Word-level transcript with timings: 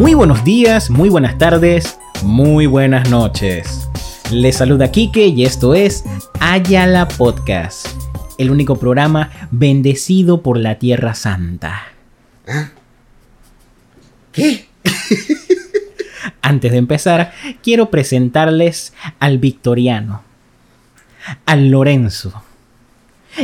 Muy 0.00 0.14
buenos 0.14 0.42
días, 0.44 0.88
muy 0.88 1.10
buenas 1.10 1.36
tardes, 1.36 1.98
muy 2.22 2.64
buenas 2.64 3.10
noches. 3.10 3.86
Les 4.32 4.56
saluda 4.56 4.90
Kike 4.90 5.26
y 5.26 5.44
esto 5.44 5.74
es 5.74 6.06
Ayala 6.40 7.06
Podcast, 7.06 7.86
el 8.38 8.50
único 8.50 8.76
programa 8.76 9.30
bendecido 9.50 10.40
por 10.40 10.56
la 10.56 10.78
Tierra 10.78 11.12
Santa. 11.12 11.82
¿Qué? 14.32 14.68
Antes 16.40 16.72
de 16.72 16.78
empezar, 16.78 17.34
quiero 17.62 17.90
presentarles 17.90 18.94
al 19.18 19.36
Victoriano, 19.36 20.22
al 21.44 21.68
Lorenzo 21.68 22.42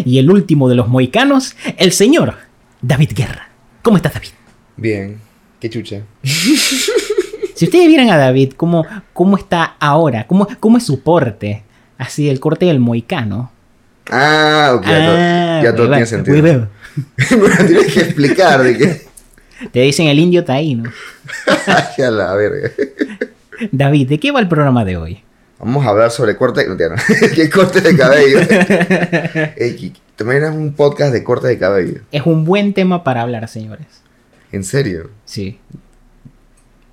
y 0.06 0.16
el 0.20 0.30
último 0.30 0.70
de 0.70 0.76
los 0.76 0.88
moicanos, 0.88 1.54
el 1.76 1.92
señor 1.92 2.34
David 2.80 3.10
Guerra. 3.14 3.50
¿Cómo 3.82 3.98
estás, 3.98 4.14
David? 4.14 4.30
Bien, 4.78 5.20
qué 5.60 5.70
chucha. 5.70 6.02
Si 7.54 7.64
ustedes 7.64 7.86
vieran 7.88 8.10
a 8.10 8.16
David, 8.16 8.52
¿cómo, 8.56 8.84
cómo 9.12 9.36
está 9.38 9.76
ahora? 9.80 10.26
¿Cómo, 10.26 10.46
¿Cómo 10.60 10.76
es 10.76 10.84
su 10.84 11.00
porte? 11.00 11.62
Así, 11.98 12.28
el 12.28 12.38
corte 12.40 12.66
del 12.66 12.80
moicano. 12.80 13.50
Ah, 14.10 14.72
ok, 14.76 14.84
ya, 14.86 15.06
todo- 15.06 15.16
Ah, 15.18 15.60
ya 15.64 15.74
todo 15.74 15.88
tiene 15.88 16.06
sentido. 16.06 16.68
lo 17.30 17.66
tienes 17.66 17.92
que 17.94 18.00
explicar 18.00 18.62
de 18.62 18.76
que. 18.76 19.06
Te 19.72 19.80
dicen 19.80 20.06
el 20.08 20.18
indio 20.18 20.44
taíno. 20.44 20.92
Ay, 21.66 22.04
a 22.04 22.10
la 22.10 22.34
verga. 22.34 22.70
David, 23.72 24.08
¿de 24.10 24.20
qué 24.20 24.30
va 24.32 24.40
el 24.40 24.48
programa 24.48 24.84
de 24.84 24.98
hoy? 24.98 25.22
Vamos 25.58 25.86
a 25.86 25.88
hablar 25.88 26.10
sobre 26.10 26.36
corte. 26.36 26.66
No, 26.68 26.74
no. 26.74 26.94
¿Qué 27.34 27.48
corte 27.48 27.80
de 27.80 27.96
cabello? 27.96 28.40
Ey, 29.56 29.94
¿te 30.14 30.24
imaginas 30.24 30.54
un 30.54 30.74
podcast 30.74 31.10
de 31.14 31.24
corte 31.24 31.48
de 31.48 31.58
cabello? 31.58 32.00
Es 32.12 32.26
un 32.26 32.44
buen 32.44 32.74
tema 32.74 33.02
para 33.02 33.22
hablar, 33.22 33.48
señores. 33.48 33.86
¿En 34.52 34.64
serio? 34.64 35.10
Sí. 35.24 35.58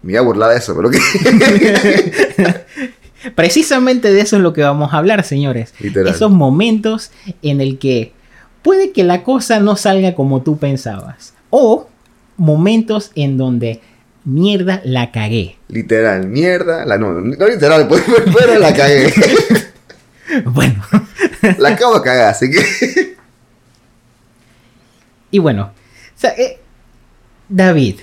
Me 0.02 0.13
iba 0.13 0.21
a 0.21 0.23
burlar 0.23 0.51
de 0.51 0.57
eso, 0.57 0.76
pero 0.76 0.90
¿qué? 0.90 0.99
Precisamente 3.35 4.12
de 4.12 4.21
eso 4.21 4.35
es 4.35 4.41
lo 4.41 4.51
que 4.51 4.62
vamos 4.62 4.93
a 4.93 4.98
hablar, 4.98 5.23
señores. 5.23 5.74
Literal. 5.79 6.13
Esos 6.13 6.29
momentos 6.29 7.12
en 7.41 7.62
el 7.62 7.79
que 7.79 8.12
puede 8.62 8.91
que 8.91 9.04
la 9.04 9.24
cosa 9.24 9.59
no 9.59 9.77
salga 9.77 10.13
como 10.13 10.41
tú 10.41 10.57
pensabas. 10.57 11.34
O 11.49 11.87
momentos 12.35 13.12
en 13.15 13.37
donde 13.37 13.79
mierda 14.26 14.81
la 14.84 15.12
cagué. 15.12 15.57
Literal, 15.70 16.27
mierda. 16.27 16.85
La, 16.85 16.98
no, 16.98 17.13
no 17.13 17.48
literal, 17.48 17.87
pero 18.37 18.59
la 18.59 18.74
cagué. 18.74 19.13
Bueno, 20.46 20.81
La 21.59 21.70
acabo 21.70 21.99
de 21.99 22.01
cagar, 22.01 22.29
así 22.29 22.49
que. 22.49 23.15
y 25.29 25.37
bueno. 25.37 25.65
o 25.65 26.20
sea, 26.20 26.31
eh, 26.31 26.59
David, 27.55 27.99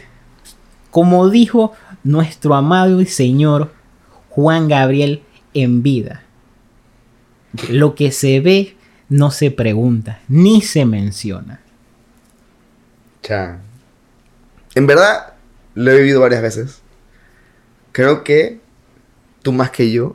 como 0.93 1.29
dijo 1.29 1.73
nuestro 2.05 2.55
amado 2.55 3.01
y 3.01 3.07
señor 3.07 3.73
Juan 4.29 4.69
Gabriel 4.69 5.25
en 5.55 5.83
vida, 5.83 6.23
lo 7.69 7.97
que 7.97 8.13
se 8.13 8.39
ve 8.39 8.77
no 9.09 9.33
se 9.33 9.51
pregunta, 9.51 10.21
ni 10.29 10.63
se 10.63 10.85
menciona. 10.85 11.61
Cha. 13.23 13.59
En 14.77 14.87
verdad, 14.87 15.33
lo 15.75 15.91
he 15.91 15.97
vivido 15.97 16.21
varias 16.21 16.43
veces. 16.43 16.81
Creo 17.91 18.23
que 18.23 18.61
tú 19.43 19.53
más 19.53 19.73
que 19.73 19.91
yo. 19.91 20.13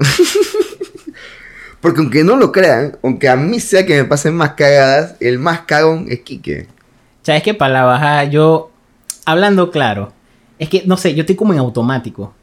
Porque 1.81 2.00
aunque 2.00 2.23
no 2.23 2.38
lo 2.38 2.53
crean, 2.53 2.97
aunque 3.03 3.28
a 3.28 3.36
mí 3.36 3.59
sea 3.59 3.86
que 3.86 4.02
me 4.02 4.06
pasen 4.06 4.33
más 4.33 4.53
cagadas, 4.53 5.16
el 5.19 5.39
más 5.39 5.63
cagón 5.63 6.06
es 6.08 6.22
Quique. 6.22 6.67
¿Sabes 7.22 7.44
qué? 7.44 7.53
Para 7.53 8.00
la 8.00 8.23
yo, 8.23 8.72
hablando 9.26 9.72
claro, 9.72 10.14
es 10.59 10.70
que, 10.70 10.84
no 10.86 10.98
sé, 10.98 11.14
yo 11.14 11.22
estoy 11.22 11.36
como 11.36 11.54
en 11.54 11.59
automático. 11.59 12.34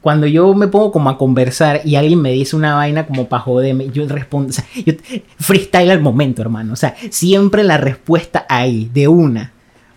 Cuando 0.00 0.26
yo 0.26 0.52
me 0.54 0.68
pongo 0.68 0.92
como 0.92 1.08
a 1.08 1.16
conversar 1.16 1.80
y 1.84 1.96
alguien 1.96 2.20
me 2.20 2.30
dice 2.30 2.54
una 2.56 2.74
vaina 2.74 3.06
como 3.06 3.26
para 3.26 3.42
joderme, 3.42 3.88
yo 3.90 4.06
respondo, 4.06 4.50
o 4.50 4.52
sea, 4.52 4.66
yo 4.84 4.92
freestyle 5.38 5.90
al 5.90 6.00
momento, 6.00 6.42
hermano. 6.42 6.74
O 6.74 6.76
sea, 6.76 6.94
siempre 7.10 7.64
la 7.64 7.78
respuesta 7.78 8.44
ahí, 8.48 8.90
de 8.92 9.08
una. 9.08 9.52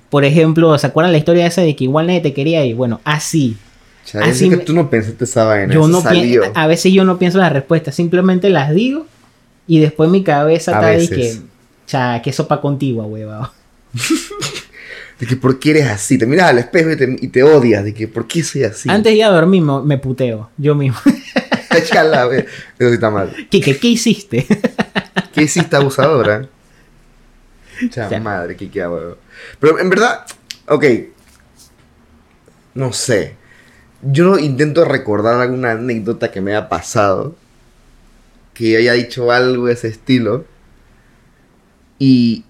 Por 0.10 0.24
ejemplo, 0.24 0.78
¿se 0.78 0.88
acuerdan 0.88 1.12
la 1.12 1.18
historia 1.18 1.46
esa 1.46 1.62
de 1.62 1.76
que 1.76 1.84
igual 1.84 2.08
nadie 2.08 2.22
te 2.22 2.34
quería? 2.34 2.66
Y 2.66 2.74
bueno, 2.74 3.02
así. 3.04 3.58
Así 4.14 4.46
es 4.46 4.50
que 4.52 4.58
tú 4.64 4.74
no 4.74 4.90
pensaste 4.90 5.26
esa 5.26 5.44
vaina. 5.44 5.74
Yo 5.74 5.86
no 5.90 6.00
salió. 6.00 6.44
a 6.56 6.68
veces 6.68 6.94
yo 6.94 7.04
no 7.04 7.20
pienso 7.20 7.40
las 7.40 7.52
respuestas, 7.52 7.94
simplemente 7.94 8.50
las 8.50 8.74
digo 8.74 9.06
y 9.68 9.80
después 9.80 10.10
mi 10.10 10.24
cabeza 10.24 10.72
está 10.72 10.88
ahí 10.88 11.08
que, 11.10 11.38
cha, 11.86 12.22
que 12.22 12.32
sopa 12.32 12.62
contigo, 12.62 13.04
huevado. 13.04 13.52
De 15.20 15.26
que 15.26 15.36
por 15.36 15.60
qué 15.60 15.72
eres 15.72 15.88
así. 15.88 16.18
Te 16.18 16.26
miras 16.26 16.50
al 16.50 16.60
espejo 16.60 16.92
y 16.92 16.96
te, 16.98 17.16
y 17.20 17.28
te 17.30 17.44
odias. 17.44 17.84
De 17.84 17.94
que 17.94 18.08
por 18.08 18.28
qué 18.28 18.44
soy 18.44 18.64
así. 18.64 18.90
Antes 18.90 19.12
de 19.12 19.18
ir 19.18 19.24
a 19.24 19.30
dormir 19.30 19.64
me, 19.64 19.98
puteo, 19.98 20.50
yo 20.58 20.76
mismo. 20.76 21.00
Cha, 21.86 22.04
la 22.04 22.26
ve- 22.26 22.48
Eso 22.80 22.90
sí 22.90 22.94
está 22.96 23.10
mal. 23.12 23.32
Kike, 23.50 23.78
¿qué 23.78 23.88
hiciste? 23.88 24.46
¿Qué 25.34 25.44
hiciste 25.44 25.76
abusadora? 25.76 26.48
Cha 27.92 28.20
madre, 28.20 28.56
qué 28.56 28.70
queda, 28.70 28.90
huevo. 28.90 29.18
Pero 29.60 29.80
en 29.80 29.90
verdad, 29.90 30.26
ok. 30.68 30.84
No 32.74 32.94
sé. 32.94 33.36
Yo 34.02 34.40
intento 34.40 34.86
recordar 34.86 35.40
alguna 35.40 35.72
anécdota 35.72 36.32
que 36.32 36.42
me 36.42 36.52
haya 36.56 36.70
pasado. 36.70 37.36
Que 38.56 38.72
yo 38.72 38.78
haya 38.80 38.94
dicho 38.94 39.32
algo 39.32 39.68
de 39.68 39.74
ese 39.74 39.88
estilo. 39.90 40.46
Y 42.00 42.46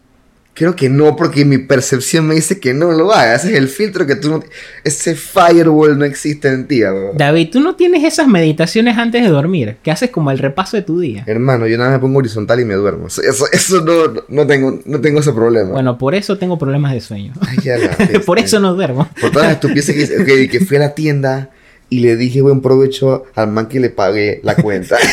creo 0.57 0.75
que 0.75 0.90
no, 0.90 1.16
porque 1.16 1.45
mi 1.45 1.59
percepción 1.59 2.25
me 2.25 2.34
dice 2.34 2.59
que 2.59 2.73
no 2.73 2.91
lo 2.91 3.13
hagas. 3.13 3.45
Ese 3.45 3.53
es 3.53 3.59
el 3.59 3.68
filtro 3.68 4.07
que 4.07 4.16
tú 4.16 4.29
no. 4.29 4.44
Ese 4.84 5.13
firewall 5.13 6.00
no 6.00 6.03
existe 6.03 6.47
en 6.47 6.68
ti, 6.68 6.81
huevo. 6.81 7.12
David, 7.13 7.50
¿tú 7.51 7.59
no 7.59 7.75
tienes 7.75 8.03
esas 8.03 8.28
meditaciones 8.28 8.97
antes 8.97 9.22
de 9.22 9.29
dormir? 9.29 9.78
Que 9.84 9.91
haces 9.91 10.09
como 10.09 10.31
el 10.31 10.40
repaso 10.40 10.75
de 10.75 10.81
tu 10.81 11.00
día. 11.00 11.23
Hermano, 11.28 11.68
yo 11.68 11.78
nada 11.78 11.91
más 11.91 12.00
me 12.00 12.01
pongo 12.01 12.18
horizontal 12.18 12.59
y 12.59 12.66
me 12.66 12.73
duermo. 12.73 13.06
Eso, 13.06 13.45
eso 13.51 13.81
no, 13.81 14.23
no, 14.28 14.47
tengo, 14.47 14.79
no 14.84 15.00
tengo 15.00 15.19
ese 15.19 15.31
problema. 15.31 15.73
Bueno, 15.73 16.00
por 16.00 16.16
eso 16.16 16.40
tengo 16.40 16.57
problemas 16.57 16.91
de 16.94 17.01
sueño. 17.01 17.34
Ay, 17.39 17.57
ya 17.63 17.78
la 17.78 17.95
bestia. 17.95 18.22
por 18.22 18.39
eso 18.39 18.59
no 18.59 18.74
duermo. 18.74 19.07
Por 19.22 19.29
todas 19.29 19.50
las 19.50 19.57
estupideces 19.57 19.94
que 19.94 20.01
hice, 20.01 20.19
ok, 20.19 20.50
que 20.50 20.59
fui 20.66 20.78
a 20.78 20.79
la 20.79 20.95
tienda 20.95 21.51
y 21.88 22.00
le 22.00 22.16
dije 22.16 22.41
buen 22.41 22.62
provecho 22.62 23.25
al 23.35 23.50
man 23.50 23.68
que 23.68 23.79
le 23.79 23.91
pagué 23.91 24.41
la 24.44 24.56
cuenta. 24.56 24.97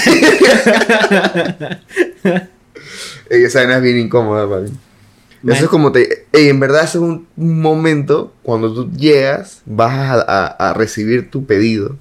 Esa 3.28 3.58
vaina 3.58 3.76
es 3.76 3.82
bien 3.82 3.98
incómoda 3.98 4.48
para 4.48 4.62
mí. 4.62 4.70
Man. 5.44 5.54
Eso 5.56 5.64
es 5.66 5.70
como 5.70 5.92
te... 5.92 6.26
ey, 6.32 6.48
en 6.48 6.58
verdad 6.58 6.84
eso 6.84 6.98
es 6.98 7.04
un, 7.04 7.28
momento 7.36 8.32
cuando 8.42 8.72
tú 8.72 8.90
llegas, 8.96 9.60
vas 9.66 9.92
a, 9.92 10.14
a- 10.22 10.70
a 10.70 10.74
recibir 10.74 11.30
tu 11.30 11.44
pedido 11.44 11.96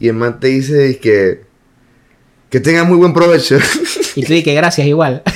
y 0.00 0.08
el 0.08 0.14
man 0.14 0.40
te 0.40 0.48
dice 0.48 0.98
que... 0.98 1.46
Que 2.50 2.60
tenga 2.60 2.82
muy 2.84 2.96
buen 2.96 3.12
provecho. 3.12 3.58
Y 4.16 4.24
tú 4.24 4.32
dices 4.32 4.54
gracias 4.54 4.86
igual. 4.86 5.22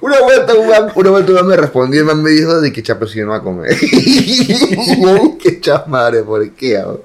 Una 0.00 0.20
vuelta, 0.22 0.54
un 0.54 0.68
man, 0.68 0.92
una 0.94 1.10
vuelta 1.10 1.30
un 1.30 1.36
man 1.36 1.46
me 1.46 1.56
respondió 1.56 1.96
y 1.96 2.00
el 2.00 2.06
man 2.06 2.22
me 2.22 2.30
dijo 2.30 2.60
de 2.60 2.72
que 2.72 2.82
chapo 2.82 3.06
si 3.06 3.18
yo 3.18 3.26
no 3.26 3.32
va 3.32 3.36
a 3.36 3.42
comer. 3.42 3.76
qué 5.42 5.60
chamadre, 5.60 6.22
¿por 6.22 6.50
qué? 6.52 6.78
abo? 6.78 7.04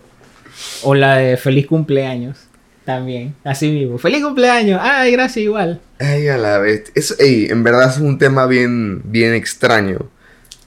O 0.81 0.95
la 0.95 1.17
de 1.17 1.37
feliz 1.37 1.67
cumpleaños. 1.67 2.37
También. 2.85 3.35
Así 3.43 3.69
mismo. 3.71 3.97
Feliz 3.97 4.23
cumpleaños. 4.23 4.79
Ay, 4.81 5.11
gracias 5.11 5.43
igual. 5.43 5.81
Ay, 5.99 6.27
a 6.27 6.37
la 6.37 6.59
vez. 6.59 6.91
Eso, 6.93 7.15
ey, 7.19 7.47
en 7.49 7.63
verdad 7.63 7.89
es 7.89 7.97
un 7.97 8.19
tema 8.19 8.45
bien, 8.45 9.01
bien 9.05 9.33
extraño. 9.33 10.09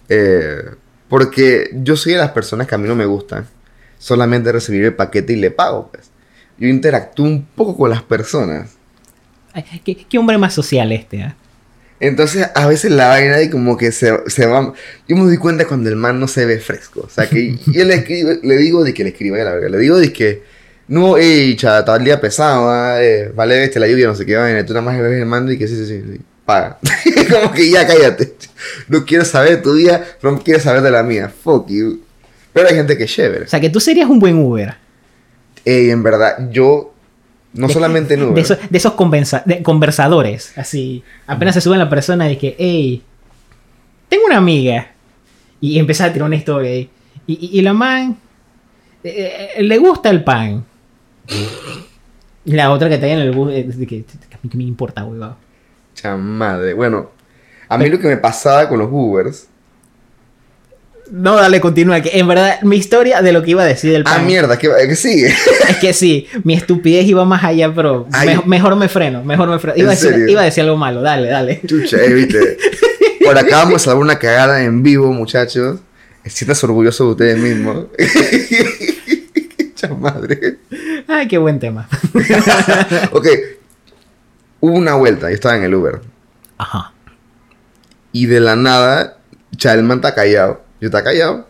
Eh, 0.09 0.65
porque 1.09 1.71
yo 1.75 1.97
soy 1.97 2.15
de 2.15 2.19
las 2.19 2.33
personas 2.33 2.67
que 2.67 2.75
a 2.75 2.79
mí 2.79 2.89
no 2.89 2.97
me 2.97 3.07
gustan. 3.07 3.47
Solamente 3.99 4.51
recibir 4.51 4.85
el 4.85 4.95
paquete 4.95 5.33
y 5.33 5.37
le 5.37 5.53
pago, 5.53 5.91
pues. 5.93 6.11
Yo 6.59 6.67
interactúo 6.67 7.25
un 7.25 7.47
poco 7.47 7.77
con 7.77 7.91
las 7.91 8.03
personas. 8.03 8.73
Ay, 9.53 9.65
¿qué, 9.85 9.95
qué 9.95 10.19
hombre 10.19 10.39
más 10.39 10.55
social 10.55 10.91
este, 10.91 11.23
ah? 11.23 11.37
Entonces, 12.01 12.49
a 12.55 12.67
veces 12.67 12.93
la 12.93 13.09
vaina 13.09 13.37
de 13.37 13.51
como 13.51 13.77
que 13.77 13.91
se, 13.93 14.13
se 14.29 14.47
va... 14.47 14.73
Yo 15.09 15.17
me 15.17 15.23
doy 15.23 15.37
cuenta 15.37 15.67
cuando 15.67 15.89
el 15.89 15.97
man 15.97 16.21
no 16.21 16.29
se 16.29 16.47
ve 16.47 16.59
fresco. 16.59 17.03
O 17.07 17.09
sea, 17.09 17.29
que 17.29 17.57
yo 17.67 17.85
le, 17.85 17.95
escribo, 17.95 18.31
le 18.43 18.57
digo 18.57 18.85
de 18.85 18.95
que 18.95 19.05
le 19.05 19.11
escriba, 19.11 19.39
la 19.39 19.55
verga. 19.55 19.69
Le 19.69 19.79
digo 19.79 19.99
de 19.99 20.13
que... 20.13 20.58
No, 20.89 21.17
ey, 21.19 21.55
chata, 21.57 21.81
está 21.81 21.97
el 21.97 22.05
día 22.05 22.21
pesado, 22.21 22.69
ah, 22.71 22.97
eh, 23.03 23.31
vale, 23.35 23.65
este, 23.65 23.79
la 23.79 23.87
lluvia, 23.87 24.07
no 24.07 24.15
sé 24.15 24.25
qué 24.25 24.37
vaina. 24.37 24.65
Tú 24.65 24.73
nada 24.73 24.85
más 24.85 24.99
ves 24.99 25.21
el 25.21 25.27
mando 25.27 25.53
y 25.53 25.59
que 25.59 25.69
sí, 25.69 25.77
sí, 25.77 25.87
sí, 25.87 26.03
sí, 26.15 26.21
paga. 26.47 26.79
como 27.31 27.53
que 27.53 27.71
ya 27.71 27.87
cállate. 27.87 28.35
No 28.89 29.05
quiero 29.05 29.25
saber 29.27 29.57
de 29.57 29.57
tu 29.59 29.75
día, 29.75 30.03
no 30.23 30.39
quiero 30.43 30.61
saber 30.61 30.81
de 30.83 30.91
la 30.91 31.03
mía. 31.03 31.29
Fuck 31.45 31.69
you. 31.69 32.01
Pero 32.55 32.69
hay 32.69 32.75
gente 32.75 32.97
que 32.97 33.05
es 33.05 33.13
chévere. 33.13 33.45
O 33.45 33.49
sea, 33.49 33.61
que 33.61 33.69
tú 33.69 33.81
serías 33.81 34.09
un 34.09 34.19
buen 34.19 34.39
Uber. 34.39 34.75
Ey, 35.65 35.91
en 35.91 36.03
verdad, 36.03 36.49
yo... 36.51 36.95
No 37.53 37.67
De- 37.67 37.73
solamente 37.75 38.15
en 38.15 38.23
Uber. 38.23 38.35
De 38.35 38.41
esos, 38.41 38.59
de 38.71 38.79
esos 38.79 38.93
convenza- 38.95 39.43
de- 39.45 39.63
conversadores. 39.63 40.57
Así. 40.57 41.03
Apenas 41.27 41.55
se 41.55 41.61
sube 41.61 41.77
la 41.77 41.89
persona 41.91 42.31
y 42.31 42.37
que, 42.37 42.57
hey, 42.59 43.03
tengo 44.09 44.25
una 44.27 44.39
amiga. 44.39 44.91
Y 45.61 45.79
empieza 45.79 46.07
a 46.07 46.13
tirar 46.13 46.27
una 46.27 46.37
historia. 46.37 46.75
Y, 46.77 46.89
y, 47.27 47.51
y 47.59 47.63
la 47.63 47.73
man 47.75 48.17
eh, 49.05 49.51
eh, 49.57 49.63
le 49.63 49.79
gusta 49.79 50.09
el 50.11 50.25
pan. 50.25 50.65
Y 52.45 52.53
la 52.53 52.71
otra 52.71 52.89
que 52.89 52.95
está 52.95 53.07
ahí 53.07 53.13
en 53.13 53.19
el 53.21 53.33
bus, 53.33 53.53
eh, 53.53 53.65
de 53.69 53.87
que, 53.87 54.05
a 54.33 54.39
mí 54.43 54.49
que 54.51 54.57
me 54.57 54.65
importa, 54.65 55.05
huevado. 55.05 55.37
Chamadre. 55.95 56.73
Bueno, 56.75 57.11
a 57.69 57.77
mí 57.79 57.89
lo 57.89 57.99
que 57.99 58.09
me 58.09 58.17
pasaba 58.17 58.69
con 58.69 58.79
los 58.79 58.89
Ubers 58.91 59.47
No, 61.11 61.35
dale, 61.37 61.61
continúa. 61.61 62.01
Que 62.01 62.19
en 62.19 62.27
verdad, 62.29 62.61
mi 62.63 62.77
historia 62.77 63.21
de 63.23 63.33
lo 63.33 63.43
que 63.43 63.51
iba 63.51 63.63
a 63.63 63.67
decir 63.67 63.91
del 63.93 64.03
Ah, 64.07 64.15
pan. 64.17 64.27
mierda, 64.27 64.59
que, 64.59 64.69
que 64.87 64.97
sigue. 64.97 65.35
Es 65.69 65.77
que 65.77 65.93
sí, 65.93 66.27
mi 66.45 66.55
estupidez 66.55 67.07
iba 67.07 67.25
más 67.25 67.45
allá, 67.45 67.73
pero 67.75 68.07
me- 68.25 68.43
mejor 68.47 68.77
me 68.77 68.89
freno, 68.89 69.23
mejor 69.25 69.49
me 69.49 69.59
freno. 69.59 69.75
¿En 69.77 69.81
Iba 69.83 69.91
a, 69.91 69.95
decir, 69.95 70.11
serio? 70.11 70.29
iba 70.29 70.41
a 70.41 70.45
decir 70.45 70.63
algo 70.65 70.77
malo, 70.77 71.03
dale, 71.03 71.29
dale. 71.29 71.61
Chucha, 71.67 71.97
eh, 72.03 72.13
viste. 72.15 72.57
Por 73.25 73.37
acá 73.37 73.57
vamos 73.65 73.87
a 73.87 73.91
dar 73.91 73.99
una 73.99 74.19
cagada 74.19 74.63
en 74.65 74.83
vivo, 74.83 75.13
muchachos. 75.13 75.81
Sientas 76.25 76.63
orgulloso 76.65 77.05
de 77.07 77.11
ustedes 77.11 77.39
mismos. 77.39 77.87
Cha 79.75 79.89
madre. 79.89 80.57
Ay, 81.09 81.27
qué 81.27 81.39
buen 81.39 81.59
tema. 81.59 81.89
Ok. 83.13 83.27
Hubo 84.61 84.75
una 84.75 84.95
vuelta, 84.95 85.29
yo 85.29 85.35
estaba 85.35 85.57
en 85.57 85.65
el 85.65 85.75
Uber. 85.75 86.01
Ajá. 86.59 86.93
Y 88.13 88.27
de 88.27 88.41
la 88.41 88.57
nada, 88.57 89.19
cha, 89.57 89.73
el 89.75 89.85
man 89.85 89.99
está 89.99 90.15
callado. 90.15 90.63
Yo 90.81 90.87
está 90.89 91.03
callado. 91.03 91.49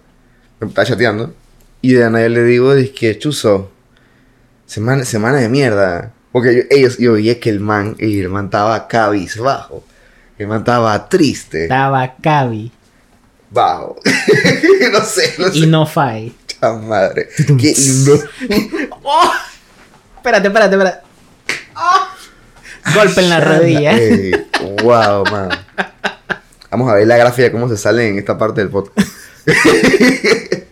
Me 0.61 0.69
está 0.69 0.85
chateando. 0.85 1.35
Y 1.81 1.95
de 1.95 2.01
la 2.01 2.11
nada 2.11 2.29
yo 2.29 2.35
le 2.35 2.45
digo, 2.45 2.73
es 2.75 2.91
que 2.91 3.19
chuzo. 3.19 3.71
Semana, 4.67 5.05
semana 5.05 5.39
de 5.39 5.49
mierda. 5.49 6.13
Porque 6.33 6.57
yo, 6.57 6.63
ellos, 6.71 6.99
yo 6.99 7.15
vi 7.15 7.35
que 7.37 7.51
el 7.51 7.61
man, 7.61 7.97
el 7.99 8.29
man 8.29 8.47
estaba 8.47 8.87
cabizbajo. 8.87 9.85
El 10.39 10.47
man 10.47 10.59
estaba 10.61 11.09
triste. 11.09 11.65
Estaba 11.65 12.15
Cavi 12.23 12.71
Bajo. 13.51 13.97
no 14.93 15.01
sé, 15.01 15.35
no 15.39 15.49
sé. 15.49 15.59
y 15.59 15.67
no 15.67 15.87
Fai. 15.87 16.33
Cha 16.61 16.73
madre. 16.73 17.29
Qué 17.37 17.75
lindo. 17.77 18.19
¡Oh! 19.03 19.33
Espérate, 20.17 20.49
espérate, 20.49 20.75
espérate. 20.75 20.99
¡Oh! 21.77 22.95
Golpe 22.95 23.21
en 23.21 23.29
la 23.29 23.41
rodilla. 23.41 23.97
Ey, 23.97 24.33
wow, 24.83 25.25
man. 25.31 25.51
Vamos 26.71 26.91
a 26.91 26.95
ver 26.95 27.07
la 27.07 27.17
gráfica 27.17 27.45
de 27.45 27.53
cómo 27.53 27.69
se 27.69 27.77
sale 27.77 28.09
en 28.09 28.19
esta 28.19 28.37
parte 28.37 28.61
del 28.61 28.71
podcast. 28.71 28.99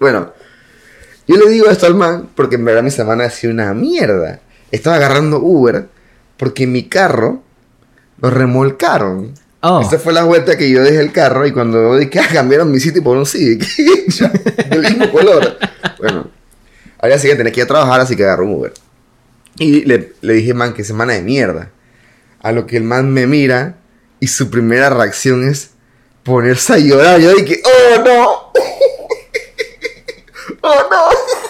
bueno, 0.00 0.32
yo 1.26 1.36
le 1.36 1.50
digo 1.50 1.68
esto 1.70 1.86
al 1.86 1.94
man 1.94 2.30
porque 2.34 2.56
en 2.56 2.64
verdad 2.64 2.82
mi 2.82 2.90
semana 2.90 3.24
ha 3.24 3.30
sido 3.30 3.52
una 3.52 3.72
mierda. 3.74 4.40
Estaba 4.70 4.96
agarrando 4.96 5.38
Uber 5.38 5.88
porque 6.36 6.66
mi 6.66 6.88
carro 6.88 7.42
lo 8.20 8.30
remolcaron. 8.30 9.34
Oh, 9.66 9.80
Esa 9.80 9.98
fue 9.98 10.12
la 10.12 10.24
vuelta 10.24 10.58
que 10.58 10.68
yo 10.68 10.82
dejé 10.82 11.00
el 11.00 11.10
carro 11.10 11.46
y 11.46 11.52
cuando 11.52 11.96
dije, 11.98 12.20
ah, 12.20 12.28
cambiaron 12.30 12.70
mi 12.70 12.78
sitio 12.80 13.02
por 13.02 13.16
un 13.16 13.24
Civic. 13.24 13.66
Del 14.68 14.82
mismo 14.82 15.10
color. 15.10 15.56
Bueno, 15.98 16.30
al 16.98 17.08
día 17.08 17.18
siguiente 17.18 17.38
tenía 17.42 17.52
que 17.54 17.60
ir 17.60 17.64
a 17.64 17.68
trabajar, 17.68 17.98
así 17.98 18.14
que 18.14 18.24
agarré 18.24 18.42
un 18.42 18.56
Uber. 18.56 18.74
Y 19.58 19.86
le, 19.86 20.12
le 20.20 20.34
dije, 20.34 20.52
man, 20.52 20.74
que 20.74 20.84
semana 20.84 21.14
de 21.14 21.22
mierda. 21.22 21.70
A 22.42 22.52
lo 22.52 22.66
que 22.66 22.76
el 22.76 22.82
man 22.82 23.10
me 23.10 23.26
mira 23.26 23.76
y 24.20 24.26
su 24.26 24.50
primera 24.50 24.90
reacción 24.90 25.48
es 25.48 25.70
ponerse 26.24 26.74
a 26.74 26.78
llorar. 26.78 27.18
Yo 27.20 27.34
dije, 27.34 27.62
oh 27.64 28.02
no. 28.04 28.52
oh 30.60 30.88
no. 30.90 31.43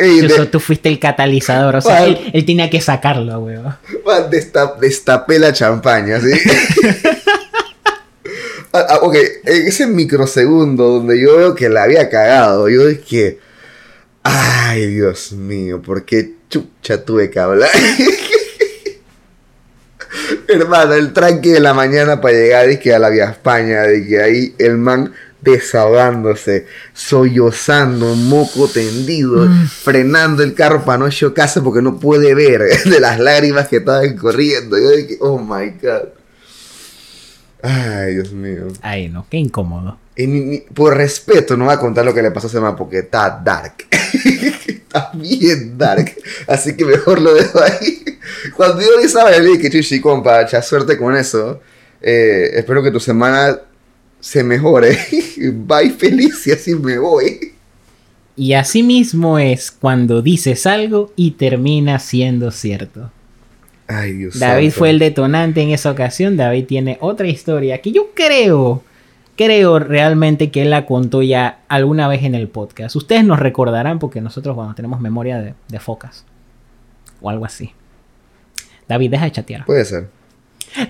Ey, 0.00 0.20
de- 0.20 0.28
Chuzo, 0.28 0.48
tú 0.48 0.60
fuiste 0.60 0.88
el 0.88 0.98
catalizador. 0.98 1.76
O 1.76 1.80
sea, 1.80 2.04
él, 2.04 2.18
él 2.32 2.44
tenía 2.44 2.70
que 2.70 2.80
sacarlo, 2.80 3.38
weón. 3.40 3.76
Destapé 4.80 5.38
la 5.38 5.52
champaña, 5.52 6.20
¿sí? 6.20 6.30
Ah, 8.72 8.86
ah, 8.88 8.98
ok, 9.02 9.16
en 9.46 9.66
ese 9.66 9.84
microsegundo 9.88 10.84
donde 10.90 11.20
yo 11.20 11.36
veo 11.36 11.54
que 11.56 11.68
la 11.68 11.82
había 11.82 12.08
cagado, 12.08 12.68
yo 12.68 12.86
dije, 12.86 13.40
ay, 14.22 14.86
Dios 14.86 15.32
mío, 15.32 15.82
¿por 15.82 16.04
qué 16.04 16.34
chucha 16.48 17.04
tuve 17.04 17.30
que 17.30 17.40
hablar? 17.40 17.68
Hermano, 20.46 20.94
el 20.94 21.12
tranque 21.12 21.50
de 21.50 21.60
la 21.60 21.74
mañana 21.74 22.20
para 22.20 22.34
llegar 22.34 22.68
dizque, 22.68 22.94
a 22.94 23.00
la 23.00 23.10
Vía 23.10 23.30
España, 23.30 23.82
de 23.82 24.06
que 24.06 24.20
ahí 24.22 24.54
el 24.58 24.78
man 24.78 25.12
desahogándose, 25.42 26.66
sollozando, 26.92 28.14
moco 28.14 28.68
tendido, 28.68 29.48
frenando 29.82 30.42
el 30.42 30.54
carro 30.54 30.84
para 30.84 30.98
no 30.98 31.10
chocarse 31.10 31.60
porque 31.60 31.82
no 31.82 31.98
puede 31.98 32.34
ver 32.34 32.60
de 32.84 33.00
las 33.00 33.18
lágrimas 33.18 33.68
que 33.68 33.76
estaban 33.78 34.16
corriendo. 34.16 34.78
Yo 34.78 34.90
dije, 34.90 35.16
oh 35.20 35.38
my 35.38 35.70
god. 35.82 36.08
Ay, 37.62 38.14
Dios 38.14 38.32
mío. 38.32 38.68
Ay, 38.80 39.08
no, 39.08 39.26
qué 39.28 39.36
incómodo. 39.36 39.98
Y 40.16 40.26
ni- 40.26 40.40
ni- 40.40 40.58
por 40.60 40.96
respeto, 40.96 41.56
no 41.56 41.66
voy 41.66 41.74
a 41.74 41.78
contar 41.78 42.04
lo 42.04 42.14
que 42.14 42.22
le 42.22 42.30
pasó 42.30 42.46
a 42.46 42.50
ese 42.50 42.60
man 42.60 42.74
porque 42.76 43.00
está 43.00 43.40
dark. 43.44 43.74
está 43.90 45.10
bien 45.14 45.76
dark. 45.76 46.10
Así 46.46 46.74
que 46.76 46.84
mejor 46.84 47.20
lo 47.20 47.34
dejo 47.34 47.60
ahí. 47.62 48.18
Cuando 48.56 48.80
yo 48.80 48.88
le 48.98 49.40
dije, 49.50 49.70
chuchi, 49.70 50.00
compa, 50.00 50.46
ya 50.46 50.62
suerte 50.62 50.96
con 50.96 51.14
eso. 51.16 51.60
Eh, 52.00 52.50
espero 52.54 52.82
que 52.82 52.90
tu 52.90 52.98
semana 52.98 53.58
se 54.20 54.44
mejore. 54.44 54.96
Bye 55.52 55.90
feliz 55.90 56.46
y 56.46 56.52
así 56.52 56.74
me 56.74 56.98
voy. 56.98 57.54
Y 58.36 58.54
así 58.54 58.82
mismo 58.82 59.38
es 59.38 59.70
cuando 59.70 60.22
dices 60.22 60.66
algo 60.66 61.12
y 61.16 61.32
termina 61.32 61.98
siendo 61.98 62.50
cierto. 62.50 63.10
Ay, 63.86 64.12
Dios 64.12 64.38
David 64.38 64.68
santo. 64.68 64.78
fue 64.78 64.90
el 64.90 64.98
detonante 64.98 65.62
en 65.62 65.70
esa 65.70 65.90
ocasión. 65.90 66.36
David 66.36 66.66
tiene 66.66 66.96
otra 67.00 67.26
historia 67.26 67.82
que 67.82 67.90
yo 67.92 68.10
creo, 68.14 68.82
creo 69.36 69.78
realmente 69.78 70.50
que 70.50 70.62
él 70.62 70.70
la 70.70 70.86
contó 70.86 71.22
ya 71.22 71.60
alguna 71.68 72.06
vez 72.08 72.22
en 72.22 72.34
el 72.34 72.48
podcast. 72.48 72.94
Ustedes 72.96 73.24
nos 73.24 73.40
recordarán 73.40 73.98
porque 73.98 74.20
nosotros, 74.20 74.54
bueno, 74.54 74.74
tenemos 74.74 75.00
memoria 75.00 75.38
de, 75.38 75.54
de 75.68 75.80
focas. 75.80 76.24
O 77.20 77.28
algo 77.28 77.44
así. 77.44 77.72
David, 78.88 79.10
deja 79.10 79.24
de 79.24 79.32
chatear. 79.32 79.66
Puede 79.66 79.84
ser. 79.84 80.08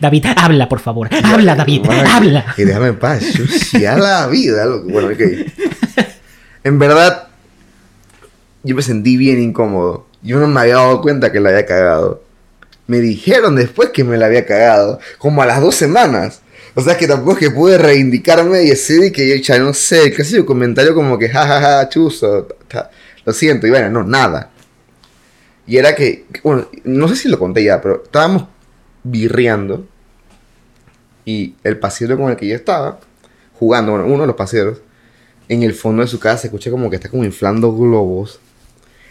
David, 0.00 0.26
habla, 0.36 0.68
por 0.68 0.80
favor. 0.80 1.08
Habla, 1.24 1.54
David, 1.56 1.82
Bueno, 1.84 2.08
habla. 2.10 2.54
Y 2.56 2.64
déjame 2.64 2.88
en 2.88 2.98
paz. 2.98 3.22
Chuchi, 3.32 3.84
a 3.86 3.96
la 3.96 4.26
vida. 4.26 4.66
Bueno, 4.84 5.08
ok. 5.08 5.20
En 6.64 6.78
verdad, 6.78 7.28
yo 8.62 8.74
me 8.76 8.82
sentí 8.82 9.16
bien 9.16 9.40
incómodo. 9.42 10.06
Yo 10.22 10.38
no 10.38 10.46
me 10.46 10.60
había 10.60 10.74
dado 10.74 11.00
cuenta 11.00 11.32
que 11.32 11.40
la 11.40 11.48
había 11.50 11.64
cagado. 11.66 12.22
Me 12.86 12.98
dijeron 12.98 13.56
después 13.56 13.90
que 13.90 14.04
me 14.04 14.16
la 14.18 14.26
había 14.26 14.44
cagado. 14.44 14.98
Como 15.18 15.42
a 15.42 15.46
las 15.46 15.60
dos 15.60 15.74
semanas. 15.74 16.42
O 16.74 16.82
sea 16.82 16.96
que 16.96 17.08
tampoco 17.08 17.32
es 17.32 17.38
que 17.38 17.50
pude 17.50 17.78
reivindicarme 17.78 18.62
y 18.62 18.68
decir 18.68 19.10
que 19.12 19.28
yo 19.28 19.34
ya 19.42 19.58
no 19.58 19.72
sé, 19.74 20.12
casi 20.12 20.38
un 20.38 20.46
comentario 20.46 20.94
como 20.94 21.18
que 21.18 21.28
jajaja, 21.28 21.88
chuzo, 21.88 22.46
ta- 22.68 22.90
lo 23.24 23.32
siento, 23.32 23.66
y 23.66 23.70
bueno, 23.70 23.90
no, 23.90 24.04
nada. 24.04 24.50
Y 25.66 25.78
era 25.78 25.96
que, 25.96 26.26
bueno, 26.44 26.68
no 26.84 27.08
sé 27.08 27.16
si 27.16 27.28
lo 27.28 27.40
conté 27.40 27.64
ya, 27.64 27.80
pero 27.82 28.02
estábamos 28.04 28.44
birreando 29.02 29.86
y 31.24 31.54
el 31.64 31.78
pasero 31.78 32.16
con 32.16 32.30
el 32.30 32.36
que 32.36 32.48
yo 32.48 32.54
estaba, 32.54 33.00
jugando, 33.54 33.92
bueno, 33.92 34.06
uno 34.06 34.22
de 34.22 34.26
los 34.26 34.36
paseros, 34.36 34.78
en 35.48 35.62
el 35.62 35.74
fondo 35.74 36.02
de 36.02 36.08
su 36.08 36.18
casa 36.18 36.38
se 36.42 36.46
escucha 36.46 36.70
como 36.70 36.90
que 36.90 36.96
está 36.96 37.08
como 37.08 37.24
inflando 37.24 37.74
globos. 37.76 38.40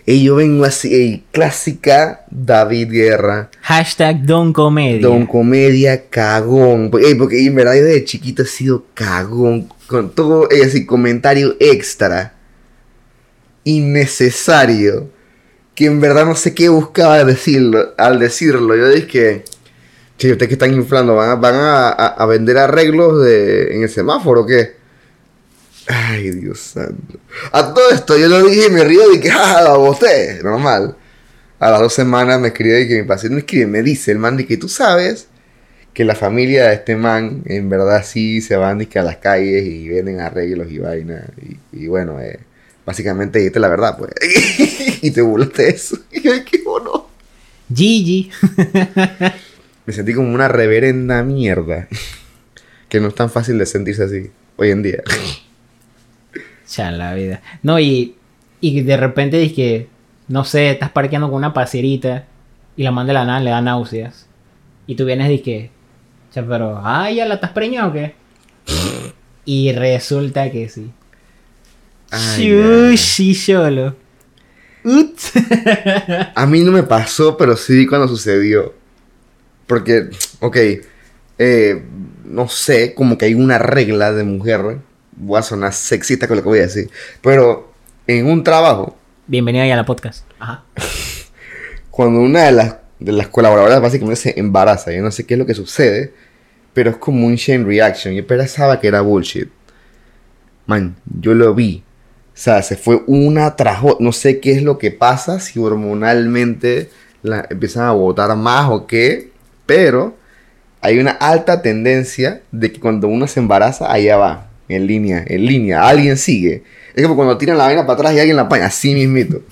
Y 0.05 0.24
yo 0.24 0.36
vengo 0.36 0.63
así, 0.63 0.93
ey, 0.93 1.24
clásica 1.31 2.25
David 2.31 2.91
Guerra. 2.91 3.51
Hashtag 3.62 4.24
Don 4.24 4.53
Comedia. 4.53 5.01
Don 5.01 5.27
Comedia 5.27 6.10
cagón. 6.10 6.89
Ey, 7.00 7.13
porque 7.15 7.46
en 7.46 7.53
verdad 7.53 7.75
yo 7.75 7.84
desde 7.84 8.05
chiquito 8.05 8.41
he 8.41 8.46
sido 8.46 8.86
cagón. 8.93 9.69
Con 9.88 10.10
todo, 10.15 10.50
ey, 10.50 10.62
así, 10.62 10.86
comentario 10.86 11.55
extra. 11.60 12.34
Innecesario. 13.65 15.10
Que 15.75 15.86
en 15.86 16.01
verdad 16.01 16.25
no 16.25 16.36
sé 16.36 16.55
qué 16.55 16.69
buscaba 16.69 17.24
decirlo. 17.24 17.93
Al 17.98 18.17
decirlo, 18.17 18.75
yo 18.75 18.89
dije 18.89 19.43
Che, 20.19 20.31
ustedes 20.33 20.49
que 20.49 20.55
están 20.55 20.73
inflando, 20.73 21.15
¿van 21.15 21.29
a, 21.29 21.35
van 21.35 21.55
a, 21.55 21.89
a- 21.89 22.25
vender 22.25 22.57
arreglos 22.57 23.23
de, 23.23 23.73
en 23.75 23.83
el 23.83 23.89
semáforo 23.89 24.41
o 24.41 24.45
qué? 24.45 24.75
Ay, 25.88 26.29
Dios 26.31 26.59
santo. 26.59 27.17
A 27.51 27.73
todo 27.73 27.89
esto 27.91 28.17
yo 28.17 28.27
lo 28.27 28.43
dije 28.43 28.67
y 28.67 28.71
me 28.71 28.83
río 28.83 29.09
de 29.09 29.19
que, 29.21 29.31
ah, 29.33 29.77
usted, 29.77 30.43
normal. 30.43 30.95
A 31.59 31.71
las 31.71 31.79
dos 31.81 31.93
semanas 31.93 32.39
me 32.39 32.49
escribe 32.49 32.88
que 32.88 33.01
mi 33.01 33.07
paciente 33.07 33.35
me 33.35 33.39
escribe, 33.41 33.65
me 33.67 33.81
dice 33.81 34.11
el 34.11 34.19
man 34.19 34.38
de 34.38 34.45
que 34.45 34.57
tú 34.57 34.69
sabes 34.69 35.27
que 35.93 36.05
la 36.05 36.15
familia 36.15 36.67
de 36.67 36.75
este 36.75 36.95
man 36.97 37.41
en 37.45 37.69
verdad 37.69 38.03
sí 38.05 38.41
se 38.41 38.55
van 38.57 38.77
dizque, 38.77 38.99
a 38.99 39.03
las 39.03 39.17
calles 39.17 39.65
y 39.65 39.89
venden 39.89 40.19
arreglos 40.21 40.69
y 40.71 40.79
vaina. 40.79 41.25
Y, 41.41 41.83
y 41.83 41.88
bueno, 41.88 42.19
eh, 42.21 42.39
básicamente 42.85 43.39
dijiste 43.39 43.59
la 43.59 43.69
verdad, 43.69 43.97
pues. 43.97 44.11
y 45.01 45.11
te 45.11 45.21
burlaste 45.21 45.63
de 45.63 45.69
eso. 45.69 45.97
Y 46.11 46.21
yo, 46.21 46.31
qué 46.45 46.61
bono. 46.63 47.07
Gigi. 47.73 48.31
Me 49.89 49.93
sentí 49.93 50.13
como 50.13 50.31
una 50.31 50.48
reverenda 50.48 51.24
mierda. 51.24 51.88
que 52.89 53.00
no 53.00 53.08
es 53.08 53.15
tan 53.15 53.31
fácil 53.31 53.58
de 53.58 53.65
sentirse 53.65 54.03
así 54.03 54.29
hoy 54.55 54.69
en 54.69 54.84
día. 54.84 55.01
Ya 56.77 56.91
la 56.91 57.15
vida. 57.15 57.41
No, 57.63 57.79
y, 57.79 58.13
y 58.62 58.81
de 58.81 58.96
repente 58.96 59.39
dices 59.39 59.55
que, 59.55 59.88
no 60.27 60.46
sé, 60.46 60.69
estás 60.69 60.91
parqueando 60.91 61.27
con 61.27 61.38
una 61.38 61.51
parcerita 61.51 62.25
y 62.77 62.84
la 62.84 62.91
manda 62.91 63.12
la 63.12 63.25
nada 63.25 63.39
le 63.39 63.50
da 63.50 63.60
náuseas. 63.60 64.27
Y 64.86 64.93
tú 64.93 65.05
vienes 65.05 65.25
y 65.25 65.31
dices 65.31 65.46
que, 65.46 65.72
"Cha, 66.31 66.46
pero, 66.48 66.79
ah, 66.84 67.10
ya 67.10 67.25
la 67.25 67.34
estás 67.34 67.50
preñado 67.50 67.89
o 67.89 67.93
qué? 67.93 68.13
y 69.46 69.72
resulta 69.72 70.51
que 70.51 70.69
sí. 70.69 70.91
Ay, 72.12 72.46
Shushi 72.96 73.34
solo. 73.34 73.96
Uts. 74.84 75.31
A 76.36 76.46
mí 76.46 76.62
no 76.62 76.72
me 76.72 76.84
pasó, 76.84 77.36
pero 77.36 77.58
sí 77.58 77.88
cuando 77.88 78.08
sucedió. 78.08 78.78
Porque, 79.69 80.09
ok, 80.39 80.57
eh, 81.38 81.83
no 82.25 82.49
sé, 82.49 82.95
como 82.95 83.19
que 83.19 83.25
hay 83.25 83.35
una 83.35 83.59
regla 83.59 84.11
de 84.11 84.23
mujer. 84.23 84.79
Voy 85.15 85.38
a 85.38 85.43
sonar 85.43 85.73
sexista 85.73 86.27
con 86.27 86.38
lo 86.38 86.41
que 86.41 86.49
voy 86.49 86.57
a 86.57 86.63
decir. 86.63 86.89
Pero 87.21 87.71
en 88.07 88.25
un 88.25 88.43
trabajo, 88.43 88.97
Bienvenido 89.27 89.63
ahí 89.63 89.69
a 89.69 89.75
la 89.75 89.85
podcast. 89.85 90.25
Ajá. 90.39 90.63
cuando 91.91 92.19
una 92.19 92.45
de 92.45 92.51
las, 92.51 92.77
de 92.99 93.11
las 93.11 93.27
colaboradoras 93.27 93.79
básicamente 93.79 94.19
se 94.19 94.39
embaraza, 94.39 94.91
yo 94.91 95.03
no 95.03 95.11
sé 95.11 95.27
qué 95.27 95.35
es 95.35 95.38
lo 95.38 95.45
que 95.45 95.53
sucede, 95.53 96.15
pero 96.73 96.89
es 96.89 96.97
como 96.97 97.27
un 97.27 97.38
chain 97.38 97.63
reaction. 97.63 98.15
Yo 98.15 98.25
pensaba 98.25 98.79
que 98.79 98.88
era 98.88 99.01
bullshit. 99.01 99.49
Man, 100.65 100.95
yo 101.05 101.35
lo 101.35 101.53
vi. 101.53 101.83
O 102.29 102.31
sea, 102.33 102.63
se 102.63 102.75
fue 102.75 103.03
una 103.05 103.55
tras 103.55 103.83
otra. 103.83 103.97
No 103.99 104.13
sé 104.13 104.39
qué 104.39 104.53
es 104.53 104.63
lo 104.63 104.79
que 104.79 104.89
pasa, 104.89 105.39
si 105.39 105.59
hormonalmente 105.59 106.89
la, 107.21 107.45
empiezan 107.51 107.83
a 107.83 107.91
botar 107.91 108.35
más 108.35 108.67
o 108.71 108.88
qué, 108.88 109.29
pero 109.69 110.17
hay 110.81 110.97
una 110.97 111.11
alta 111.11 111.61
tendencia 111.61 112.41
de 112.51 112.71
que 112.71 112.79
cuando 112.79 113.07
uno 113.07 113.27
se 113.27 113.39
embaraza, 113.39 113.91
allá 113.91 114.17
va, 114.17 114.49
en 114.67 114.88
línea, 114.88 115.23
en 115.27 115.45
línea, 115.45 115.88
alguien 115.88 116.17
sigue. 116.17 116.63
Es 116.95 117.03
como 117.03 117.15
cuando 117.15 117.38
tiran 117.38 117.55
la 117.59 117.65
vaina 117.65 117.83
para 117.85 117.93
atrás 117.99 118.13
y 118.15 118.19
alguien 118.19 118.35
la 118.35 118.43
apaña, 118.43 118.65
así 118.65 118.95
mismito. 118.95 119.43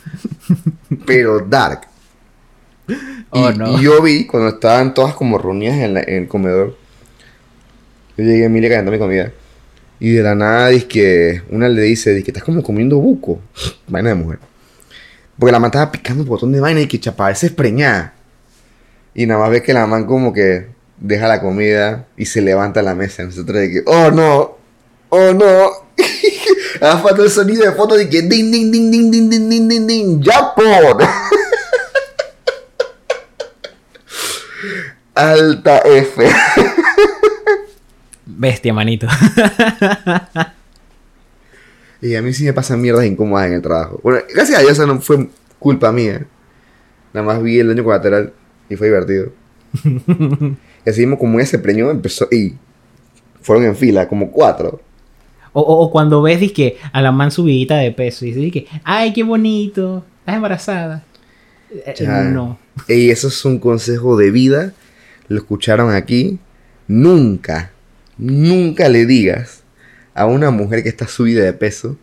Pero 1.06 1.40
dark. 1.42 1.82
Y, 2.88 2.94
Oh, 3.30 3.52
no. 3.52 3.78
y 3.80 3.84
yo 3.84 4.02
vi 4.02 4.26
cuando 4.26 4.50
estaban 4.50 4.94
todas 4.96 5.14
como 5.14 5.38
reunidas 5.38 5.76
en, 5.78 5.94
la- 5.94 6.02
en 6.02 6.24
el 6.24 6.28
comedor. 6.28 6.76
Yo 8.18 8.24
llegué 8.24 8.44
a 8.44 8.46
Emilia 8.48 8.70
cayendo 8.70 8.92
mi 8.92 8.98
comida. 8.98 9.32
Y 10.00 10.12
de 10.14 10.24
la 10.24 10.34
nada, 10.34 10.72
que 10.90 11.44
una 11.52 11.70
le 11.70 11.82
dice, 11.84 12.24
que 12.24 12.32
estás 12.32 12.44
como 12.44 12.64
comiendo 12.64 12.98
buco. 12.98 13.40
Vaina 13.88 14.10
de 14.10 14.16
mujer. 14.16 14.40
Porque 15.38 15.52
la 15.52 15.60
man 15.60 15.68
estaba 15.70 15.92
picando 15.92 16.24
un 16.24 16.30
botón 16.30 16.52
de 16.52 16.60
vaina 16.60 16.82
y 16.82 16.88
que 16.88 17.00
chapa, 17.00 17.30
es 17.30 17.52
preñada. 17.52 18.14
Y 19.18 19.26
nada 19.26 19.42
más 19.42 19.50
ve 19.50 19.64
que 19.64 19.74
la 19.74 19.88
man 19.88 20.06
como 20.06 20.32
que 20.32 20.68
deja 21.00 21.28
la 21.28 21.42
comida 21.42 22.06
y 22.18 22.28
se 22.28 22.40
levanta 22.40 22.84
la 22.84 22.94
mesa. 22.94 23.24
Nosotros 23.24 23.58
de 23.58 23.72
que, 23.72 23.82
oh 23.88 24.12
no, 24.12 24.60
oh 25.10 25.34
no. 25.34 25.72
Hace 26.82 27.02
falta 27.02 27.24
el 27.24 27.32
sonido 27.32 27.66
de 27.66 27.72
foto 27.72 27.96
de 27.96 28.08
que 28.08 28.22
ding, 28.22 28.52
ding, 28.52 28.72
ding, 28.72 28.92
ding, 28.92 29.10
ding, 29.10 29.28
ding, 29.32 29.50
ding, 29.50 29.68
ding, 29.68 29.88
ding, 29.88 30.22
ya 30.22 30.54
por. 30.56 31.02
Alta 35.16 35.80
F. 35.80 36.24
Bestia, 38.24 38.72
manito. 38.72 39.08
Y 42.00 42.14
a 42.14 42.22
mí 42.22 42.32
sí 42.32 42.44
me 42.44 42.54
pasan 42.54 42.80
mierdas 42.80 43.06
incómodas 43.06 43.48
en 43.48 43.54
el 43.54 43.62
trabajo. 43.64 44.00
Bueno, 44.04 44.20
gracias 44.32 44.60
a 44.60 44.62
Dios 44.62 44.74
eso 44.74 44.86
no 44.86 45.02
fue 45.02 45.30
culpa 45.58 45.92
mía. 45.92 46.28
Nada 47.12 47.26
más 47.26 47.42
vi 47.42 47.58
el 47.58 47.70
daño 47.70 47.84
colateral 47.84 48.34
y 48.70 48.76
fue 48.76 48.88
divertido. 48.88 49.32
y 50.86 50.90
así 50.90 51.02
mismo 51.02 51.18
como 51.18 51.40
ella 51.40 51.48
se 51.48 51.60
preñó, 51.60 51.90
empezó 51.92 52.28
y 52.32 52.56
fueron 53.42 53.66
en 53.66 53.76
fila, 53.76 54.08
como 54.08 54.32
cuatro. 54.32 54.82
O, 55.54 55.62
o- 55.62 55.86
o 55.86 55.92
cuando 55.92 56.22
ves 56.22 56.40
dizque, 56.40 56.78
a 56.94 57.02
la 57.02 57.12
man 57.12 57.32
subidita 57.32 57.78
de 57.78 57.92
peso 57.92 58.26
y 58.26 58.32
dices 58.32 58.52
que, 58.52 58.68
ay, 58.84 59.14
qué 59.14 59.24
bonito, 59.24 60.06
estás 60.20 60.36
embarazada. 60.36 61.04
Eh, 61.72 61.94
Ya. 62.00 62.22
No. 62.24 62.58
Y 62.88 63.10
eso 63.10 63.28
es 63.30 63.44
un 63.46 63.60
consejo 63.60 64.18
de 64.18 64.32
vida. 64.32 64.74
Lo 65.28 65.38
escucharon 65.38 65.94
aquí. 65.94 66.40
Nunca, 66.88 67.72
nunca 68.18 68.88
le 68.88 69.06
digas 69.06 69.64
a 70.14 70.26
una 70.26 70.52
mujer 70.52 70.84
que 70.84 70.90
está 70.90 71.08
subida 71.08 71.44
de 71.44 71.54
peso 71.54 71.98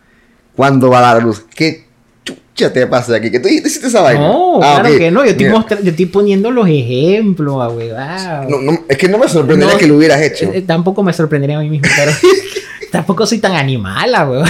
cuándo 0.56 0.90
va 0.90 0.98
a 0.98 1.14
dar 1.14 1.22
luz. 1.22 1.44
¿Qué 1.54 1.84
chucha 2.24 2.72
te 2.72 2.86
pasa 2.86 3.16
aquí? 3.16 3.30
¿Que 3.30 3.38
tú 3.40 3.48
hiciste 3.48 3.86
esa 3.86 4.00
vaina? 4.02 4.20
No, 4.28 4.60
Ah, 4.62 4.78
claro 4.80 4.98
que 4.98 5.10
no. 5.10 5.24
Yo 5.24 5.30
estoy, 5.30 5.46
Mira, 5.46 5.58
mostra- 5.58 5.80
yo 5.82 5.90
estoy 5.90 6.06
poniendo 6.06 6.50
los 6.50 6.66
ejemplos, 6.68 7.62
a 7.62 7.68
huevado. 7.68 8.48
no, 8.48 8.60
no, 8.60 8.78
es 8.88 8.96
que 8.98 9.08
no 9.08 9.18
me 9.18 9.28
sorprendería 9.28 9.74
No, 9.74 9.78
que 9.78 9.86
lo 9.86 9.96
hubieras 9.96 10.20
hecho. 10.22 10.46
Eh, 10.46 10.58
eh, 10.58 10.62
tampoco 10.62 11.02
me 11.02 11.12
sorprendería 11.12 11.58
a 11.58 11.60
mí 11.62 11.68
mismo, 11.70 11.86
pero 11.96 12.12
tampoco 12.90 13.26
soy 13.26 13.38
tan 13.38 13.52
animal, 13.52 14.14
ah, 14.14 14.28
weón. 14.30 14.48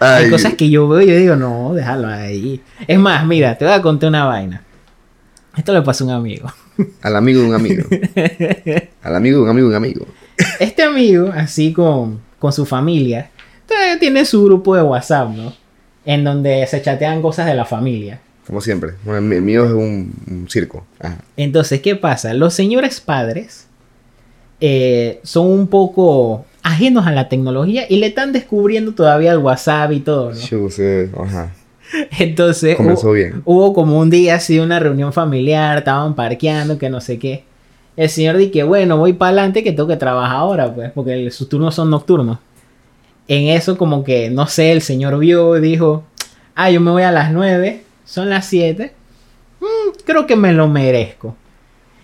Hay 0.00 0.24
Ay, 0.24 0.30
cosas 0.30 0.54
que 0.54 0.68
yo 0.68 0.88
veo 0.88 1.00
y 1.00 1.06
yo 1.06 1.16
digo, 1.16 1.36
no, 1.36 1.72
déjalo 1.72 2.08
ahí. 2.08 2.60
Es 2.86 2.98
más, 2.98 3.24
mira, 3.26 3.56
te 3.56 3.64
voy 3.64 3.72
a 3.74 3.80
contar 3.80 4.08
una 4.08 4.24
vaina. 4.24 4.62
Esto 5.56 5.72
le 5.72 5.80
pasó 5.82 6.04
a 6.04 6.08
un 6.08 6.12
amigo. 6.12 6.52
Al 7.00 7.16
amigo 7.16 7.40
de 7.40 7.46
un 7.48 7.54
amigo. 7.54 7.84
al 9.02 9.16
amigo 9.16 9.38
de 9.38 9.42
un 9.44 9.48
amigo 9.48 9.68
de 9.68 9.70
un 9.70 9.76
amigo. 9.76 10.06
Este 10.60 10.82
amigo, 10.82 11.32
así 11.34 11.72
con, 11.72 12.20
con 12.38 12.52
su 12.52 12.66
familia, 12.66 13.30
eh, 13.70 13.96
tiene 13.98 14.24
su 14.26 14.44
grupo 14.44 14.76
de 14.76 14.82
WhatsApp, 14.82 15.30
¿no? 15.30 15.54
En 16.06 16.24
donde 16.24 16.66
se 16.66 16.80
chatean 16.80 17.20
cosas 17.20 17.44
de 17.46 17.54
la 17.54 17.64
familia. 17.66 18.20
Como 18.46 18.60
siempre. 18.60 18.92
Bueno, 19.04 19.34
el 19.34 19.42
mío 19.42 19.64
es 19.66 19.72
un, 19.72 20.12
un 20.30 20.46
circo. 20.48 20.86
Ajá. 21.00 21.18
Entonces, 21.36 21.80
¿qué 21.82 21.96
pasa? 21.96 22.32
Los 22.32 22.54
señores 22.54 23.00
padres 23.00 23.66
eh, 24.60 25.20
son 25.24 25.46
un 25.48 25.66
poco 25.66 26.46
ajenos 26.62 27.06
a 27.06 27.12
la 27.12 27.28
tecnología 27.28 27.84
y 27.88 27.96
le 27.96 28.06
están 28.06 28.32
descubriendo 28.32 28.92
todavía 28.92 29.32
el 29.32 29.38
WhatsApp 29.38 29.92
y 29.92 30.00
todo, 30.00 30.30
¿no? 30.32 30.36
Chu, 30.40 30.70
sí, 30.70 30.82
ajá. 31.20 31.52
Entonces, 32.18 32.76
Comenzó 32.76 33.06
hubo, 33.08 33.12
bien. 33.12 33.42
hubo 33.44 33.72
como 33.74 33.98
un 33.98 34.10
día 34.10 34.36
así, 34.36 34.58
una 34.58 34.78
reunión 34.80 35.12
familiar, 35.12 35.78
estaban 35.78 36.14
parqueando, 36.14 36.78
que 36.78 36.88
no 36.88 37.00
sé 37.00 37.18
qué. 37.18 37.44
El 37.96 38.08
señor 38.10 38.36
dice 38.36 38.62
bueno, 38.64 38.96
voy 38.98 39.12
para 39.12 39.30
adelante 39.30 39.62
que 39.62 39.72
tengo 39.72 39.88
que 39.88 39.96
trabajar 39.96 40.36
ahora, 40.36 40.74
pues, 40.74 40.90
porque 40.92 41.14
el- 41.14 41.32
sus 41.32 41.48
turnos 41.48 41.74
son 41.74 41.90
nocturnos. 41.90 42.38
En 43.28 43.48
eso 43.48 43.76
como 43.76 44.04
que, 44.04 44.30
no 44.30 44.46
sé, 44.46 44.72
el 44.72 44.82
señor 44.82 45.18
vio 45.18 45.56
y 45.56 45.60
dijo, 45.60 46.04
ah, 46.54 46.70
yo 46.70 46.80
me 46.80 46.90
voy 46.92 47.02
a 47.02 47.10
las 47.12 47.32
9, 47.32 47.82
son 48.04 48.30
las 48.30 48.46
7, 48.46 48.92
mm, 49.60 49.98
creo 50.04 50.26
que 50.26 50.36
me 50.36 50.52
lo 50.52 50.68
merezco. 50.68 51.36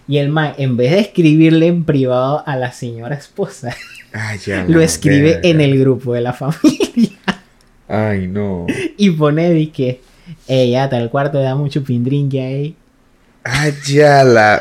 Y 0.09 0.19
el 0.19 0.31
man, 0.31 0.55
en 0.59 0.77
vez 0.77 0.91
de 0.91 0.99
escribirle 1.01 1.69
en 1.69 1.85
privado 1.85 2.43
a 2.45 2.57
la 2.57 2.73
señora 2.73 3.15
esposa, 3.15 3.75
Ay, 4.13 4.39
ya. 4.45 4.65
lo 4.65 4.81
escribe 4.81 5.35
verga. 5.35 5.49
en 5.49 5.61
el 5.61 5.79
grupo 5.79 6.13
de 6.13 6.21
la 6.23 6.33
familia. 6.33 7.19
Ay, 7.89 8.27
no. 8.27 8.67
Y 8.97 9.11
pone 9.11 9.51
de 9.51 9.71
que, 9.71 10.01
ya 10.49 10.89
tal 10.91 11.09
cuarto 11.11 11.39
da 11.41 11.55
mucho 11.55 11.85
pindrinque 11.85 12.41
ahí. 12.43 12.77
Ay, 13.45 13.75
ya 13.87 14.25
la. 14.25 14.61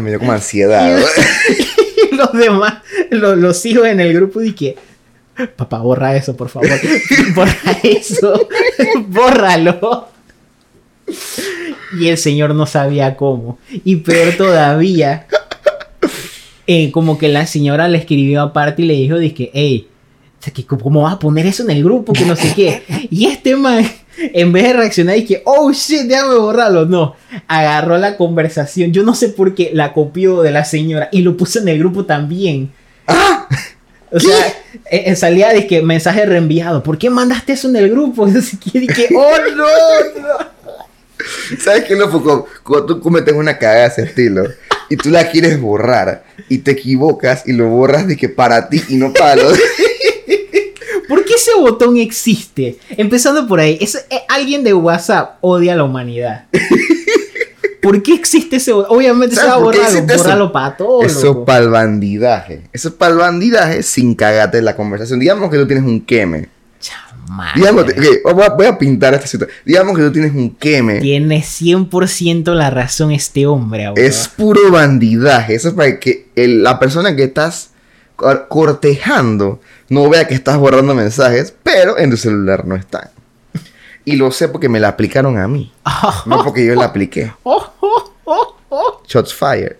Me 0.00 0.10
dio 0.10 0.18
como 0.18 0.32
ansiedad. 0.32 0.98
Y 2.10 2.14
los 2.16 2.32
demás, 2.32 2.74
lo- 3.10 3.36
los 3.36 3.64
hijos 3.66 3.86
en 3.86 4.00
el 4.00 4.12
grupo, 4.14 4.42
y 4.42 4.52
que, 4.52 4.76
papá, 5.56 5.78
borra 5.78 6.16
eso, 6.16 6.36
por 6.36 6.48
favor. 6.48 6.68
borra 7.34 7.56
eso. 7.82 8.48
Bórralo. 9.08 10.08
Y 11.98 12.08
el 12.08 12.16
señor 12.18 12.54
no 12.54 12.66
sabía 12.66 13.16
cómo. 13.16 13.58
Y 13.84 13.96
peor 13.96 14.34
todavía, 14.36 15.26
eh, 16.66 16.90
como 16.90 17.18
que 17.18 17.28
la 17.28 17.46
señora 17.46 17.88
le 17.88 17.98
escribió 17.98 18.40
aparte 18.42 18.82
y 18.82 18.86
le 18.86 18.94
dijo, 18.94 19.18
dije, 19.18 19.50
hey, 19.52 19.88
¿cómo 20.66 21.02
vas 21.02 21.14
a 21.14 21.18
poner 21.18 21.46
eso 21.46 21.62
en 21.64 21.70
el 21.70 21.84
grupo? 21.84 22.12
Que 22.12 22.24
no 22.24 22.34
sé 22.36 22.52
qué. 22.54 22.82
Y 23.10 23.26
este 23.26 23.56
man, 23.56 23.84
en 24.16 24.52
vez 24.52 24.64
de 24.64 24.72
reaccionar, 24.74 25.16
dije, 25.16 25.42
oh 25.44 25.72
shit, 25.72 26.02
déjame 26.02 26.34
borrarlo. 26.36 26.86
No, 26.86 27.16
agarró 27.46 27.98
la 27.98 28.16
conversación. 28.16 28.92
Yo 28.92 29.02
no 29.02 29.14
sé 29.14 29.28
por 29.28 29.54
qué 29.54 29.70
la 29.72 29.92
copió 29.92 30.42
de 30.42 30.50
la 30.50 30.64
señora 30.64 31.08
y 31.12 31.22
lo 31.22 31.36
puso 31.36 31.60
en 31.60 31.68
el 31.68 31.78
grupo 31.78 32.04
también. 32.04 32.72
O 34.14 34.20
sea, 34.20 34.46
eh, 34.90 35.04
eh, 35.06 35.16
salía 35.16 35.48
de 35.54 35.66
que 35.66 35.80
mensaje 35.80 36.26
reenviado. 36.26 36.82
¿Por 36.82 36.98
qué 36.98 37.08
mandaste 37.08 37.54
eso 37.54 37.68
en 37.68 37.76
el 37.76 37.90
grupo? 37.90 38.28
Y 38.28 38.70
que 38.70 38.80
dije, 38.80 39.08
oh 39.16 39.36
no, 39.56 39.66
no. 40.20 40.52
¿Sabes 41.58 41.84
qué, 41.84 41.94
loco? 41.94 42.46
Cuando 42.62 42.86
tú 42.86 43.00
cometes 43.00 43.34
una 43.34 43.56
cagada 43.56 43.82
de 43.82 43.86
ese 43.86 44.02
estilo 44.02 44.44
y 44.90 44.96
tú 44.96 45.10
la 45.10 45.30
quieres 45.30 45.60
borrar 45.60 46.24
y 46.48 46.58
te 46.58 46.72
equivocas 46.72 47.44
y 47.46 47.52
lo 47.52 47.68
borras 47.68 48.06
de 48.06 48.16
que 48.16 48.28
para 48.28 48.68
ti 48.68 48.82
y 48.88 48.96
no 48.96 49.12
para 49.12 49.36
los. 49.36 49.58
¿Por 51.14 51.24
qué 51.24 51.34
ese 51.34 51.50
botón 51.58 51.96
existe? 51.98 52.78
Empezando 52.90 53.46
por 53.46 53.60
ahí, 53.60 53.76
es, 53.80 53.94
eh, 54.08 54.20
alguien 54.28 54.64
de 54.64 54.72
WhatsApp 54.72 55.36
odia 55.42 55.74
a 55.74 55.76
la 55.76 55.84
humanidad. 55.84 56.46
¿Por 57.82 58.00
qué 58.02 58.14
existe 58.14 58.56
ese 58.56 58.72
botón? 58.72 58.96
Obviamente 58.96 59.34
se 59.34 59.42
¿Sabes 59.42 59.52
va 59.52 59.56
a 59.56 59.72
qué 59.72 60.16
borrarlo, 60.16 60.52
para 60.52 60.76
todo. 60.76 61.02
Eso 61.02 61.24
loco. 61.26 61.44
para 61.44 61.64
el 61.64 61.70
bandidaje. 61.70 62.62
Eso 62.72 62.88
es 62.88 62.94
para 62.94 63.12
el 63.12 63.18
bandidaje 63.18 63.82
sin 63.82 64.14
cagarte 64.14 64.58
en 64.58 64.64
la 64.64 64.76
conversación. 64.76 65.18
Digamos 65.18 65.50
que 65.50 65.58
tú 65.58 65.66
tienes 65.66 65.84
un 65.84 66.00
queme. 66.00 66.48
Chamaco. 66.80 67.58
Digamos, 67.58 67.82
ok, 67.84 68.34
voy 68.34 68.44
a, 68.44 68.48
voy 68.50 68.66
a 68.66 68.78
pintar 68.78 69.14
esta 69.14 69.26
situación. 69.26 69.58
Digamos 69.64 69.96
que 69.96 70.04
tú 70.04 70.12
tienes 70.12 70.32
un 70.32 70.54
queme. 70.54 71.00
Tiene 71.00 71.40
100% 71.42 72.54
la 72.54 72.70
razón 72.70 73.10
este 73.10 73.46
hombre, 73.46 73.86
abuelo. 73.86 74.06
Es 74.08 74.28
puro 74.28 74.70
bandidaje. 74.70 75.56
Eso 75.56 75.68
es 75.68 75.74
para 75.74 75.98
que 75.98 76.28
el- 76.36 76.62
la 76.62 76.78
persona 76.78 77.16
que 77.16 77.24
estás 77.24 77.70
cor- 78.14 78.46
cortejando 78.48 79.60
no 79.92 80.08
vea 80.08 80.26
que 80.26 80.32
estás 80.32 80.56
borrando 80.56 80.94
mensajes, 80.94 81.52
pero 81.62 81.98
en 81.98 82.10
tu 82.10 82.16
celular 82.16 82.66
no 82.66 82.74
están. 82.76 83.10
Y 84.06 84.16
lo 84.16 84.30
sé 84.32 84.48
porque 84.48 84.70
me 84.70 84.80
la 84.80 84.88
aplicaron 84.88 85.36
a 85.36 85.46
mí, 85.46 85.70
no 86.24 86.42
porque 86.42 86.64
yo 86.64 86.74
la 86.74 86.86
apliqué. 86.86 87.30
Shots 89.06 89.34
fire. 89.34 89.76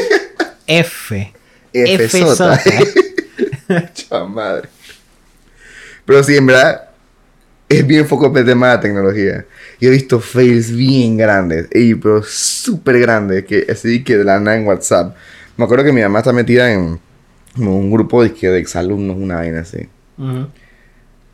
F. 0.66 1.34
F 1.70 2.04
F 2.04 2.18
sota. 2.20 2.58
sota. 2.58 3.92
Chamadre. 3.92 4.70
Pero 6.06 6.24
sí, 6.24 6.34
en 6.34 6.46
verdad, 6.46 6.88
es 7.68 7.86
bien 7.86 8.08
foco 8.08 8.34
el 8.34 8.46
tema 8.46 8.68
de 8.68 8.74
la 8.76 8.80
tecnología. 8.80 9.44
Y 9.78 9.86
he 9.86 9.90
visto 9.90 10.18
fails 10.18 10.74
bien 10.74 11.18
grandes, 11.18 11.68
ey, 11.72 11.94
pero 11.94 12.22
súper 12.22 12.98
grandes, 13.00 13.44
que 13.44 13.66
así 13.70 14.02
que 14.02 14.16
de 14.16 14.24
la 14.24 14.40
nada 14.40 14.56
en 14.56 14.66
WhatsApp. 14.66 15.14
Me 15.58 15.66
acuerdo 15.66 15.84
que 15.84 15.92
mi 15.92 16.00
mamá 16.00 16.20
está 16.20 16.32
metida 16.32 16.72
en 16.72 16.98
un 17.56 17.90
grupo 17.90 18.22
de, 18.22 18.32
que 18.32 18.48
de 18.48 18.58
exalumnos, 18.58 19.16
una 19.16 19.36
vaina 19.36 19.60
así. 19.60 19.88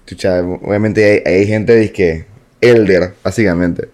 Chucha, 0.07 0.41
obviamente 0.41 1.23
hay, 1.27 1.35
hay 1.35 1.47
gente 1.47 1.75
de 1.75 1.93
que 1.93 2.27
elder, 2.61 3.15
básicamente. 3.23 3.89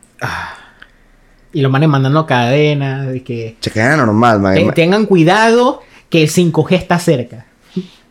Y 1.53 1.61
los 1.61 1.71
manes 1.71 1.89
mandando 1.89 2.27
cadenas, 2.27 3.09
de 3.09 3.23
que 3.23 3.57
era 3.75 3.97
normal, 3.97 4.41
man. 4.41 4.55
"Ten- 4.55 4.73
tengan 4.73 5.07
cuidado 5.07 5.83
que 6.09 6.23
el 6.23 6.29
5G 6.31 6.77
está 6.77 6.99
cerca. 6.99 7.47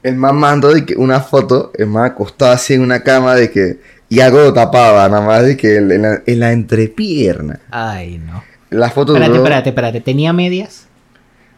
El 0.01 0.15
man 0.17 0.35
mandó 0.35 0.73
de 0.73 0.85
que 0.85 0.95
una 0.95 1.21
foto, 1.21 1.71
el 1.75 1.87
man 1.87 2.05
acostado 2.05 2.51
así 2.51 2.73
en 2.73 2.81
una 2.81 3.01
cama 3.03 3.35
de 3.35 3.49
que... 3.51 3.79
Y 4.09 4.19
algo 4.19 4.39
lo 4.41 4.53
tapaba, 4.53 5.07
nada 5.09 5.25
más 5.25 5.43
de 5.43 5.55
que 5.57 5.77
en 5.77 5.91
en 5.91 6.01
la, 6.03 6.21
en 6.25 6.39
la 6.39 6.51
entrepierna. 6.51 7.61
Ay, 7.71 8.17
no. 8.19 8.43
La 8.69 8.89
foto 8.91 9.13
Espérate, 9.13 9.31
duró- 9.31 9.43
espérate, 9.43 9.69
espérate. 9.69 10.01
¿Tenía 10.01 10.33
medias? 10.33 10.87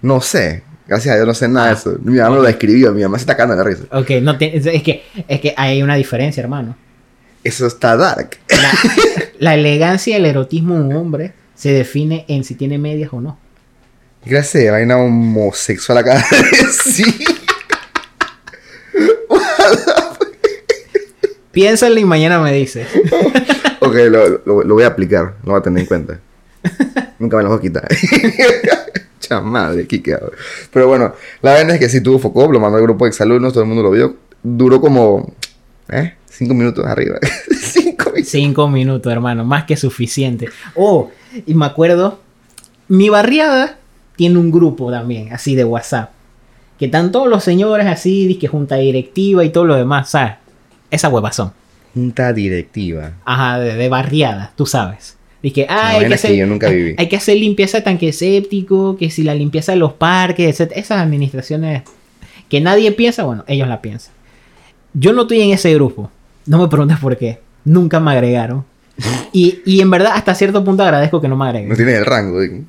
No 0.02 0.22
sé. 0.22 0.64
Gracias 0.88 1.14
a 1.14 1.16
Dios 1.16 1.28
no 1.28 1.34
sé 1.34 1.48
nada 1.48 1.68
de 1.68 1.72
Ah. 1.74 1.78
eso. 1.78 1.98
Mi 2.04 2.18
mamá 2.18 2.36
me 2.36 2.42
lo 2.44 2.48
escribió, 2.48 2.92
mi 2.94 3.02
mamá 3.02 3.18
se 3.18 3.24
está 3.24 3.36
cagando 3.36 3.56
la 3.56 3.64
risa. 3.70 3.84
Ok, 3.92 4.10
no 4.22 4.38
te- 4.38 4.56
es 4.58 4.84
que 4.84 5.04
es 5.28 5.40
que 5.42 5.54
hay 5.58 5.82
una 5.82 5.96
diferencia, 5.96 6.42
hermano. 6.42 6.78
Eso 7.44 7.66
está 7.68 7.96
dark. 7.98 8.38
La, 8.50 8.72
la 9.40 9.54
elegancia 9.56 10.14
y 10.14 10.20
el 10.20 10.26
erotismo 10.26 10.76
de 10.76 10.82
un 10.82 10.94
hombre 10.96 11.34
se 11.56 11.72
define 11.72 12.26
en 12.28 12.44
si 12.44 12.56
tiene 12.56 12.78
medias 12.78 13.10
o 13.14 13.22
no. 13.22 13.38
Gracias 14.26 14.64
de 14.64 14.72
vaina 14.72 14.98
homosexual 14.98 15.98
acá. 16.00 16.24
sí. 16.84 17.04
Piénsale 21.52 22.02
y 22.02 22.06
mañana 22.06 22.40
me 22.40 22.52
dices. 22.52 22.88
Ok, 23.80 23.96
lo, 24.10 24.28
lo- 24.46 24.64
lo 24.64 24.74
voy 24.74 24.84
a 24.84 24.88
aplicar. 24.88 25.36
Lo 25.44 25.52
voy 25.52 25.60
a 25.60 25.64
tener 25.64 25.82
en 25.82 25.88
cuenta. 25.88 26.20
Nunca 27.20 27.38
me 27.38 27.44
lo 27.44 27.50
voy 27.50 27.60
a 27.60 27.62
quitar. 27.62 27.88
Chamadre, 29.28 29.88
qué 29.88 30.02
quedado. 30.02 30.32
Pero 30.72 30.88
bueno, 30.88 31.14
la 31.42 31.54
verdad 31.54 31.76
es 31.76 31.80
que 31.80 31.90
sí 31.90 32.02
tuvo 32.02 32.20
foco, 32.20 32.52
lo 32.52 32.60
mandó 32.60 32.78
al 32.78 32.84
grupo 32.84 33.06
de 33.06 33.10
exalumnos, 33.10 33.54
todo 33.54 33.64
el 33.64 33.70
mundo 33.70 33.84
lo 33.84 33.92
vio. 33.92 34.16
Duró 34.44 34.80
como, 34.80 35.34
¿eh? 35.90 36.16
Cinco 36.30 36.54
minutos 36.54 36.86
arriba. 36.86 37.18
Cinco 37.60 38.12
minutos. 38.12 38.30
Cinco 38.32 38.68
minutos, 38.68 39.12
hermano, 39.12 39.46
más 39.46 39.64
que 39.64 39.78
suficiente. 39.78 40.50
Oh, 40.76 41.10
y 41.46 41.54
me 41.54 41.66
acuerdo, 41.66 42.20
mi 42.88 43.10
barriada 43.10 43.78
tiene 44.16 44.38
un 44.38 44.52
grupo 44.52 44.92
también, 44.92 45.34
así 45.34 45.56
de 45.56 45.64
WhatsApp. 45.64 46.12
Que 46.78 46.86
están 46.86 47.12
todos 47.12 47.30
los 47.30 47.44
señores 47.44 47.88
así, 47.88 48.38
que 48.40 48.48
junta 48.48 48.76
directiva 48.76 49.46
y 49.46 49.50
todo 49.50 49.66
lo 49.66 49.76
demás, 49.76 50.10
¿sabes? 50.10 50.34
Esa 50.92 51.08
huevazón. 51.10 51.54
Junta 51.94 52.34
directiva. 52.34 53.14
Ajá, 53.24 53.60
de, 53.60 53.76
de 53.76 53.90
barriada, 53.90 54.52
tú 54.58 54.66
sabes. 54.66 55.16
Dije, 55.46 55.68
ah, 55.70 55.90
hay 55.90 56.08
que, 56.08 56.14
hacer, 56.16 56.34
yo 56.36 56.48
nunca 56.48 56.66
hay- 56.70 56.76
viví. 56.76 56.96
hay 56.98 57.08
que 57.08 57.18
hacer 57.18 57.38
limpieza 57.38 57.78
de 57.78 57.84
tanque 57.84 58.12
séptico, 58.12 58.98
que 58.98 59.12
si 59.12 59.22
la 59.22 59.36
limpieza 59.36 59.74
de 59.74 59.78
los 59.78 59.94
parques, 59.94 60.60
etc. 60.60 60.72
Esas 60.76 61.00
administraciones 61.02 61.84
que 62.50 62.62
nadie 62.62 62.92
piensa, 62.94 63.26
bueno, 63.26 63.44
ellos 63.48 63.68
la 63.68 63.80
piensan. 63.80 64.12
Yo 64.96 65.14
no 65.14 65.22
estoy 65.22 65.42
en 65.42 65.52
ese 65.52 65.72
grupo. 65.76 66.10
No 66.48 66.58
me 66.58 66.68
preguntes 66.68 66.98
por 66.98 67.16
qué. 67.16 67.42
Nunca 67.64 68.00
me 68.00 68.10
agregaron. 68.14 68.66
Y, 69.34 69.60
y 69.68 69.82
en 69.82 69.92
verdad, 69.92 70.14
hasta 70.16 70.34
cierto 70.34 70.64
punto 70.64 70.82
agradezco 70.82 71.22
que 71.22 71.28
no 71.28 71.36
me 71.36 71.46
agreguen. 71.46 71.70
No 71.70 71.76
tiene 71.76 71.94
el 71.96 72.06
rango. 72.08 72.42
¿eh? 72.42 72.64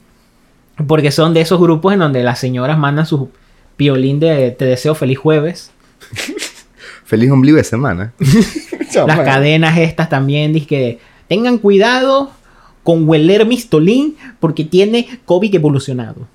Porque 0.87 1.11
son 1.11 1.33
de 1.33 1.41
esos 1.41 1.59
grupos 1.59 1.95
en 1.95 2.01
donde 2.01 2.23
las 2.23 2.39
señoras 2.39 2.77
mandan 2.77 3.07
su 3.07 3.31
piolín 3.79 4.21
de 4.21 4.51
te 4.51 4.67
deseo 4.67 4.95
feliz 4.95 5.17
jueves. 5.19 5.71
Feliz 7.07 7.31
ombligo 7.31 7.57
de 7.57 7.65
semana. 7.65 8.13
Las 9.07 9.21
cadenas 9.21 9.79
estas 9.79 10.09
también, 10.11 10.53
dice 10.53 10.67
que 10.67 10.99
tengan 11.29 11.57
cuidado 11.59 12.33
con 12.87 13.07
hueler 13.09 13.45
mistolín 13.45 14.17
porque 14.41 14.65
tiene 14.65 15.19
COVID 15.27 15.55
evolucionado. 15.57 16.27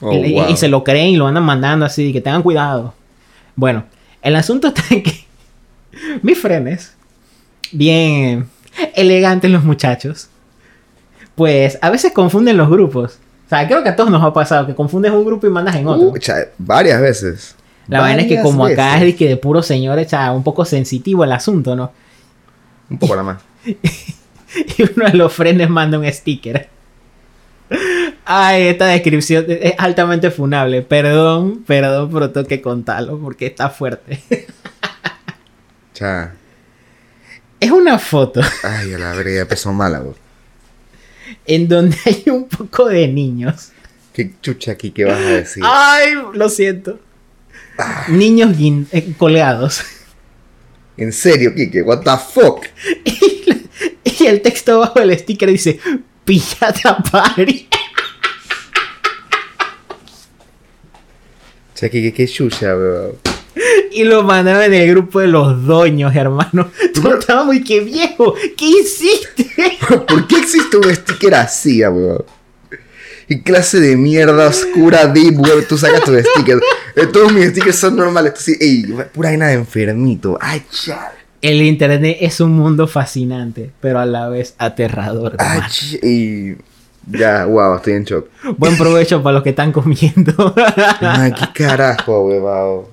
Oh, 0.00 0.12
y, 0.12 0.16
y- 0.16 0.32
wow. 0.32 0.48
y 0.48 0.56
se 0.56 0.66
lo 0.68 0.82
creen 0.82 1.08
y 1.10 1.16
lo 1.16 1.26
andan 1.26 1.44
mandando 1.44 1.84
así, 1.84 2.10
que 2.12 2.22
tengan 2.22 2.42
cuidado. 2.42 2.94
Bueno, 3.54 3.84
el 4.22 4.34
asunto 4.34 4.68
está 4.68 4.82
en 4.90 5.02
que 5.02 5.24
mis 6.22 6.38
frenes, 6.40 6.94
bien 7.70 8.48
elegantes 8.94 9.50
los 9.50 9.62
muchachos, 9.62 10.28
pues 11.34 11.78
a 11.82 11.90
veces 11.90 12.12
confunden 12.12 12.56
los 12.56 12.70
grupos. 12.70 13.18
O 13.46 13.48
sea, 13.48 13.66
creo 13.66 13.82
que 13.82 13.90
a 13.90 13.96
todos 13.96 14.10
nos 14.10 14.22
ha 14.22 14.32
pasado 14.32 14.66
que 14.66 14.74
confundes 14.74 15.12
un 15.12 15.24
grupo 15.24 15.46
y 15.46 15.50
mandas 15.50 15.76
en 15.76 15.86
otro. 15.86 16.08
Uh, 16.08 16.18
cha- 16.18 16.48
varias 16.58 17.00
veces. 17.00 17.54
La 17.88 18.00
vaina 18.00 18.22
es 18.22 18.28
que 18.28 18.36
Varias 18.36 18.44
como 18.52 18.64
acá 18.66 19.02
es 19.02 19.14
que 19.16 19.28
de 19.28 19.36
puro 19.36 19.62
señor, 19.62 19.98
echa 19.98 20.32
un 20.32 20.42
poco 20.42 20.64
sensitivo 20.64 21.24
el 21.24 21.32
asunto, 21.32 21.74
¿no? 21.76 21.90
Un 22.90 22.98
poco 22.98 23.14
nada 23.16 23.22
más. 23.34 23.42
Y 24.78 24.82
uno 24.82 25.06
de 25.10 25.14
los 25.14 25.32
frenes 25.32 25.68
manda 25.68 25.98
un 25.98 26.10
sticker. 26.12 26.68
Ay, 28.24 28.68
esta 28.68 28.86
descripción 28.86 29.44
es 29.48 29.74
altamente 29.78 30.30
funable. 30.30 30.82
Perdón, 30.82 31.64
perdón, 31.66 32.10
pero 32.12 32.30
tengo 32.30 32.46
que 32.46 32.60
contarlo 32.62 33.18
porque 33.18 33.46
está 33.46 33.68
fuerte. 33.70 34.22
Cha. 35.94 36.32
Es 37.60 37.70
una 37.72 37.98
foto 37.98 38.40
Ay, 38.62 38.92
a 38.94 38.98
la 38.98 39.12
verga, 39.14 39.32
ya 39.34 39.40
empezó 39.40 39.72
mala, 39.72 39.98
güey. 39.98 40.14
en 41.44 41.66
donde 41.68 41.96
hay 42.04 42.24
un 42.30 42.46
poco 42.48 42.86
de 42.86 43.08
niños. 43.08 43.72
¿Qué 44.12 44.32
chucha 44.40 44.72
aquí 44.72 44.90
qué 44.92 45.04
vas 45.04 45.16
a 45.18 45.30
decir? 45.30 45.62
Ay, 45.66 46.14
lo 46.34 46.48
siento. 46.48 47.00
Niños 48.08 48.56
guin- 48.56 48.86
eh, 48.92 49.12
colgados. 49.18 49.82
En 50.96 51.12
serio, 51.12 51.54
Kike, 51.54 51.82
what 51.82 52.00
the 52.02 52.10
fuck? 52.32 52.64
Y, 53.04 53.44
la- 53.46 53.57
y 54.20 54.26
el 54.26 54.40
texto 54.42 54.80
bajo 54.80 54.98
el 55.00 55.16
sticker 55.18 55.50
dice: 55.50 55.78
Pillata 56.24 56.98
Party. 56.98 57.68
Cha, 61.74 61.88
Kike, 61.88 62.12
qué 62.12 62.26
chucha, 62.26 62.74
weón. 62.76 63.12
Y 63.92 64.04
lo 64.04 64.22
mandaron 64.22 64.62
en 64.62 64.74
el 64.74 64.90
grupo 64.90 65.20
de 65.20 65.28
los 65.28 65.64
doños, 65.64 66.14
hermano. 66.14 66.70
Tú 66.94 67.12
estabas 67.12 67.46
muy 67.46 67.62
que 67.62 67.80
viejo. 67.80 68.34
¿Qué 68.56 68.66
hiciste? 68.66 69.46
¿Por 70.08 70.26
qué 70.26 70.38
existe 70.38 70.76
un 70.76 70.94
sticker 70.94 71.34
así, 71.34 71.80
weón? 71.84 72.24
¿Y 73.28 73.42
clase 73.42 73.78
de 73.78 73.96
mierda 73.96 74.48
oscura, 74.48 75.06
deep 75.06 75.38
web? 75.38 75.66
Tú 75.68 75.76
sacas 75.76 76.02
tu 76.02 76.18
sticker. 76.18 76.60
Eh, 76.96 77.06
Todos 77.06 77.32
mis 77.32 77.50
stickers 77.50 77.76
son 77.76 77.96
normales. 77.96 78.34
Tú 78.34 78.40
sí, 78.40 78.56
ey, 78.58 78.84
pura 79.12 79.28
vaina 79.28 79.48
de 79.48 79.54
enfermito. 79.54 80.38
Ay, 80.40 80.62
cha. 80.70 81.12
El 81.40 81.62
internet 81.62 82.18
es 82.20 82.40
un 82.40 82.52
mundo 82.52 82.86
fascinante, 82.88 83.70
pero 83.80 84.00
a 84.00 84.06
la 84.06 84.28
vez 84.28 84.54
aterrador. 84.58 85.36
Ay, 85.38 85.60
ch- 85.68 86.00
y 86.02 86.56
ya, 87.16 87.44
wow, 87.46 87.76
estoy 87.76 87.92
en 87.94 88.04
shock. 88.04 88.28
Buen 88.56 88.76
provecho 88.78 89.22
para 89.22 89.34
los 89.34 89.42
que 89.44 89.50
están 89.50 89.70
comiendo. 89.72 90.54
Ay, 91.00 91.32
qué 91.32 91.64
carajo, 91.64 92.26
weón. 92.26 92.84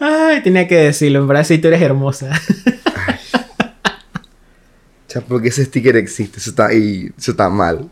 Ay, 0.00 0.42
tenía 0.42 0.66
que 0.66 0.76
decirlo. 0.76 1.20
En 1.20 1.28
verdad, 1.28 1.44
sí, 1.44 1.58
tú 1.58 1.68
eres 1.68 1.80
hermosa. 1.82 2.30
Cha, 5.08 5.20
porque 5.20 5.48
ese 5.48 5.64
sticker 5.64 5.96
existe. 5.96 6.38
Eso 6.38 6.50
está, 6.50 6.72
y 6.72 7.10
eso 7.18 7.32
está 7.32 7.48
mal. 7.48 7.88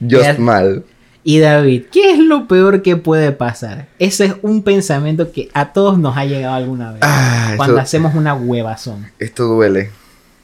Just 0.00 0.22
Ya- 0.24 0.38
mal. 0.38 0.84
Y 1.28 1.40
David, 1.40 1.82
¿qué 1.92 2.12
es 2.12 2.18
lo 2.20 2.48
peor 2.48 2.80
que 2.80 2.96
puede 2.96 3.32
pasar? 3.32 3.86
Ese 3.98 4.24
es 4.24 4.34
un 4.40 4.62
pensamiento 4.62 5.30
que 5.30 5.50
a 5.52 5.74
todos 5.74 5.98
nos 5.98 6.16
ha 6.16 6.24
llegado 6.24 6.54
alguna 6.54 6.92
vez. 6.92 7.00
Ah, 7.02 7.52
cuando 7.58 7.74
eso- 7.74 7.82
hacemos 7.82 8.14
una 8.14 8.32
huevazón. 8.32 9.08
Esto 9.18 9.44
duele. 9.44 9.90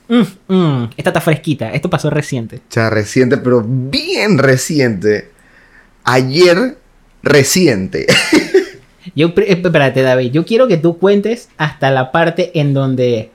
Mm, 0.09 0.53
mm, 0.55 0.91
esta 0.95 1.09
está 1.09 1.23
fresquita. 1.23 1.71
Esto 1.73 1.89
pasó 1.89 2.11
reciente. 2.11 2.61
Cha, 2.69 2.91
reciente, 2.91 3.39
pero 3.39 3.65
bien 3.67 4.37
reciente. 4.37 5.31
Ayer, 6.05 6.77
reciente. 7.23 8.07
Yo, 9.17 9.33
espérate, 9.35 10.03
David. 10.03 10.33
Yo 10.33 10.45
quiero 10.45 10.69
que 10.69 10.77
tú 10.77 10.99
cuentes 10.99 11.49
hasta 11.57 11.91
la 11.93 12.13
parte 12.13 12.61
en 12.61 12.75
donde 12.75 13.31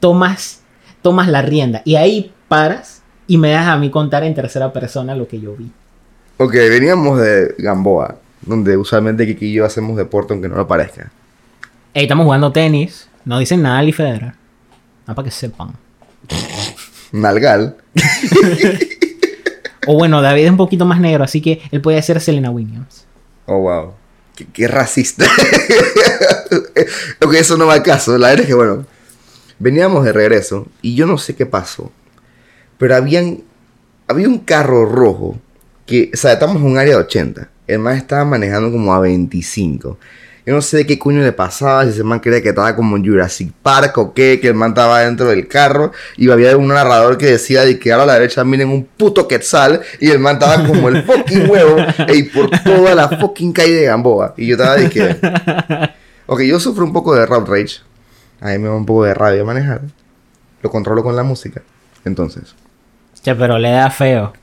tomas, 0.00 0.62
tomas 1.02 1.28
la 1.28 1.42
rienda. 1.42 1.82
Y 1.84 1.96
ahí 1.96 2.32
paras 2.48 3.02
y 3.26 3.36
me 3.36 3.50
das 3.50 3.66
a 3.68 3.76
mí 3.76 3.90
contar 3.90 4.24
en 4.24 4.34
tercera 4.34 4.72
persona 4.72 5.14
lo 5.14 5.28
que 5.28 5.38
yo 5.38 5.54
vi. 5.54 5.70
Ok, 6.36 6.52
veníamos 6.52 7.20
de 7.20 7.54
Gamboa, 7.58 8.16
donde 8.42 8.76
usualmente 8.76 9.26
Kiki 9.26 9.46
y 9.46 9.52
yo 9.54 9.64
hacemos 9.64 9.96
deporte 9.96 10.32
aunque 10.32 10.48
no 10.48 10.56
lo 10.56 10.66
parezca. 10.66 11.10
Ey, 11.92 12.04
estamos 12.04 12.24
jugando 12.24 12.52
tenis. 12.52 13.08
No 13.24 13.38
dicen 13.38 13.62
nada 13.62 13.78
Ali 13.78 13.92
Federer. 13.92 14.34
Nada 15.06 15.14
para 15.14 15.24
que 15.24 15.30
sepan. 15.30 15.72
Nalgal. 17.12 17.76
O 19.86 19.94
bueno, 19.94 20.22
David 20.22 20.44
es 20.44 20.50
un 20.50 20.56
poquito 20.56 20.84
más 20.86 21.00
negro, 21.00 21.24
así 21.24 21.40
que 21.40 21.60
él 21.70 21.80
puede 21.80 22.00
ser 22.02 22.20
Selena 22.20 22.50
Williams. 22.50 23.04
Oh, 23.46 23.58
wow. 23.58 23.92
Qué, 24.34 24.46
qué 24.46 24.68
racista. 24.68 25.26
ok, 27.22 27.34
eso 27.34 27.56
no 27.56 27.66
va 27.66 27.74
al 27.74 27.82
caso. 27.82 28.16
La 28.18 28.28
verdad 28.28 28.42
es 28.42 28.46
que, 28.46 28.54
bueno, 28.54 28.86
veníamos 29.58 30.04
de 30.04 30.12
regreso 30.12 30.66
y 30.82 30.94
yo 30.94 31.06
no 31.06 31.18
sé 31.18 31.36
qué 31.36 31.46
pasó. 31.46 31.92
Pero 32.78 32.96
habían, 32.96 33.42
había 34.08 34.28
un 34.28 34.38
carro 34.38 34.86
rojo 34.86 35.38
que, 35.86 36.10
o 36.12 36.16
sea, 36.16 36.32
estamos 36.32 36.56
en 36.56 36.64
un 36.64 36.78
área 36.78 36.94
de 36.96 37.00
80. 37.02 37.48
El 37.66 37.78
más 37.78 37.96
estaba 37.96 38.24
manejando 38.24 38.70
como 38.70 38.92
a 38.94 39.00
25. 39.00 39.98
Yo 40.46 40.54
no 40.54 40.60
sé 40.60 40.84
qué 40.84 40.98
coño 40.98 41.22
le 41.22 41.32
pasaba, 41.32 41.84
si 41.84 41.90
ese 41.90 42.04
man 42.04 42.20
creía 42.20 42.42
que 42.42 42.50
estaba 42.50 42.76
como 42.76 42.96
en 42.96 43.04
Jurassic 43.04 43.50
Park 43.62 43.96
o 43.96 44.12
qué, 44.12 44.40
que 44.40 44.48
el 44.48 44.54
man 44.54 44.70
estaba 44.70 45.00
dentro 45.00 45.28
del 45.28 45.48
carro 45.48 45.92
y 46.18 46.30
había 46.30 46.54
un 46.58 46.68
narrador 46.68 47.16
que 47.16 47.26
decía 47.26 47.62
de 47.64 47.78
que 47.78 47.92
ahora 47.92 48.04
a 48.04 48.06
la 48.08 48.14
derecha 48.14 48.44
miren 48.44 48.68
un 48.68 48.84
puto 48.84 49.26
quetzal 49.26 49.80
y 50.00 50.10
el 50.10 50.18
man 50.18 50.34
estaba 50.34 50.66
como 50.66 50.90
el 50.90 51.02
fucking 51.02 51.48
huevo 51.48 51.76
y 52.08 52.24
por 52.24 52.50
toda 52.62 52.94
la 52.94 53.08
fucking 53.08 53.54
calle 53.54 53.72
de 53.72 53.84
Gamboa. 53.86 54.34
Y 54.36 54.46
yo 54.48 54.56
estaba 54.56 54.76
de 54.76 54.90
que... 54.90 55.16
Ok, 56.26 56.40
yo 56.42 56.58
sufro 56.58 56.84
un 56.84 56.92
poco 56.92 57.14
de 57.14 57.26
road 57.26 57.46
rage. 57.46 57.80
A 58.40 58.48
mí 58.48 58.58
me 58.58 58.68
da 58.68 58.74
un 58.74 58.86
poco 58.86 59.04
de 59.04 59.14
rabia 59.14 59.44
manejar. 59.44 59.82
Lo 60.62 60.70
controlo 60.70 61.02
con 61.02 61.16
la 61.16 61.22
música. 61.22 61.62
Entonces, 62.04 62.54
Che, 63.22 63.34
pero 63.34 63.58
le 63.58 63.70
da 63.70 63.90
feo. 63.90 64.34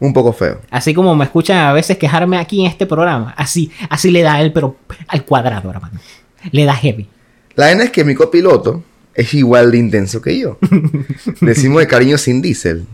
Un 0.00 0.12
poco 0.12 0.32
feo. 0.32 0.60
Así 0.70 0.94
como 0.94 1.14
me 1.14 1.24
escuchan 1.24 1.58
a 1.58 1.72
veces 1.72 1.98
quejarme 1.98 2.38
aquí 2.38 2.60
en 2.60 2.66
este 2.66 2.86
programa. 2.86 3.34
Así, 3.36 3.70
así 3.88 4.10
le 4.10 4.22
da 4.22 4.34
a 4.34 4.42
él, 4.42 4.52
pero 4.52 4.76
al 5.06 5.24
cuadrado, 5.24 5.70
hermano. 5.70 6.00
Le 6.50 6.64
da 6.64 6.74
heavy. 6.74 7.06
La 7.54 7.66
vaina 7.66 7.84
es 7.84 7.90
que 7.90 8.04
mi 8.04 8.14
copiloto 8.14 8.82
es 9.14 9.34
igual 9.34 9.70
de 9.70 9.78
intenso 9.78 10.22
que 10.22 10.38
yo. 10.38 10.58
Decimos 11.40 11.80
de 11.80 11.86
cariño 11.86 12.16
sin 12.16 12.40
diésel. 12.40 12.86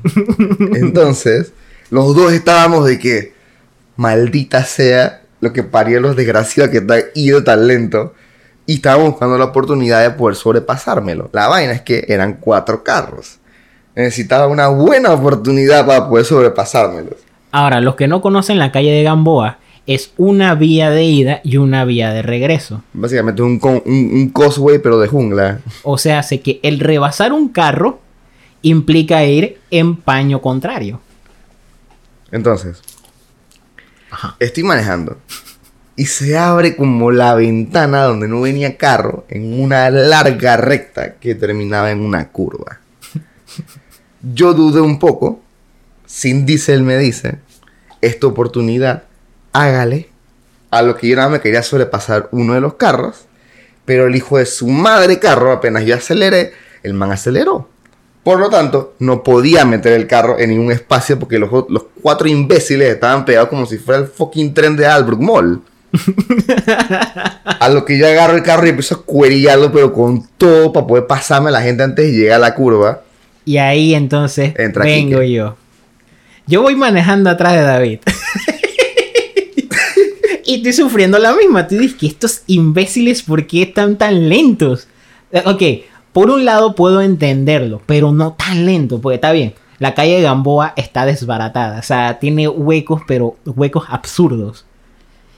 Entonces, 0.74 1.52
los 1.90 2.14
dos 2.16 2.32
estábamos 2.32 2.86
de 2.86 2.98
que, 2.98 3.34
maldita 3.96 4.64
sea 4.64 5.22
lo 5.40 5.52
que 5.52 5.62
parió 5.62 6.00
los 6.00 6.16
desgraciados 6.16 6.70
que 6.70 6.78
está 6.78 6.96
ido 7.14 7.44
tan 7.44 7.68
lento. 7.68 8.14
Y 8.66 8.76
estábamos 8.76 9.10
buscando 9.10 9.38
la 9.38 9.44
oportunidad 9.44 10.02
de 10.02 10.10
poder 10.10 10.34
sobrepasármelo. 10.34 11.30
La 11.32 11.46
vaina 11.46 11.72
es 11.72 11.82
que 11.82 12.04
eran 12.08 12.34
cuatro 12.34 12.82
carros. 12.82 13.38
Necesitaba 13.96 14.46
una 14.46 14.68
buena 14.68 15.12
oportunidad 15.12 15.86
para 15.86 16.08
poder 16.08 16.26
sobrepasármelos. 16.26 17.14
Ahora, 17.50 17.80
los 17.80 17.96
que 17.96 18.06
no 18.06 18.20
conocen 18.20 18.58
la 18.58 18.70
calle 18.70 18.90
de 18.92 19.02
Gamboa, 19.02 19.58
es 19.86 20.12
una 20.16 20.54
vía 20.54 20.90
de 20.90 21.04
ida 21.04 21.40
y 21.44 21.56
una 21.56 21.84
vía 21.84 22.12
de 22.12 22.20
regreso. 22.22 22.82
Básicamente 22.92 23.40
un, 23.42 23.58
un, 23.62 23.82
un 23.86 24.28
causeway, 24.30 24.78
pero 24.80 24.98
de 24.98 25.08
jungla. 25.08 25.60
O 25.82 25.96
sea, 25.96 26.18
hace 26.18 26.40
que 26.40 26.60
el 26.62 26.80
rebasar 26.80 27.32
un 27.32 27.48
carro 27.48 28.00
implica 28.62 29.24
ir 29.24 29.58
en 29.70 29.96
paño 29.96 30.42
contrario. 30.42 31.00
Entonces, 32.32 32.82
Ajá. 34.10 34.36
estoy 34.40 34.64
manejando. 34.64 35.18
Y 35.94 36.06
se 36.06 36.36
abre 36.36 36.76
como 36.76 37.10
la 37.10 37.34
ventana 37.34 38.02
donde 38.02 38.28
no 38.28 38.42
venía 38.42 38.76
carro 38.76 39.24
en 39.30 39.58
una 39.58 39.88
larga 39.88 40.58
recta 40.58 41.14
que 41.14 41.34
terminaba 41.34 41.90
en 41.90 42.00
una 42.00 42.28
curva. 42.28 42.80
Yo 44.34 44.54
dudé 44.54 44.80
un 44.80 44.98
poco. 44.98 45.40
Sin 46.06 46.46
diésel 46.46 46.82
me 46.82 46.98
dice, 46.98 47.38
esta 48.00 48.26
oportunidad, 48.26 49.04
hágale. 49.52 50.08
A 50.70 50.82
lo 50.82 50.96
que 50.96 51.08
yo 51.08 51.16
nada 51.16 51.28
me 51.28 51.40
quería 51.40 51.62
sobrepasar 51.62 52.28
uno 52.32 52.54
de 52.54 52.60
los 52.60 52.74
carros. 52.74 53.26
Pero 53.84 54.06
el 54.06 54.16
hijo 54.16 54.38
de 54.38 54.46
su 54.46 54.66
madre 54.66 55.18
carro, 55.18 55.52
apenas 55.52 55.84
yo 55.84 55.94
aceleré, 55.94 56.52
el 56.82 56.94
man 56.94 57.12
aceleró. 57.12 57.68
Por 58.24 58.40
lo 58.40 58.50
tanto, 58.50 58.94
no 58.98 59.22
podía 59.22 59.64
meter 59.64 59.92
el 59.92 60.08
carro 60.08 60.40
en 60.40 60.50
ningún 60.50 60.72
espacio 60.72 61.16
porque 61.16 61.38
los, 61.38 61.50
los 61.68 61.84
cuatro 62.02 62.26
imbéciles 62.26 62.92
estaban 62.92 63.24
pegados 63.24 63.48
como 63.48 63.66
si 63.66 63.78
fuera 63.78 64.00
el 64.00 64.08
fucking 64.08 64.52
tren 64.52 64.76
de 64.76 64.86
Albrook 64.86 65.20
Mall. 65.20 65.62
a 67.60 67.68
lo 67.68 67.84
que 67.84 67.96
yo 67.96 68.06
agarro 68.06 68.36
el 68.36 68.42
carro 68.42 68.66
y 68.66 68.70
empiezo 68.70 68.96
a 68.96 69.02
cuerillarlo, 69.02 69.70
pero 69.70 69.92
con 69.92 70.26
todo 70.36 70.72
para 70.72 70.86
poder 70.86 71.06
pasarme 71.06 71.48
a 71.50 71.52
la 71.52 71.62
gente 71.62 71.84
antes 71.84 72.06
de 72.06 72.12
llegar 72.12 72.36
a 72.36 72.40
la 72.40 72.54
curva. 72.56 73.02
Y 73.46 73.56
ahí 73.56 73.94
entonces 73.94 74.52
Entra 74.58 74.84
vengo 74.84 75.20
Quique. 75.20 75.32
yo. 75.32 75.56
Yo 76.46 76.60
voy 76.62 76.76
manejando 76.76 77.30
atrás 77.30 77.54
de 77.54 77.62
David. 77.62 78.00
y 80.44 80.56
estoy 80.56 80.72
sufriendo 80.74 81.18
la 81.18 81.34
misma. 81.34 81.66
Tú 81.66 81.76
dices 81.78 81.96
que 81.96 82.06
estos 82.06 82.42
imbéciles, 82.46 83.22
¿por 83.22 83.46
qué 83.46 83.62
están 83.62 83.96
tan 83.96 84.28
lentos? 84.28 84.88
Eh, 85.32 85.42
Ok, 85.46 85.62
por 86.12 86.30
un 86.30 86.44
lado 86.44 86.74
puedo 86.74 87.00
entenderlo, 87.02 87.82
pero 87.86 88.12
no 88.12 88.32
tan 88.34 88.64
lento, 88.66 89.00
porque 89.00 89.16
está 89.16 89.32
bien. 89.32 89.54
La 89.78 89.94
calle 89.94 90.16
de 90.16 90.22
Gamboa 90.22 90.72
está 90.76 91.04
desbaratada. 91.04 91.78
O 91.78 91.82
sea, 91.82 92.18
tiene 92.18 92.48
huecos, 92.48 93.02
pero 93.06 93.36
huecos 93.44 93.84
absurdos. 93.88 94.64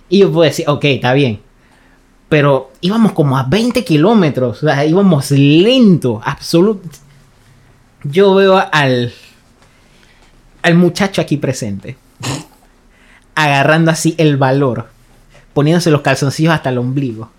Y 0.09 0.21
yo 0.21 0.33
puedo 0.33 0.45
decir, 0.45 0.65
ok, 0.69 0.85
está 0.85 1.13
bien. 1.13 1.41
Pero 2.29 2.71
íbamos 2.81 3.13
como 3.13 3.37
a 3.37 3.43
20 3.45 3.85
kilómetros. 3.85 4.63
O 4.63 4.67
sea, 4.67 4.85
íbamos 4.85 5.31
lento. 5.33 6.21
Absoluto. 6.25 6.89
Yo 8.05 8.35
veo 8.35 8.63
al. 8.73 9.13
Al 10.63 10.75
muchacho 10.75 11.21
aquí 11.21 11.37
presente. 11.37 11.97
Agarrando 13.35 13.91
así 13.91 14.15
el 14.19 14.37
valor. 14.37 14.89
Poniéndose 15.53 15.91
los 15.91 16.03
calzoncillos 16.03 16.53
hasta 16.53 16.71
el 16.71 16.79
ombligo. 16.79 17.31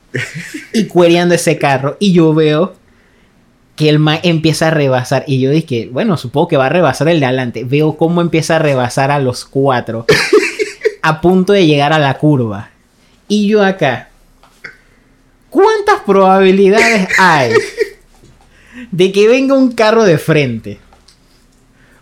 Y 0.73 0.85
cuereando 0.85 1.35
ese 1.35 1.57
carro. 1.57 1.97
Y 1.99 2.13
yo 2.13 2.33
veo 2.33 2.75
que 3.75 3.89
el 3.89 3.99
man 3.99 4.19
empieza 4.23 4.67
a 4.67 4.71
rebasar. 4.71 5.23
Y 5.27 5.39
yo 5.39 5.51
dije, 5.51 5.89
bueno, 5.91 6.17
supongo 6.17 6.49
que 6.49 6.57
va 6.57 6.65
a 6.65 6.69
rebasar 6.69 7.07
el 7.09 7.19
de 7.19 7.25
adelante. 7.25 7.63
Veo 7.63 7.95
cómo 7.95 8.21
empieza 8.21 8.57
a 8.57 8.59
rebasar 8.59 9.11
a 9.11 9.19
los 9.19 9.45
cuatro. 9.45 10.05
a 11.01 11.21
punto 11.21 11.53
de 11.53 11.65
llegar 11.65 11.93
a 11.93 11.99
la 11.99 12.15
curva. 12.15 12.71
Y 13.27 13.47
yo 13.47 13.63
acá. 13.63 14.09
¿Cuántas 15.49 16.01
probabilidades 16.01 17.07
hay 17.17 17.53
de 18.91 19.11
que 19.11 19.27
venga 19.27 19.53
un 19.53 19.71
carro 19.71 20.03
de 20.03 20.17
frente? 20.17 20.79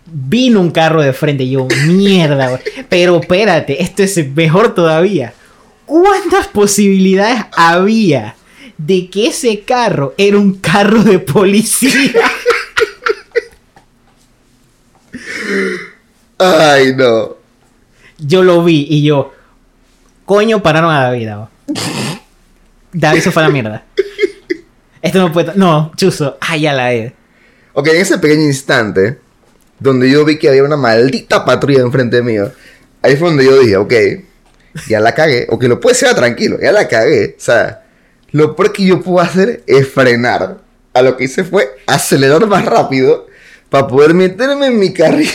Vino 0.06 0.62
un 0.62 0.71
carro 0.71 1.02
de 1.02 1.13
frente. 1.13 1.43
Y 1.43 1.52
yo, 1.52 1.67
mierda, 1.86 2.50
güey. 2.50 2.62
Pero 2.89 3.19
espérate, 3.19 3.82
esto 3.82 4.04
es 4.04 4.17
mejor 4.36 4.73
todavía. 4.73 5.34
¿Cuántas 5.86 6.47
posibilidades 6.47 7.45
había 7.56 8.36
de 8.78 9.10
que 9.10 9.28
ese 9.28 9.62
carro 9.62 10.13
era 10.17 10.38
un 10.38 10.56
carro 10.56 11.04
de 11.04 11.19
policía? 11.19 12.21
Ay, 16.38 16.93
no. 16.95 17.38
Yo 18.19 18.43
lo 18.43 18.63
vi 18.63 18.88
y 18.89 19.04
yo, 19.04 19.34
coño, 20.26 20.62
pararon 20.62 20.91
a 20.91 21.04
David. 21.04 21.30
David 22.91 23.21
se 23.21 23.32
fue 23.32 23.43
a 23.43 23.47
la 23.47 23.52
mierda. 23.52 23.86
Esto 25.08 25.20
no 25.20 25.32
puede. 25.32 25.54
No, 25.56 25.93
chuzo. 25.96 26.38
Ay, 26.41 26.62
ya 26.62 26.74
la 26.74 26.93
he. 26.93 27.13
Ok, 27.74 27.88
en 27.88 28.02
ese 28.02 28.17
pequeño 28.17 28.43
instante, 28.43 29.20
donde 29.80 30.10
yo 30.10 30.26
vi 30.26 30.38
que 30.38 30.50
había 30.50 30.63
una 30.63 30.76
maldita 30.76 31.46
patrulla 31.46 31.80
enfrente 31.80 32.22
mío, 32.22 32.52
ahí 33.02 33.15
fue 33.15 33.30
donde 33.30 33.46
yo 33.46 33.58
dije, 33.58 33.78
ok, 33.78 33.93
ya 34.89 35.00
la 35.00 35.13
cagué, 35.13 35.48
o 35.50 35.58
que 35.58 35.70
lo 35.70 35.80
puede 35.80 35.96
ser 35.96 36.13
tranquilo, 36.13 36.58
ya 36.62 36.74
la 36.74 36.89
cagué. 36.89 37.36
O 37.38 37.41
sea, 37.41 37.86
lo 38.32 38.54
peor 38.56 38.74
que 38.74 38.86
yo 38.86 39.02
puedo 39.02 39.22
hacer 39.22 39.63
es 39.65 39.88
frenar. 39.88 40.58
A 40.93 41.02
lo 41.02 41.15
que 41.15 41.26
hice 41.26 41.46
fue 41.46 41.70
acelerar 41.86 42.46
más 42.48 42.65
rápido 42.65 43.28
para 43.70 43.88
poder 43.88 44.13
meterme 44.13 44.67
en 44.67 44.80
mi 44.80 44.91
carril. 44.91 45.30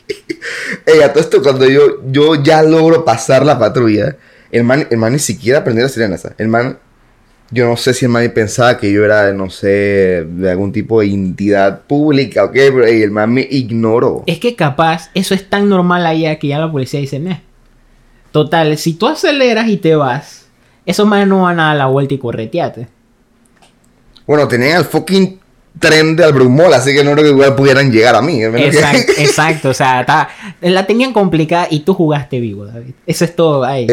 Ey, 0.86 1.02
a 1.02 1.12
todo 1.12 1.22
esto, 1.22 1.42
cuando 1.42 1.68
yo, 1.68 2.00
yo 2.10 2.42
ya 2.42 2.62
logro 2.62 3.04
pasar 3.04 3.44
la 3.44 3.58
patrulla, 3.58 4.16
el 4.52 4.64
man, 4.64 4.86
el 4.90 4.96
man 4.96 5.12
ni 5.12 5.18
siquiera 5.18 5.64
prendió 5.64 5.84
la 5.84 5.90
sirena. 5.90 6.16
El 6.38 6.48
man, 6.48 6.78
yo 7.50 7.68
no 7.68 7.76
sé 7.76 7.94
si 7.94 8.04
el 8.06 8.10
man 8.10 8.30
pensaba 8.34 8.76
que 8.76 8.90
yo 8.92 9.04
era, 9.04 9.32
no 9.32 9.50
sé, 9.50 10.24
de 10.28 10.50
algún 10.50 10.72
tipo 10.72 11.00
de 11.00 11.06
entidad 11.06 11.82
pública 11.82 12.44
o 12.44 12.50
qué, 12.50 12.70
pero 12.72 12.84
el 12.86 13.10
man 13.10 13.32
me 13.32 13.46
ignoró. 13.48 14.24
Es 14.26 14.38
que 14.40 14.54
capaz 14.56 15.10
eso 15.14 15.32
es 15.34 15.48
tan 15.48 15.68
normal 15.68 16.04
allá 16.06 16.38
que 16.38 16.48
ya 16.48 16.58
la 16.58 16.70
policía 16.70 17.00
dice, 17.00 17.18
"Meh". 17.20 17.40
Total, 18.32 18.76
si 18.76 18.94
tú 18.94 19.06
aceleras 19.06 19.68
y 19.68 19.76
te 19.76 19.94
vas, 19.94 20.46
esos 20.84 21.06
manes 21.06 21.28
no 21.28 21.42
van 21.42 21.58
a 21.60 21.66
dar 21.68 21.76
la 21.76 21.86
vuelta 21.86 22.14
y 22.14 22.18
correteate. 22.18 22.88
Bueno, 24.26 24.48
tenían 24.48 24.78
el 24.78 24.84
fucking 24.84 25.38
tren 25.78 26.16
de 26.16 26.24
Albrumol, 26.24 26.72
así 26.74 26.92
que 26.94 27.04
no 27.04 27.12
creo 27.12 27.24
que 27.24 27.30
igual 27.30 27.54
pudieran 27.54 27.92
llegar 27.92 28.14
a 28.16 28.22
mí. 28.22 28.38
que- 28.38 28.66
Exacto, 28.66 29.12
exacto. 29.18 29.68
O 29.70 29.74
sea, 29.74 30.04
ta- 30.04 30.28
la 30.60 30.86
tenían 30.86 31.12
complicada 31.12 31.68
y 31.70 31.80
tú 31.80 31.94
jugaste 31.94 32.40
vivo, 32.40 32.66
David. 32.66 32.92
Eso 33.06 33.24
es 33.24 33.36
todo 33.36 33.62
ahí. 33.64 33.86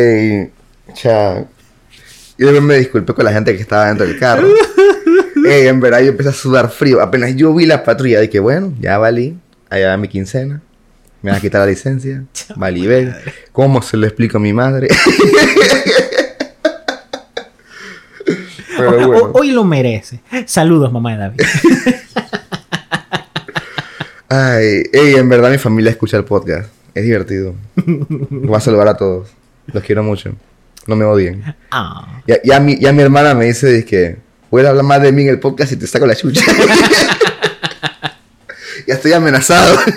Cha. 0.96 1.46
Yo 2.38 2.48
después 2.48 2.64
me 2.64 2.78
disculpé 2.78 3.14
con 3.14 3.26
la 3.26 3.32
gente 3.32 3.56
que 3.56 3.62
estaba 3.62 3.88
dentro 3.88 4.08
del 4.08 4.18
carro. 4.18 4.48
Ey, 5.46 5.68
en 5.68 5.80
verdad 5.80 6.00
yo 6.00 6.08
empecé 6.08 6.30
a 6.30 6.34
sudar 6.34 6.72
frío. 6.72 7.02
Apenas 7.02 7.36
yo 7.36 7.54
vi 7.54 7.66
la 7.66 7.84
patrulla, 7.84 8.22
dije, 8.22 8.40
bueno, 8.40 8.74
ya 8.80 8.98
valí. 8.98 9.38
Allá 9.70 9.90
va 9.90 9.98
mi 9.98 10.08
quincena. 10.08 10.62
Me 11.22 11.32
van 11.32 11.38
a 11.38 11.42
quitar 11.42 11.62
la 11.62 11.68
licencia. 11.68 12.26
Valí 12.56 12.86
ver. 12.86 13.16
¿Cómo 13.54 13.82
se 13.82 13.96
lo 13.96 14.06
explico 14.06 14.38
a 14.38 14.42
mi 14.42 14.52
madre? 14.52 14.90
Pero 18.78 19.08
bueno. 19.08 19.32
hoy 19.34 19.52
lo 19.52 19.64
merece. 19.64 20.20
Saludos, 20.46 20.92
mamá 20.92 21.14
de 21.14 21.18
David. 21.18 21.40
Ay, 24.28 24.84
ey, 24.92 25.16
en 25.16 25.30
verdad 25.30 25.50
mi 25.50 25.58
familia 25.58 25.92
escucha 25.92 26.18
el 26.18 26.26
podcast. 26.26 26.70
Es 26.94 27.06
divertido. 27.06 27.56
Voy 27.76 28.56
a 28.56 28.60
saludar 28.60 28.90
a 28.90 28.98
todos. 28.98 29.30
Los 29.68 29.82
quiero 29.84 30.04
mucho. 30.04 30.34
No 30.88 30.96
me 30.96 31.06
odien. 31.06 31.56
Ah. 31.72 32.22
Ya, 32.28 32.38
ya, 32.44 32.60
mi, 32.60 32.78
ya 32.78 32.92
mi 32.92 33.02
hermana 33.02 33.34
me 33.34 33.46
dice 33.46 33.86
que 33.86 34.18
voy 34.52 34.66
a 34.66 34.70
hablar 34.70 34.84
más 34.84 35.02
de 35.02 35.12
mí 35.12 35.24
en 35.24 35.30
el 35.30 35.40
podcast 35.40 35.72
y 35.72 35.78
te 35.78 35.88
saco 35.88 36.06
la 36.06 36.16
chucha. 36.16 36.44
ya 38.88 38.94
estoy 38.94 39.14
amenazado. 39.14 39.78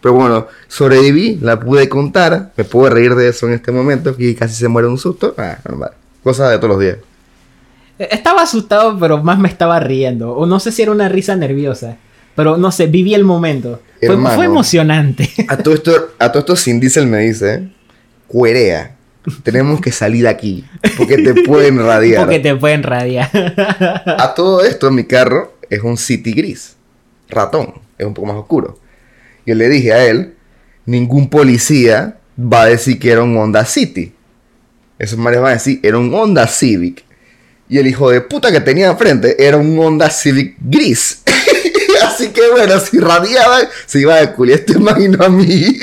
Pero 0.00 0.14
bueno, 0.14 0.46
sobreviví, 0.68 1.38
la 1.40 1.58
pude 1.58 1.88
contar. 1.88 2.52
Me 2.56 2.64
puedo 2.64 2.90
reír 2.90 3.14
de 3.14 3.28
eso 3.28 3.46
en 3.46 3.54
este 3.54 3.72
momento. 3.72 4.14
Y 4.18 4.34
casi 4.34 4.54
se 4.54 4.68
muere 4.68 4.86
un 4.86 4.98
susto. 4.98 5.34
Ah, 5.38 5.58
normal. 5.64 5.92
Cosas 6.22 6.50
de 6.50 6.58
todos 6.58 6.70
los 6.70 6.80
días. 6.80 6.98
Estaba 7.98 8.42
asustado, 8.42 8.98
pero 8.98 9.22
más 9.22 9.38
me 9.38 9.48
estaba 9.48 9.80
riendo. 9.80 10.32
O 10.32 10.44
no 10.46 10.60
sé 10.60 10.70
si 10.70 10.82
era 10.82 10.92
una 10.92 11.08
risa 11.08 11.34
nerviosa. 11.34 11.96
Pero 12.34 12.58
no 12.58 12.70
sé, 12.70 12.86
viví 12.86 13.14
el 13.14 13.24
momento. 13.24 13.80
Fue 14.00 14.44
emocionante. 14.44 15.30
A 15.48 15.56
todo 15.56 15.74
esto, 15.74 16.10
a 16.18 16.30
todo 16.30 16.40
esto 16.40 16.54
Sin 16.54 16.78
Diesel 16.78 17.06
me 17.06 17.20
dice, 17.20 17.70
cuerea, 18.26 18.96
tenemos 19.42 19.80
que 19.80 19.92
salir 19.92 20.22
de 20.22 20.28
aquí, 20.28 20.64
porque 20.96 21.18
te 21.18 21.34
pueden 21.42 21.78
radiar. 21.78 22.24
Porque 22.24 22.38
te 22.38 22.54
pueden 22.54 22.82
radiar. 22.82 23.30
A 24.06 24.34
todo 24.34 24.64
esto 24.64 24.90
mi 24.90 25.04
carro 25.04 25.54
es 25.68 25.82
un 25.82 25.96
City 25.96 26.32
gris, 26.32 26.76
ratón, 27.28 27.74
es 27.98 28.06
un 28.06 28.14
poco 28.14 28.28
más 28.28 28.36
oscuro. 28.36 28.78
Yo 29.44 29.54
le 29.54 29.68
dije 29.68 29.92
a 29.92 30.04
él, 30.06 30.34
ningún 30.86 31.28
policía 31.28 32.16
va 32.38 32.62
a 32.62 32.66
decir 32.66 32.98
que 32.98 33.10
era 33.10 33.22
un 33.22 33.36
Honda 33.36 33.64
City. 33.64 34.12
Esos 34.98 35.18
mares 35.18 35.40
van 35.40 35.50
a 35.50 35.54
decir, 35.54 35.80
era 35.82 35.98
un 35.98 36.12
Honda 36.14 36.46
Civic. 36.46 37.04
Y 37.68 37.78
el 37.78 37.86
hijo 37.86 38.10
de 38.10 38.20
puta 38.20 38.52
que 38.52 38.60
tenía 38.60 38.88
enfrente 38.88 39.44
era 39.44 39.56
un 39.56 39.78
Honda 39.78 40.08
Civic 40.10 40.56
gris. 40.60 41.22
Así 42.06 42.28
que 42.28 42.42
bueno, 42.50 42.78
si 42.80 42.98
radiaban, 42.98 43.68
se 43.86 44.00
iba 44.00 44.18
a 44.18 44.32
culiar 44.32 44.60
este 44.60 44.78
man 44.78 45.00
y 45.00 45.08
no 45.08 45.24
a 45.24 45.28
mí. 45.28 45.78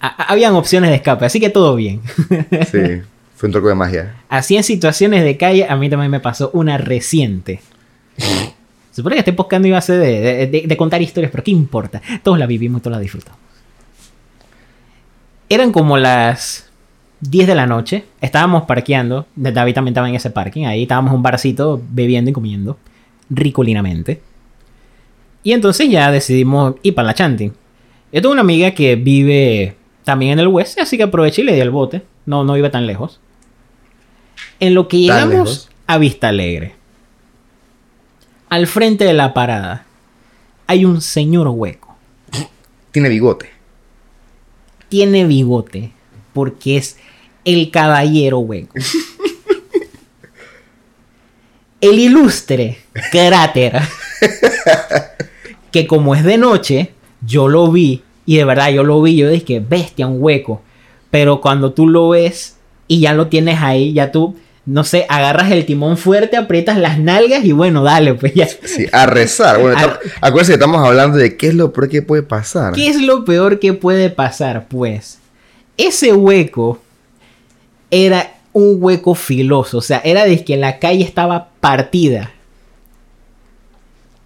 Ha- 0.00 0.24
Habían 0.32 0.54
opciones 0.54 0.90
de 0.90 0.96
escape, 0.96 1.24
así 1.26 1.40
que 1.40 1.50
todo 1.50 1.74
bien. 1.76 2.00
Sí, 2.70 3.02
fue 3.36 3.46
un 3.48 3.52
truco 3.52 3.68
de 3.68 3.74
magia. 3.74 4.14
Así 4.28 4.56
en 4.56 4.62
situaciones 4.64 5.22
de 5.24 5.36
calle, 5.36 5.66
a 5.68 5.76
mí 5.76 5.88
también 5.90 6.10
me 6.10 6.20
pasó 6.20 6.50
una 6.54 6.76
reciente. 6.78 7.60
Se 8.16 8.96
supone 9.02 9.14
que 9.14 9.20
este 9.20 9.32
podcast 9.32 9.60
no 9.62 9.68
iba 9.68 9.78
a 9.78 9.82
ser 9.82 10.00
de, 10.00 10.20
de- 10.20 10.46
de- 10.48 10.64
de 10.66 10.76
contar 10.76 11.00
historias, 11.02 11.30
pero 11.30 11.44
¿qué 11.44 11.50
importa? 11.52 12.02
Todos 12.22 12.38
la 12.38 12.46
vivimos 12.46 12.80
y 12.80 12.82
todos 12.82 12.96
la 12.96 13.00
disfrutamos. 13.00 13.38
Eran 15.48 15.72
como 15.72 15.96
las 15.96 16.68
10 17.20 17.46
de 17.46 17.54
la 17.54 17.66
noche. 17.66 18.04
Estábamos 18.20 18.64
parqueando. 18.64 19.26
David 19.36 19.74
también 19.74 19.92
estaba 19.92 20.08
en 20.08 20.14
ese 20.14 20.30
parking. 20.30 20.66
Ahí 20.66 20.82
estábamos 20.82 21.10
en 21.10 21.16
un 21.16 21.22
barcito 21.22 21.80
bebiendo 21.90 22.30
y 22.30 22.34
comiendo. 22.34 22.76
Ricolinamente. 23.30 24.20
Y 25.42 25.52
entonces 25.52 25.88
ya 25.88 26.10
decidimos 26.10 26.74
ir 26.82 26.94
para 26.94 27.06
la 27.06 27.14
chanting. 27.14 27.52
Yo 28.12 28.20
tengo 28.22 28.32
una 28.32 28.40
amiga 28.42 28.72
que 28.72 28.96
vive 28.96 29.76
también 30.08 30.32
en 30.32 30.38
el 30.38 30.48
West, 30.48 30.78
así 30.78 30.96
que 30.96 31.02
aproveché 31.02 31.42
y 31.42 31.44
le 31.44 31.52
di 31.52 31.60
el 31.60 31.68
bote. 31.68 32.00
No, 32.24 32.42
no 32.42 32.56
iba 32.56 32.70
tan 32.70 32.86
lejos. 32.86 33.20
En 34.58 34.72
lo 34.72 34.88
que 34.88 35.06
¿Tan 35.06 35.28
llegamos 35.28 35.68
a 35.86 35.98
Vista 35.98 36.30
Alegre, 36.30 36.74
al 38.48 38.66
frente 38.66 39.04
de 39.04 39.12
la 39.12 39.34
parada, 39.34 39.84
hay 40.66 40.86
un 40.86 41.02
señor 41.02 41.48
hueco. 41.48 41.94
Tiene 42.90 43.10
bigote. 43.10 43.50
Tiene 44.88 45.26
bigote, 45.26 45.92
porque 46.32 46.78
es 46.78 46.96
el 47.44 47.70
caballero 47.70 48.38
hueco. 48.38 48.72
El 51.82 51.98
ilustre 51.98 52.78
cráter, 53.12 53.80
que 55.70 55.86
como 55.86 56.14
es 56.16 56.24
de 56.24 56.38
noche, 56.38 56.92
yo 57.20 57.46
lo 57.46 57.70
vi, 57.70 58.02
y 58.28 58.36
de 58.36 58.44
verdad 58.44 58.68
yo 58.70 58.84
lo 58.84 59.00
vi, 59.00 59.16
yo 59.16 59.28
dije, 59.30 59.60
bestia, 59.66 60.06
un 60.06 60.22
hueco. 60.22 60.60
Pero 61.10 61.40
cuando 61.40 61.72
tú 61.72 61.88
lo 61.88 62.10
ves 62.10 62.56
y 62.86 63.00
ya 63.00 63.14
lo 63.14 63.28
tienes 63.28 63.60
ahí, 63.62 63.94
ya 63.94 64.12
tú, 64.12 64.36
no 64.66 64.84
sé, 64.84 65.06
agarras 65.08 65.50
el 65.50 65.64
timón 65.64 65.96
fuerte, 65.96 66.36
aprietas 66.36 66.76
las 66.76 66.98
nalgas 66.98 67.42
y 67.46 67.52
bueno, 67.52 67.82
dale, 67.82 68.12
pues 68.12 68.34
ya. 68.34 68.46
Sí, 68.46 68.84
a 68.92 69.06
rezar. 69.06 69.58
Bueno, 69.60 69.76
A- 69.78 69.80
estamos- 69.80 69.98
acuérdense 70.20 70.50
que 70.52 70.54
estamos 70.56 70.86
hablando 70.86 71.16
de 71.16 71.38
qué 71.38 71.46
es 71.48 71.54
lo 71.54 71.72
peor 71.72 71.88
que 71.88 72.02
puede 72.02 72.22
pasar. 72.22 72.74
¿Qué 72.74 72.88
es 72.88 73.00
lo 73.00 73.24
peor 73.24 73.58
que 73.60 73.72
puede 73.72 74.10
pasar? 74.10 74.66
Pues 74.68 75.18
ese 75.78 76.12
hueco 76.12 76.80
era 77.90 78.34
un 78.52 78.76
hueco 78.78 79.14
filoso, 79.14 79.78
o 79.78 79.80
sea, 79.80 80.02
era 80.04 80.26
de 80.26 80.44
que 80.44 80.58
la 80.58 80.78
calle 80.78 81.02
estaba 81.04 81.48
partida. 81.60 82.32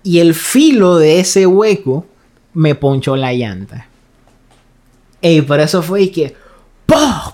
Y 0.03 0.19
el 0.19 0.35
filo 0.35 0.99
de 0.99 1.21
ese 1.21 1.47
hueco 1.47 2.07
me 2.55 2.75
ponchó 2.75 3.15
la 3.17 3.33
llanta. 3.33 3.87
Ey, 5.23 5.41
por 5.41 5.61
eso 5.61 5.83
fue 5.83 6.03
y 6.03 6.09
que... 6.09 6.35
¡pah! 6.85 7.33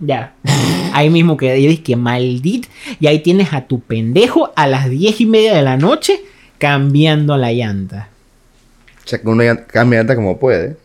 Ya. 0.00 0.34
Ahí 0.92 1.10
mismo 1.10 1.36
que 1.36 1.62
yo 1.62 1.68
dije 1.68 1.82
que 1.82 1.96
maldito. 1.96 2.68
Y 2.98 3.06
ahí 3.06 3.20
tienes 3.20 3.52
a 3.52 3.66
tu 3.66 3.80
pendejo 3.80 4.52
a 4.56 4.66
las 4.66 4.88
diez 4.88 5.20
y 5.20 5.26
media 5.26 5.54
de 5.54 5.62
la 5.62 5.76
noche 5.76 6.20
cambiando 6.58 7.36
la 7.36 7.52
llanta. 7.52 8.08
O 9.04 9.08
sea, 9.08 9.20
que 9.20 9.28
uno 9.28 9.44
ya 9.44 9.66
cambia 9.66 10.00
llanta 10.00 10.16
como 10.16 10.38
puede. 10.38 10.78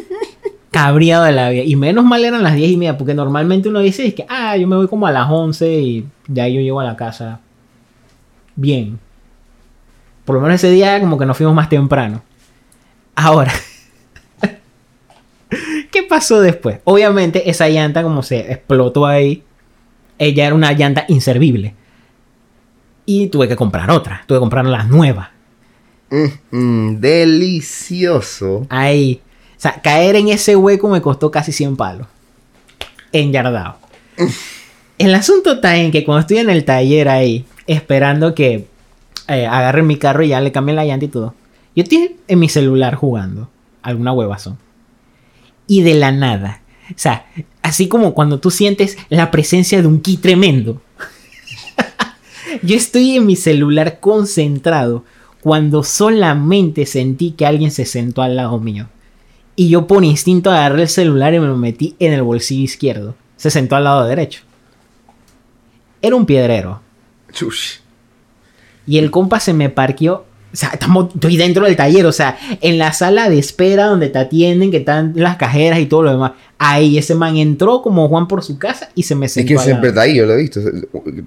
Cabreado 0.70 1.24
de 1.24 1.32
la 1.32 1.50
vida. 1.50 1.64
Y 1.64 1.74
menos 1.74 2.04
mal 2.04 2.24
eran 2.24 2.44
las 2.44 2.54
10 2.54 2.70
y 2.70 2.76
media, 2.76 2.96
porque 2.96 3.12
normalmente 3.12 3.68
uno 3.68 3.80
dice 3.80 4.06
es 4.06 4.14
que, 4.14 4.24
ah, 4.28 4.56
yo 4.56 4.68
me 4.68 4.76
voy 4.76 4.86
como 4.86 5.06
a 5.08 5.10
las 5.10 5.28
11 5.28 5.80
y 5.80 6.06
de 6.28 6.40
ahí 6.40 6.54
yo 6.54 6.60
llego 6.60 6.78
a 6.78 6.84
la 6.84 6.94
casa. 6.94 7.40
Bien. 8.54 9.00
Por 10.24 10.36
lo 10.36 10.42
menos 10.42 10.56
ese 10.56 10.70
día 10.70 11.00
como 11.00 11.18
que 11.18 11.26
nos 11.26 11.36
fuimos 11.36 11.54
más 11.56 11.68
temprano. 11.68 12.22
Ahora. 13.14 13.52
¿Qué 15.90 16.02
pasó 16.02 16.40
después? 16.40 16.80
Obviamente 16.84 17.50
esa 17.50 17.68
llanta 17.68 18.02
como 18.02 18.22
se 18.22 18.52
explotó 18.52 19.06
ahí. 19.06 19.42
Ella 20.18 20.46
era 20.46 20.54
una 20.54 20.72
llanta 20.72 21.04
inservible. 21.08 21.74
Y 23.06 23.28
tuve 23.28 23.48
que 23.48 23.56
comprar 23.56 23.90
otra. 23.90 24.22
Tuve 24.26 24.36
que 24.36 24.40
comprar 24.40 24.66
las 24.66 24.88
nuevas. 24.88 25.28
Mm, 26.10 26.56
mm, 26.56 27.00
delicioso. 27.00 28.66
Ahí. 28.68 29.20
O 29.56 29.60
sea, 29.60 29.80
caer 29.82 30.16
en 30.16 30.28
ese 30.28 30.56
hueco 30.56 30.88
me 30.88 31.00
costó 31.00 31.30
casi 31.30 31.52
100 31.52 31.76
palos. 31.76 32.06
Enyardado. 33.12 33.76
El 35.00 35.14
asunto 35.14 35.52
está 35.54 35.78
en 35.78 35.90
que 35.90 36.04
cuando 36.04 36.20
estoy 36.20 36.38
en 36.38 36.50
el 36.50 36.66
taller 36.66 37.08
ahí, 37.08 37.46
esperando 37.66 38.34
que 38.34 38.66
eh, 39.28 39.46
agarren 39.46 39.86
mi 39.86 39.96
carro 39.96 40.22
y 40.22 40.28
ya 40.28 40.42
le 40.42 40.52
cambien 40.52 40.76
la 40.76 40.84
llanta 40.84 41.06
y 41.06 41.08
todo, 41.08 41.34
yo 41.74 41.82
estoy 41.82 42.16
en 42.28 42.38
mi 42.38 42.48
celular 42.48 42.94
jugando. 42.94 43.48
Alguna 43.82 44.12
huevazón. 44.12 44.58
Y 45.66 45.82
de 45.82 45.94
la 45.94 46.12
nada. 46.12 46.62
O 46.90 46.98
sea, 46.98 47.26
así 47.62 47.88
como 47.88 48.14
cuando 48.14 48.40
tú 48.40 48.50
sientes 48.50 48.98
la 49.08 49.30
presencia 49.30 49.80
de 49.80 49.86
un 49.86 50.00
ki 50.00 50.16
tremendo. 50.16 50.82
yo 52.62 52.76
estoy 52.76 53.16
en 53.16 53.26
mi 53.26 53.36
celular 53.36 54.00
concentrado 54.00 55.04
cuando 55.40 55.82
solamente 55.82 56.86
sentí 56.86 57.32
que 57.32 57.46
alguien 57.46 57.70
se 57.70 57.84
sentó 57.84 58.22
al 58.22 58.36
lado 58.36 58.58
mío. 58.58 58.88
Y 59.56 59.68
yo 59.68 59.86
por 59.86 60.04
instinto 60.04 60.50
agarré 60.50 60.82
el 60.82 60.88
celular 60.88 61.34
y 61.34 61.40
me 61.40 61.46
lo 61.46 61.56
metí 61.56 61.94
en 61.98 62.12
el 62.12 62.22
bolsillo 62.22 62.64
izquierdo. 62.64 63.14
Se 63.36 63.50
sentó 63.50 63.76
al 63.76 63.84
lado 63.84 64.06
derecho. 64.06 64.42
Era 66.02 66.16
un 66.16 66.26
piedrero. 66.26 66.80
Chush. 67.32 67.78
Y 68.86 68.98
el 68.98 69.10
compa 69.10 69.38
se 69.38 69.52
me 69.52 69.68
parqueó. 69.68 70.24
O 70.52 70.56
sea, 70.56 70.70
estamos, 70.70 71.14
estoy 71.14 71.36
dentro 71.36 71.64
del 71.64 71.76
taller, 71.76 72.04
o 72.06 72.12
sea, 72.12 72.36
en 72.60 72.76
la 72.78 72.92
sala 72.92 73.28
de 73.30 73.38
espera 73.38 73.86
donde 73.86 74.08
te 74.08 74.18
atienden, 74.18 74.70
que 74.72 74.78
están 74.78 75.12
las 75.14 75.36
cajeras 75.36 75.78
y 75.78 75.86
todo 75.86 76.02
lo 76.02 76.10
demás. 76.10 76.32
Ahí 76.58 76.98
ese 76.98 77.14
man 77.14 77.36
entró 77.36 77.80
como 77.82 78.08
Juan 78.08 78.26
por 78.28 78.42
su 78.42 78.58
casa 78.58 78.90
y 78.94 79.04
se 79.04 79.14
me 79.14 79.26
Es 79.26 79.32
sentó. 79.32 79.48
que 79.48 79.58
al 79.58 79.64
siempre 79.64 79.88
está 79.90 80.02
ahí, 80.02 80.16
yo 80.16 80.26
lo 80.26 80.34
he 80.34 80.36
visto. 80.38 80.60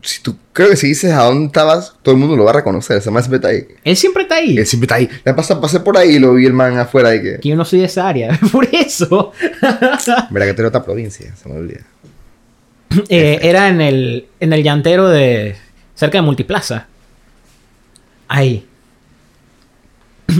Si 0.03 0.21
tú, 0.21 0.35
creo 0.51 0.69
que 0.69 0.75
si 0.75 0.87
dices 0.87 1.11
a 1.13 1.23
dónde 1.23 1.47
estabas, 1.47 1.95
todo 2.03 2.13
el 2.13 2.19
mundo 2.19 2.35
lo 2.35 2.43
va 2.43 2.51
a 2.51 2.55
reconocer. 2.55 2.97
Ese 2.97 3.09
man 3.09 3.23
siempre 3.23 3.37
está 3.37 3.47
ahí. 3.47 3.65
Él 3.83 3.95
siempre 3.97 4.23
está 4.23 4.35
ahí. 4.35 4.57
Él 4.57 4.67
siempre 4.67 4.85
está 4.85 4.95
ahí. 4.95 5.33
Pasa, 5.33 5.59
pasé 5.59 5.79
por 5.79 5.97
ahí 5.97 6.17
y 6.17 6.19
lo 6.19 6.33
vi 6.35 6.45
el 6.45 6.53
man 6.53 6.77
afuera 6.77 7.15
y 7.15 7.21
que... 7.21 7.39
Que 7.39 7.49
yo 7.49 7.55
no 7.55 7.65
soy 7.65 7.79
de 7.79 7.85
esa 7.85 8.07
área. 8.07 8.37
Por 8.51 8.67
eso. 8.75 9.31
Verá 10.29 10.45
que 10.45 10.51
eres 10.51 10.65
otra 10.65 10.83
provincia, 10.83 11.33
se 11.35 11.49
me 11.49 11.55
olvida. 11.55 11.81
Eh, 13.09 13.39
era 13.41 13.69
en 13.69 13.81
el, 13.81 14.27
en 14.39 14.53
el 14.53 14.61
llantero 14.61 15.09
de. 15.09 15.55
cerca 15.95 16.19
de 16.19 16.21
Multiplaza. 16.21 16.85
Ahí. 18.27 18.67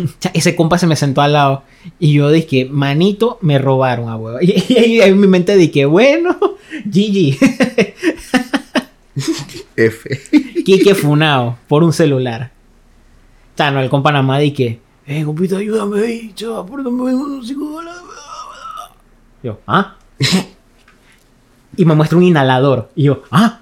Ese 0.34 0.56
compa 0.56 0.78
se 0.78 0.88
me 0.88 0.96
sentó 0.96 1.22
al 1.22 1.34
lado. 1.34 1.64
Y 2.00 2.14
yo 2.14 2.30
dije, 2.32 2.66
manito, 2.70 3.38
me 3.42 3.58
robaron 3.60 4.10
a 4.10 4.16
huevo. 4.16 4.40
Y, 4.42 4.64
y 4.70 4.78
ahí 4.78 5.02
en 5.02 5.20
mi 5.20 5.28
mente 5.28 5.56
dije, 5.56 5.86
bueno, 5.86 6.38
GG. 6.86 7.38
F. 9.76 10.22
Quique 10.64 10.96
Funao 10.96 11.58
por 11.68 11.84
un 11.84 11.94
celular. 11.94 12.52
O 13.54 13.58
sea, 13.58 13.72
no, 13.72 13.80
el 13.80 13.90
compa 13.90 14.12
nada 14.12 14.24
más 14.24 14.40
dije, 14.40 14.80
eh, 15.06 15.24
compita, 15.24 15.58
ayúdame 15.58 16.00
ahí, 16.00 16.32
chaval, 16.34 16.66
por 16.66 16.92
me 16.92 17.14
unos 17.14 17.48
cinco 17.48 17.70
dólares. 17.70 18.02
Yo, 19.44 19.60
¿ah? 19.68 19.96
y 21.76 21.86
me 21.86 21.96
muestra 21.96 22.18
un 22.18 22.24
inhalador. 22.24 22.90
Y 22.96 23.04
yo, 23.04 23.24
¿ah? 23.30 23.60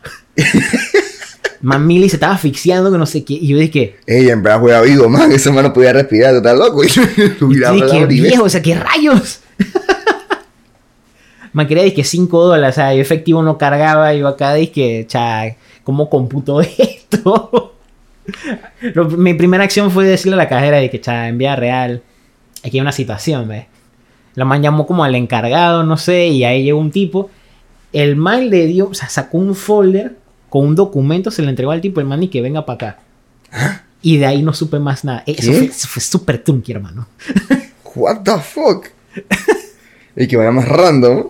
Mamili 1.61 2.09
se 2.09 2.15
estaba 2.15 2.33
asfixiando 2.33 2.91
que 2.91 2.97
no 2.97 3.05
sé 3.05 3.23
qué. 3.23 3.33
Y 3.33 3.47
yo 3.47 3.57
dije, 3.57 3.95
Ey, 4.07 4.29
en 4.29 4.41
verdad 4.41 4.59
juega 4.59 4.81
vivo, 4.81 5.07
man. 5.09 5.31
Ese 5.31 5.51
man 5.51 5.63
no 5.63 5.73
podía 5.73 5.93
respirar, 5.93 6.31
tú 6.31 6.37
estás 6.37 6.57
loco. 6.57 6.83
Y 6.85 6.87
yo 6.89 7.73
dije, 7.73 8.05
viejo, 8.07 8.43
o 8.45 8.49
sea, 8.49 8.61
¿qué 8.61 8.75
rayos? 8.75 9.41
Me 11.53 11.67
quería 11.67 11.83
decir 11.83 11.97
que 11.97 12.03
5 12.05 12.43
dólares, 12.45 12.75
o 12.75 12.79
sea, 12.79 12.93
yo 12.95 13.01
efectivo 13.01 13.43
no 13.43 13.57
cargaba. 13.57 14.13
Y 14.13 14.19
yo 14.19 14.27
acá 14.27 14.53
dije, 14.53 15.05
cha, 15.07 15.43
¿cómo 15.83 16.09
computo 16.09 16.61
esto? 16.77 17.75
Lo- 18.93 19.05
mi 19.09 19.33
primera 19.33 19.63
acción 19.63 19.91
fue 19.91 20.05
decirle 20.07 20.35
a 20.35 20.37
la 20.37 20.47
cajera 20.49 20.77
de 20.77 20.89
que, 20.89 21.01
cha, 21.01 21.27
en 21.27 21.37
vía 21.37 21.55
real, 21.57 22.01
aquí 22.63 22.77
hay 22.77 22.81
una 22.81 22.91
situación, 22.93 23.47
¿ves? 23.49 23.65
La 24.35 24.45
man 24.45 24.61
llamó 24.61 24.87
como 24.87 25.03
al 25.03 25.13
encargado, 25.15 25.83
no 25.83 25.97
sé, 25.97 26.27
y 26.27 26.45
ahí 26.45 26.63
llegó 26.63 26.79
un 26.79 26.91
tipo. 26.91 27.29
El 27.91 28.15
man 28.15 28.49
le 28.49 28.65
dio, 28.67 28.87
o 28.87 28.93
sea, 28.93 29.09
sacó 29.09 29.37
un 29.37 29.53
folder 29.53 30.15
con 30.51 30.65
un 30.67 30.75
documento, 30.75 31.31
se 31.31 31.41
le 31.41 31.49
entregó 31.49 31.71
al 31.71 31.79
tipo, 31.81 31.99
el 32.01 32.05
man 32.05 32.21
y 32.21 32.27
que 32.27 32.41
venga 32.41 32.65
para 32.65 32.75
acá. 32.75 32.99
Y 34.01 34.17
de 34.17 34.25
ahí 34.25 34.43
no 34.43 34.53
supe 34.53 34.79
más 34.79 35.03
nada. 35.05 35.23
Eso 35.25 35.51
¿Qué? 35.51 35.57
fue, 35.57 35.65
eso 35.67 35.87
fue 35.87 36.01
súper 36.03 36.37
trunky, 36.43 36.73
hermano. 36.73 37.07
What 37.95 38.19
the 38.23 38.37
fuck? 38.39 38.87
y 40.15 40.27
que 40.27 40.35
vaya 40.37 40.51
más 40.51 40.67
random 40.67 41.27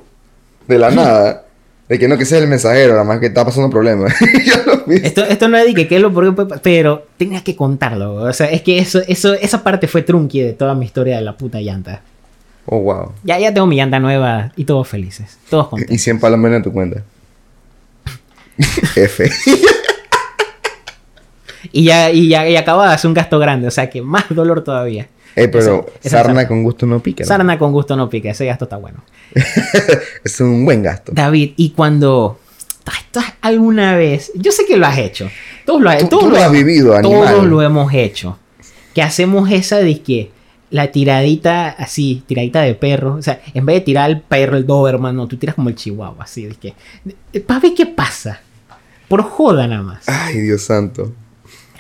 de 0.68 0.78
la 0.80 0.90
nada. 0.92 1.46
De 1.88 2.00
que 2.00 2.08
no 2.08 2.18
que 2.18 2.26
sea 2.26 2.40
el 2.40 2.48
mensajero, 2.48 2.94
nada 2.94 3.04
más 3.04 3.20
que 3.20 3.26
está 3.28 3.44
pasando 3.46 3.70
problemas. 3.70 4.14
Esto, 4.88 5.24
esto 5.24 5.48
no 5.48 5.58
es 5.58 5.66
de 5.66 5.74
que 5.76 5.88
qué 5.88 5.98
es 5.98 6.02
lo 6.02 6.12
peor 6.12 6.26
que 6.28 6.32
puede 6.34 6.50
pa- 6.50 6.58
pero 6.64 7.06
tenías 7.18 7.44
que 7.44 7.56
contarlo. 7.56 8.16
O 8.16 8.34
sea, 8.34 8.48
es 8.48 8.62
que 8.64 8.80
eso, 8.80 9.00
eso, 9.08 9.34
esa 9.36 9.62
parte 9.64 9.88
fue 9.88 10.02
trunky 10.02 10.42
de 10.42 10.54
toda 10.54 10.74
mi 10.74 10.86
historia 10.86 11.18
de 11.18 11.22
la 11.22 11.38
puta 11.38 11.60
llanta. 11.62 12.02
Oh, 12.66 12.80
wow. 12.80 13.12
Ya, 13.24 13.38
ya 13.40 13.54
tengo 13.54 13.68
mi 13.68 13.76
llanta 13.76 14.00
nueva 14.00 14.52
y 14.56 14.66
todos 14.66 14.88
felices. 14.88 15.38
Todos 15.50 15.68
Y 15.68 15.70
contentos. 15.70 16.02
100 16.02 16.20
palos 16.20 16.40
menos 16.40 16.58
en 16.58 16.64
tu 16.64 16.72
cuenta. 16.74 17.04
F. 18.96 19.30
Y 21.72 21.86
ya, 21.86 22.10
y 22.12 22.28
ya, 22.28 22.48
y 22.48 22.54
de 22.54 22.58
hacer 22.58 23.08
un 23.08 23.14
gasto 23.14 23.38
grande, 23.40 23.68
o 23.68 23.72
sea 23.72 23.90
que 23.90 24.02
más 24.02 24.26
dolor 24.30 24.64
todavía. 24.64 25.08
Eh, 25.36 25.48
pero 25.48 25.86
sarna 26.02 26.48
con 26.48 26.64
gusto 26.64 26.86
no 26.86 27.00
pica. 27.02 27.24
¿no? 27.24 27.28
Sarna 27.28 27.58
con 27.58 27.72
gusto 27.72 27.96
no 27.96 28.10
pica, 28.10 28.32
ese 28.32 28.46
gasto 28.46 28.66
está 28.66 28.78
bueno. 28.78 29.04
es 30.24 30.42
un 30.42 30.66
buen 30.66 30.82
gasto. 30.84 31.12
David, 31.16 31.52
y 31.56 31.70
cuando 31.70 32.40
¿tú 33.12 33.20
has 33.20 33.34
alguna 33.42 33.96
vez, 33.96 34.32
yo 34.36 34.52
sé 34.52 34.66
que 34.66 34.76
lo 34.76 34.86
has 34.88 34.98
hecho, 34.98 35.30
todos 35.66 35.82
lo, 35.82 35.90
ha- 35.90 35.98
Tú- 36.00 36.08
todos 36.10 36.24
tú 36.26 36.30
lo 36.32 36.36
has 36.38 36.44
hemos- 36.44 36.54
vivido, 36.54 36.96
animal. 36.96 37.28
Todos 37.30 37.46
lo 37.46 37.62
hemos 37.62 37.94
hecho. 37.94 38.38
Que 38.94 39.02
hacemos 39.04 39.50
esa 39.52 39.78
de 39.78 40.02
que 40.02 40.32
la 40.72 40.88
tiradita 40.92 41.70
así, 41.70 42.24
tiradita 42.26 42.62
de 42.62 42.74
perro, 42.74 43.16
o 43.16 43.22
sea, 43.22 43.40
en 43.54 43.66
vez 43.66 43.76
de 43.78 43.82
tirar 43.82 44.06
al 44.06 44.22
perro, 44.22 44.58
el 44.58 44.66
Doberman, 44.66 45.16
no, 45.16 45.28
tú 45.28 45.38
tiras 45.38 45.56
como 45.56 45.70
el 45.70 45.76
chihuahua, 45.76 46.24
así, 46.24 46.46
de 46.46 46.56
que, 46.56 46.74
para 47.42 47.60
ver 47.60 47.74
qué 47.76 47.86
pasa. 47.86 48.42
Por 49.12 49.24
joda 49.24 49.68
nada 49.68 49.84
más. 49.84 50.08
Ay, 50.08 50.40
Dios 50.40 50.64
santo. 50.64 51.14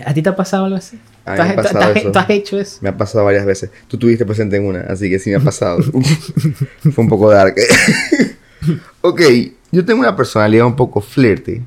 ¿A 0.05 0.13
ti 0.13 0.21
te 0.21 0.29
ha 0.29 0.35
pasado 0.35 0.65
algo 0.65 0.77
así? 0.77 0.99
¿Tú 1.23 1.31
me 1.31 1.33
has, 1.33 1.39
ha 1.39 1.49
tú- 1.49 1.55
pasado 1.55 1.79
tú 1.79 1.89
has- 1.91 1.95
eso. 1.97 2.11
tú 2.11 2.19
has 2.19 2.29
hecho 2.29 2.59
eso? 2.59 2.77
Me 2.81 2.89
ha 2.89 2.97
pasado 2.97 3.23
varias 3.25 3.45
veces. 3.45 3.69
Tú 3.87 3.95
estuviste 3.95 4.25
presente 4.25 4.57
en 4.57 4.65
una, 4.65 4.81
así 4.81 5.09
que 5.09 5.17
sí 5.17 5.29
me 5.29 5.37
ha 5.37 5.39
pasado. 5.39 5.79
Fue 6.81 6.93
un 7.03 7.07
poco 7.09 7.29
dark. 7.31 7.55
ok, 9.01 9.21
yo 9.71 9.85
tengo 9.85 9.99
una 10.01 10.15
personalidad 10.15 10.65
un 10.65 10.75
poco 10.75 10.99
flirty. 11.01 11.61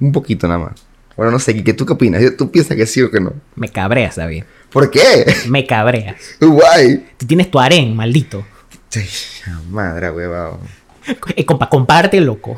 Un 0.00 0.12
poquito 0.12 0.46
nada 0.46 0.58
más. 0.60 0.72
Bueno, 1.16 1.32
no 1.32 1.38
sé, 1.38 1.62
¿qué 1.62 1.74
tú 1.74 1.84
qué 1.84 1.92
opinas? 1.94 2.22
¿Tú 2.36 2.50
piensas 2.50 2.76
que 2.76 2.86
sí 2.86 3.02
o 3.02 3.10
que 3.10 3.20
no? 3.20 3.32
Me 3.56 3.68
cabreas, 3.68 4.16
David. 4.16 4.44
¿Por 4.70 4.90
qué? 4.90 5.26
Me 5.48 5.66
cabreas. 5.66 6.16
Guay. 6.40 7.06
Tú 7.18 7.26
tienes 7.26 7.50
tu 7.50 7.58
harén, 7.58 7.94
maldito. 7.96 8.44
Ay, 8.94 9.08
Madre, 9.70 10.10
huevado. 10.10 10.60
Eh, 11.34 11.44
compa, 11.44 11.68
comparte, 11.68 12.20
loco. 12.20 12.56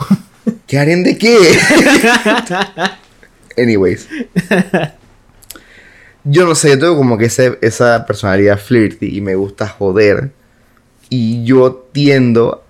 ¿Qué 0.75 0.81
harén 0.81 1.05
de 1.05 1.17
qué? 1.17 1.39
Anyways. 3.57 4.09
Yo 6.25 6.47
no 6.47 6.57
sé, 6.57 6.71
yo 6.71 6.79
tengo 6.81 6.97
como 6.97 7.17
que 7.17 7.27
ese- 7.27 7.61
esa 7.63 8.05
personalidad 8.05 8.59
flirty 8.59 9.17
y 9.17 9.21
me 9.21 9.37
gusta 9.37 9.69
joder. 9.69 10.33
Y 11.11 11.45
yo 11.45 11.87
tiendo 11.93 12.65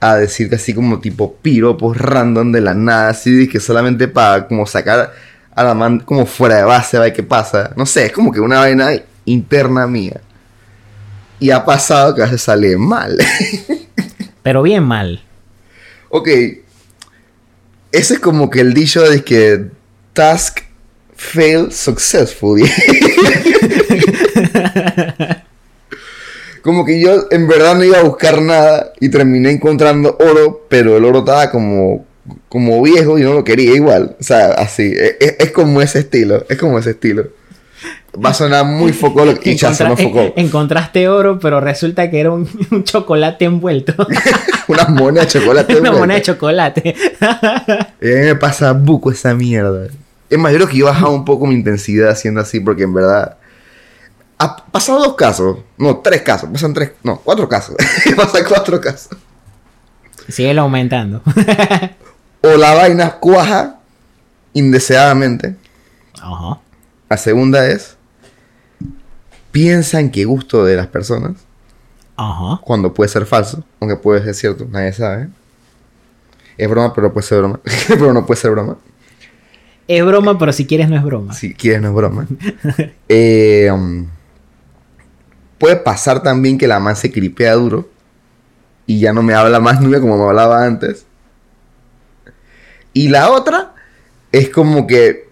a 0.00 0.16
decir 0.16 0.48
que 0.48 0.56
así 0.56 0.74
como 0.74 0.98
tipo 0.98 1.36
piropos 1.36 1.96
random 1.96 2.50
de 2.50 2.62
la 2.62 2.74
nada, 2.74 3.10
así 3.10 3.46
que 3.48 3.60
solamente 3.60 4.08
para 4.08 4.48
como 4.48 4.66
sacar 4.66 5.12
a 5.54 5.62
la 5.62 5.74
man 5.74 6.00
como 6.00 6.26
fuera 6.26 6.56
de 6.56 6.64
base, 6.64 6.96
a 6.96 7.00
ver 7.02 7.12
qué 7.12 7.22
pasa. 7.22 7.72
No 7.76 7.86
sé, 7.86 8.06
es 8.06 8.12
como 8.12 8.32
que 8.32 8.40
una 8.40 8.58
vaina 8.58 8.90
interna 9.24 9.86
mía. 9.86 10.20
Y 11.38 11.50
ha 11.52 11.64
pasado 11.64 12.12
que 12.12 12.22
a 12.22 12.24
veces 12.24 12.42
sale 12.42 12.76
mal. 12.76 13.16
Pero 14.42 14.64
bien 14.64 14.82
mal. 14.82 15.22
Ok. 16.08 16.28
Ese 17.96 18.14
es 18.14 18.20
como 18.20 18.50
que 18.50 18.60
el 18.60 18.74
dicho 18.74 19.00
de 19.08 19.24
que 19.24 19.66
task 20.12 20.58
fail 21.16 21.72
successfully. 21.72 22.70
como 26.62 26.84
que 26.84 27.00
yo 27.00 27.26
en 27.30 27.46
verdad 27.48 27.76
no 27.76 27.84
iba 27.84 27.98
a 27.98 28.02
buscar 28.02 28.42
nada 28.42 28.92
y 29.00 29.08
terminé 29.08 29.50
encontrando 29.50 30.16
oro, 30.20 30.66
pero 30.68 30.96
el 30.96 31.04
oro 31.04 31.20
estaba 31.20 31.50
como, 31.50 32.04
como 32.48 32.82
viejo 32.82 33.18
y 33.18 33.22
no 33.22 33.34
lo 33.34 33.44
quería 33.44 33.72
igual. 33.74 34.16
O 34.20 34.22
sea, 34.22 34.48
así. 34.52 34.82
e- 34.94 35.16
e- 35.20 35.36
Es, 35.38 35.52
como 35.52 35.80
ese 35.80 36.00
estilo. 36.00 36.44
Es 36.48 36.58
como 36.58 36.78
ese 36.78 36.90
estilo. 36.90 37.28
Va 38.24 38.30
a 38.30 38.34
sonar 38.34 38.64
muy 38.64 38.92
focolo 38.92 39.34
y 39.42 39.56
ya 39.56 39.70
no 39.70 39.96
focó. 39.96 40.20
en- 40.20 40.32
encontraste 40.36 41.08
oro, 41.08 41.38
pero 41.38 41.60
resulta 41.60 42.10
que 42.10 42.20
era 42.20 42.30
un, 42.32 42.48
un 42.70 42.84
chocolate 42.84 43.44
envuelto. 43.44 43.94
Una 44.68 44.84
moneda 44.86 45.24
de 45.24 45.28
chocolate. 45.30 45.72
Una 45.78 45.88
envuelta. 45.90 45.98
moneda 45.98 46.16
de 46.18 46.22
chocolate. 46.22 46.94
Y 48.00 48.10
a 48.12 48.14
mí 48.14 48.20
me 48.26 48.34
pasa 48.36 48.72
buco 48.72 49.10
esa 49.12 49.34
mierda. 49.34 49.88
Es 50.28 50.38
más, 50.38 50.50
yo 50.52 50.58
creo 50.58 50.68
que 50.68 50.76
yo 50.78 50.86
he 50.86 50.88
bajado 50.90 51.12
un 51.12 51.24
poco 51.24 51.46
mi 51.46 51.54
intensidad 51.54 52.10
haciendo 52.10 52.40
así 52.40 52.60
porque 52.60 52.82
en 52.84 52.94
verdad... 52.94 53.36
Ha 54.38 54.56
pasado 54.66 54.98
dos 54.98 55.14
casos. 55.14 55.58
No, 55.78 55.98
tres 55.98 56.22
casos. 56.22 56.50
Pasan 56.52 56.74
tres... 56.74 56.92
No, 57.02 57.18
cuatro 57.24 57.48
casos. 57.48 57.76
Pasan 58.16 58.42
cuatro 58.48 58.80
casos. 58.80 59.16
Sigue 60.28 60.58
aumentando. 60.58 61.22
O 62.42 62.48
la 62.56 62.74
vaina 62.74 63.12
cuaja 63.12 63.76
indeseadamente. 64.52 65.54
Ajá. 66.20 66.58
La 67.08 67.16
segunda 67.16 67.66
es... 67.68 67.95
Piensan 69.56 70.10
que 70.10 70.26
gusto 70.26 70.66
de 70.66 70.76
las 70.76 70.86
personas. 70.86 71.32
Ajá. 72.14 72.60
Cuando 72.62 72.92
puede 72.92 73.08
ser 73.08 73.24
falso. 73.24 73.64
Aunque 73.80 73.96
puede 73.96 74.22
ser 74.22 74.34
cierto. 74.34 74.66
Nadie 74.70 74.92
sabe. 74.92 75.28
Es 76.58 76.68
broma, 76.68 76.92
pero 76.92 77.10
puede 77.10 77.26
ser 77.26 77.38
broma. 77.38 77.58
pero 77.88 78.12
no 78.12 78.26
puede 78.26 78.38
ser 78.38 78.50
broma. 78.50 78.76
Es 79.88 80.04
broma, 80.04 80.38
pero 80.38 80.52
si 80.52 80.66
quieres 80.66 80.90
no 80.90 80.96
es 80.96 81.02
broma. 81.02 81.32
Si 81.32 81.54
quieres, 81.54 81.80
no 81.80 81.88
es 81.88 81.94
broma. 81.94 82.26
Eh, 83.08 83.70
um, 83.72 84.08
puede 85.56 85.76
pasar 85.76 86.22
también 86.22 86.58
que 86.58 86.68
la 86.68 86.78
man 86.78 86.94
se 86.94 87.10
cripea 87.10 87.54
duro 87.54 87.88
y 88.84 89.00
ya 89.00 89.14
no 89.14 89.22
me 89.22 89.32
habla 89.32 89.58
más 89.58 89.80
nunca 89.80 90.02
como 90.02 90.18
me 90.18 90.24
hablaba 90.24 90.66
antes. 90.66 91.06
Y 92.92 93.08
la 93.08 93.30
otra 93.30 93.72
es 94.32 94.50
como 94.50 94.86
que 94.86 95.25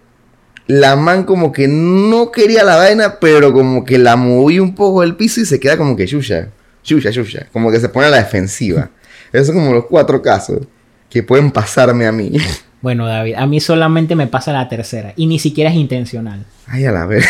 la 0.67 0.95
man 0.95 1.23
como 1.23 1.51
que 1.51 1.67
no 1.67 2.31
quería 2.31 2.63
la 2.63 2.77
vaina, 2.77 3.19
pero 3.19 3.53
como 3.53 3.83
que 3.83 3.97
la 3.97 4.15
moví 4.15 4.59
un 4.59 4.73
poco 4.73 5.01
del 5.01 5.15
piso 5.15 5.41
y 5.41 5.45
se 5.45 5.59
queda 5.59 5.77
como 5.77 5.95
que 5.95 6.07
yuya, 6.07 6.49
yuya, 6.83 7.11
yuya. 7.11 7.47
Como 7.51 7.71
que 7.71 7.79
se 7.79 7.89
pone 7.89 8.07
a 8.07 8.09
la 8.09 8.17
defensiva. 8.17 8.89
Esos 9.31 9.47
son 9.47 9.57
como 9.57 9.73
los 9.73 9.85
cuatro 9.85 10.21
casos 10.21 10.61
que 11.09 11.23
pueden 11.23 11.51
pasarme 11.51 12.05
a 12.07 12.11
mí. 12.11 12.31
Bueno, 12.81 13.07
David, 13.07 13.33
a 13.35 13.47
mí 13.47 13.59
solamente 13.59 14.15
me 14.15 14.27
pasa 14.27 14.53
la 14.53 14.69
tercera. 14.69 15.11
Y 15.15 15.25
ni 15.25 15.39
siquiera 15.39 15.71
es 15.71 15.75
intencional. 15.75 16.45
Ay, 16.67 16.85
a 16.85 16.91
la 16.91 17.07
vez. 17.07 17.25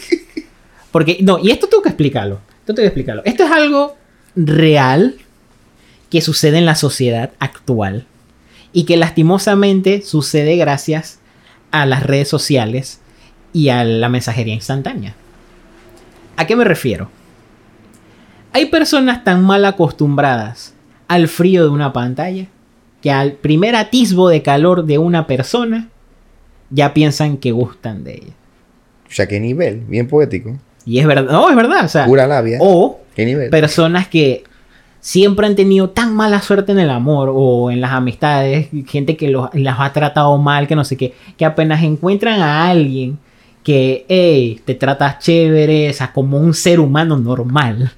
Porque, 0.90 1.18
no, 1.20 1.38
y 1.38 1.50
esto 1.50 1.66
tengo 1.66 1.82
que 1.82 1.90
explicarlo. 1.90 2.40
Esto 2.60 2.72
tengo 2.72 2.76
que 2.76 2.86
explicarlo. 2.86 3.22
Esto 3.26 3.44
es 3.44 3.50
algo 3.50 3.98
real 4.34 5.16
que 6.08 6.22
sucede 6.22 6.56
en 6.56 6.64
la 6.64 6.76
sociedad 6.76 7.32
actual. 7.40 8.06
Y 8.72 8.84
que 8.84 8.96
lastimosamente 8.96 10.00
sucede 10.00 10.56
gracias 10.56 11.19
a 11.70 11.86
las 11.86 12.02
redes 12.02 12.28
sociales 12.28 13.00
y 13.52 13.68
a 13.68 13.84
la 13.84 14.08
mensajería 14.08 14.54
instantánea. 14.54 15.14
¿A 16.36 16.46
qué 16.46 16.56
me 16.56 16.64
refiero? 16.64 17.10
Hay 18.52 18.66
personas 18.66 19.22
tan 19.24 19.42
mal 19.44 19.64
acostumbradas 19.64 20.74
al 21.08 21.28
frío 21.28 21.62
de 21.64 21.68
una 21.70 21.92
pantalla 21.92 22.46
que 23.02 23.10
al 23.10 23.32
primer 23.32 23.76
atisbo 23.76 24.28
de 24.28 24.42
calor 24.42 24.84
de 24.84 24.98
una 24.98 25.26
persona 25.26 25.88
ya 26.70 26.92
piensan 26.94 27.36
que 27.36 27.52
gustan 27.52 28.04
de 28.04 28.14
ella. 28.14 28.32
Ya 29.14 29.26
qué 29.26 29.40
nivel, 29.40 29.80
bien 29.80 30.06
poético. 30.08 30.56
Y 30.84 30.98
es 30.98 31.06
verdad, 31.06 31.30
no, 31.30 31.48
es 31.50 31.56
verdad, 31.56 31.84
o 31.84 31.88
sea, 31.88 32.06
Pura 32.06 32.26
labia. 32.26 32.58
o 32.60 33.00
¿Qué 33.14 33.24
nivel? 33.24 33.50
personas 33.50 34.08
que 34.08 34.44
siempre 35.00 35.46
han 35.46 35.56
tenido 35.56 35.90
tan 35.90 36.14
mala 36.14 36.42
suerte 36.42 36.72
en 36.72 36.78
el 36.78 36.90
amor 36.90 37.30
o 37.32 37.70
en 37.70 37.80
las 37.80 37.92
amistades, 37.92 38.68
gente 38.86 39.16
que 39.16 39.28
los, 39.28 39.48
las 39.54 39.80
ha 39.80 39.92
tratado 39.92 40.36
mal, 40.38 40.68
que 40.68 40.76
no 40.76 40.84
sé 40.84 40.96
qué, 40.96 41.14
que 41.36 41.44
apenas 41.44 41.82
encuentran 41.82 42.40
a 42.40 42.68
alguien 42.68 43.18
que, 43.64 44.04
hey, 44.08 44.60
te 44.64 44.74
tratas 44.74 45.18
chévere, 45.18 45.90
o 45.90 45.92
sea, 45.92 46.12
como 46.12 46.38
un 46.38 46.54
ser 46.54 46.80
humano 46.80 47.16
normal. 47.16 47.92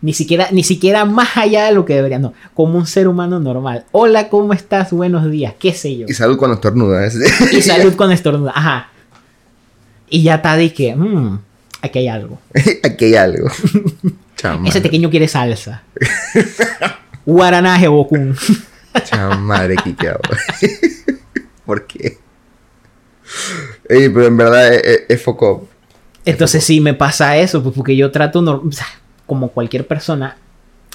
Ni 0.00 0.12
siquiera, 0.12 0.48
ni 0.50 0.64
siquiera 0.64 1.04
más 1.04 1.36
allá 1.36 1.66
de 1.66 1.72
lo 1.72 1.84
que 1.84 1.94
debería, 1.94 2.18
no, 2.18 2.32
como 2.54 2.76
un 2.76 2.86
ser 2.86 3.06
humano 3.06 3.38
normal. 3.38 3.84
Hola, 3.92 4.28
¿cómo 4.28 4.52
estás? 4.52 4.92
Buenos 4.92 5.30
días, 5.30 5.54
qué 5.58 5.72
sé 5.72 5.96
yo. 5.96 6.06
Y 6.08 6.12
salud 6.12 6.36
cuando 6.36 6.56
estornuda. 6.56 7.06
¿eh? 7.06 7.10
Y 7.52 7.62
salud 7.62 7.94
con 7.94 8.10
estornuda, 8.10 8.52
ajá. 8.52 8.88
Y 10.10 10.24
ya 10.24 10.36
está 10.36 10.56
de 10.56 10.72
que, 10.72 10.94
mmm, 10.96 11.38
aquí 11.80 12.00
hay 12.00 12.08
algo. 12.08 12.38
Aquí 12.82 13.04
hay 13.06 13.14
algo. 13.14 13.48
Ese 14.66 14.80
pequeño 14.80 15.10
quiere 15.10 15.28
salsa. 15.28 15.82
Guaranaje 17.24 17.88
Bokun. 17.88 18.36
Chama, 19.04 19.36
madre 19.38 19.76
quiqueado. 19.84 20.20
¿Por 21.64 21.86
qué? 21.86 22.18
Ey, 23.88 24.08
pero 24.08 24.26
en 24.26 24.36
verdad 24.36 24.72
es, 24.74 24.82
es, 24.84 25.00
es 25.08 25.22
foco. 25.22 25.68
Entonces 26.24 26.62
sí 26.64 26.80
me 26.80 26.94
pasa 26.94 27.36
eso, 27.36 27.62
pues 27.62 27.74
porque 27.74 27.96
yo 27.96 28.10
trato, 28.10 28.42
no- 28.42 28.62
o 28.66 28.72
sea, 28.72 28.86
como 29.26 29.48
cualquier 29.48 29.86
persona, 29.86 30.36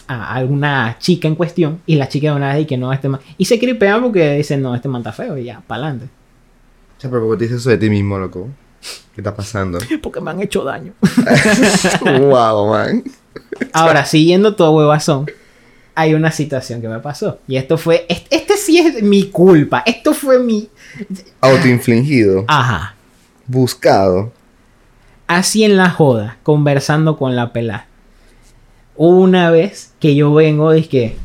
a 0.07 0.33
alguna 0.35 0.97
chica 0.99 1.27
en 1.27 1.35
cuestión, 1.35 1.81
y 1.85 1.95
la 1.95 2.07
chica 2.07 2.29
de 2.29 2.35
una 2.35 2.53
vez 2.53 2.63
y 2.63 2.65
que 2.65 2.77
no, 2.77 2.93
este 2.93 3.09
man... 3.09 3.19
Y 3.37 3.45
se 3.45 3.59
cripean 3.59 4.01
porque 4.01 4.35
dicen, 4.35 4.61
no, 4.61 4.73
este 4.75 4.87
man 4.87 5.01
está 5.01 5.11
feo, 5.11 5.37
y 5.37 5.45
ya, 5.45 5.61
para 5.67 5.83
adelante. 5.83 6.05
O 6.97 7.01
sea, 7.01 7.09
pero 7.09 7.23
¿por 7.23 7.31
qué 7.35 7.39
te 7.39 7.43
dices 7.45 7.61
eso 7.61 7.69
de 7.71 7.77
ti 7.77 7.89
mismo, 7.89 8.17
loco? 8.17 8.47
¿Qué 9.13 9.21
está 9.21 9.35
pasando? 9.35 9.79
Porque 10.01 10.21
me 10.21 10.29
han 10.31 10.41
hecho 10.41 10.63
daño. 10.63 10.93
wow, 12.21 12.69
man. 12.69 13.03
Ahora, 13.73 14.05
siguiendo 14.05 14.55
tu 14.55 14.63
huevazón, 14.65 15.25
hay 15.95 16.13
una 16.13 16.31
situación 16.31 16.81
que 16.81 16.87
me 16.87 16.99
pasó. 16.99 17.39
Y 17.47 17.57
esto 17.57 17.77
fue, 17.77 18.05
este, 18.09 18.35
este 18.35 18.57
sí 18.57 18.77
es 18.79 19.01
mi 19.01 19.29
culpa, 19.29 19.83
esto 19.85 20.13
fue 20.13 20.39
mi... 20.39 20.69
Autoinfligido. 21.41 22.45
Ajá. 22.47 22.95
Buscado. 23.47 24.31
así 25.27 25.63
en 25.63 25.77
la 25.77 25.89
joda, 25.89 26.37
conversando 26.43 27.17
con 27.17 27.35
la 27.35 27.51
pelada. 27.53 27.87
Una 28.95 29.51
vez 29.51 29.93
que 29.99 30.15
yo 30.15 30.33
vengo, 30.33 30.71
que 30.89 31.15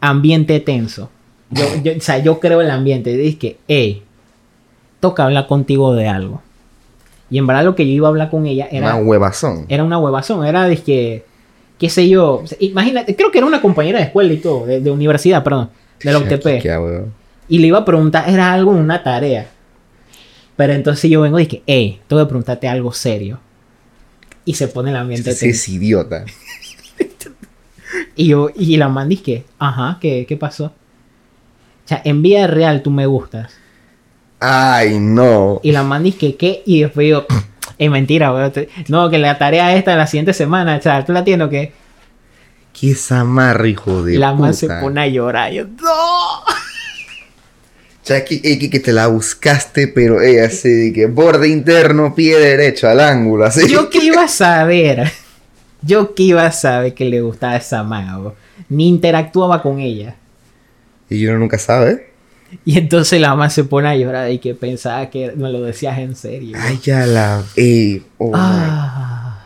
ambiente 0.00 0.60
tenso. 0.60 1.10
Yo, 1.50 1.64
yo- 1.82 1.92
o 1.96 2.00
sea, 2.00 2.18
yo 2.18 2.40
creo 2.40 2.60
el 2.60 2.70
ambiente. 2.70 3.16
Dije, 3.16 3.58
hey, 3.68 4.02
toca 5.00 5.24
hablar 5.24 5.46
contigo 5.46 5.94
de 5.94 6.08
algo. 6.08 6.42
Y 7.30 7.38
en 7.38 7.46
verdad 7.46 7.64
lo 7.64 7.74
que 7.74 7.86
yo 7.86 7.92
iba 7.92 8.08
a 8.08 8.10
hablar 8.10 8.30
con 8.30 8.46
ella 8.46 8.68
era, 8.70 8.94
Una 8.94 9.04
huevazón. 9.04 9.66
era 9.68 9.82
una 9.84 9.98
huevazón. 9.98 10.46
Era 10.46 10.64
de 10.64 10.76
que, 10.76 11.24
qué 11.78 11.90
sé 11.90 12.08
yo, 12.08 12.44
imagínate, 12.60 13.16
creo 13.16 13.30
que 13.30 13.38
era 13.38 13.46
una 13.46 13.60
compañera 13.60 13.98
de 13.98 14.04
escuela 14.04 14.32
y 14.32 14.36
todo, 14.38 14.66
de, 14.66 14.80
de 14.80 14.90
universidad, 14.90 15.42
perdón, 15.42 15.70
de 16.02 16.12
la 16.12 16.18
UTP. 16.18 16.46
Y 17.48 17.58
le 17.58 17.66
iba 17.68 17.78
a 17.78 17.84
preguntar, 17.84 18.28
era 18.28 18.52
algo, 18.52 18.70
una 18.70 19.02
tarea. 19.02 19.48
Pero 20.56 20.72
entonces 20.72 21.10
yo 21.10 21.20
vengo 21.20 21.38
y 21.38 21.44
dije, 21.44 21.62
hey, 21.66 22.00
tengo 22.06 22.22
que 22.22 22.28
preguntarte 22.28 22.68
algo 22.68 22.92
serio. 22.92 23.40
Y 24.44 24.54
se 24.54 24.68
pone 24.68 24.90
el 24.90 24.96
ambiente 24.96 25.30
Ese 25.30 25.50
es 25.50 25.68
idiota. 25.68 26.24
Y 28.14 28.28
yo, 28.28 28.50
y 28.54 28.76
la 28.78 28.88
man 28.88 29.10
que, 29.10 29.44
ajá, 29.58 29.98
¿qué, 30.00 30.24
¿qué 30.26 30.36
pasó? 30.36 30.66
O 30.66 30.72
sea, 31.88 32.00
en 32.04 32.22
vida 32.22 32.46
real 32.46 32.82
tú 32.82 32.90
me 32.90 33.06
gustas. 33.06 33.52
Ay, 34.40 34.98
no. 34.98 35.60
Y 35.62 35.72
la 35.72 35.82
man 35.82 36.10
que, 36.12 36.36
¿qué? 36.36 36.62
Y 36.66 36.82
después 36.82 37.08
yo, 37.08 37.26
es 37.78 37.90
mentira, 37.90 38.32
weón. 38.32 38.52
No, 38.88 39.10
que 39.10 39.18
la 39.18 39.38
tarea 39.38 39.74
esta 39.76 39.96
la 39.96 40.06
siguiente 40.06 40.32
semana, 40.32 40.80
sea, 40.80 41.04
¿tú 41.04 41.12
la 41.12 41.24
tienes 41.24 41.46
o 41.46 41.50
qué? 41.50 41.72
Qué 42.78 42.94
zamarra, 42.94 43.66
hijo 43.66 44.02
de 44.02 44.18
la 44.18 44.32
man 44.34 44.50
puta. 44.50 44.52
se 44.54 44.68
pone 44.68 45.00
a 45.00 45.06
llorar. 45.06 45.52
Yo, 45.52 45.64
no. 45.64 46.42
Que, 48.06 48.40
ey, 48.44 48.56
que, 48.60 48.70
que 48.70 48.78
te 48.78 48.92
la 48.92 49.08
buscaste, 49.08 49.88
pero 49.88 50.22
ella 50.22 50.46
así 50.46 50.68
de 50.68 50.92
que 50.92 51.06
borde 51.06 51.48
interno, 51.48 52.14
pie 52.14 52.38
derecho, 52.38 52.88
al 52.88 53.00
ángulo, 53.00 53.44
así. 53.44 53.68
Yo 53.68 53.90
qué 53.90 53.98
iba 54.04 54.22
a 54.22 54.28
saber. 54.28 55.10
Yo 55.82 56.14
qué 56.14 56.22
iba 56.22 56.46
a 56.46 56.52
saber 56.52 56.94
que 56.94 57.04
le 57.04 57.20
gustaba 57.20 57.56
esa 57.56 57.82
weón. 57.82 58.34
Ni 58.68 58.86
interactuaba 58.86 59.60
con 59.60 59.80
ella. 59.80 60.14
Y 61.10 61.26
uno 61.26 61.40
nunca 61.40 61.58
sabe. 61.58 62.12
Y 62.64 62.78
entonces 62.78 63.20
la 63.20 63.30
mamá 63.30 63.50
se 63.50 63.64
pone 63.64 63.88
a 63.88 63.96
llorar 63.96 64.30
y 64.30 64.38
que 64.38 64.54
pensaba 64.54 65.08
que 65.10 65.32
me 65.36 65.50
lo 65.50 65.62
decías 65.62 65.98
en 65.98 66.16
serio. 66.16 66.56
Ay, 66.60 66.78
ya 66.82 67.06
la. 67.06 67.42
Ey, 67.56 68.04
oh, 68.18 68.32
ah. 68.34 69.38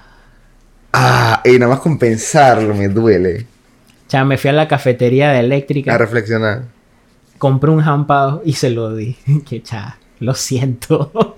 ah, 0.92 1.40
ey, 1.44 1.58
nada 1.58 1.72
más 1.72 1.80
con 1.80 1.98
pensarlo 1.98 2.74
me 2.74 2.88
duele. 2.88 3.46
Ya 4.08 4.24
me 4.24 4.36
fui 4.38 4.50
a 4.50 4.52
la 4.52 4.66
cafetería 4.68 5.30
de 5.30 5.40
eléctrica, 5.40 5.94
A 5.94 5.98
reflexionar. 5.98 6.64
compré 7.38 7.70
un 7.70 7.80
jampado 7.80 8.42
y 8.44 8.54
se 8.54 8.70
lo 8.70 8.94
di. 8.94 9.16
que 9.48 9.62
cha, 9.62 9.98
lo 10.18 10.34
siento. 10.34 11.10
O 11.14 11.34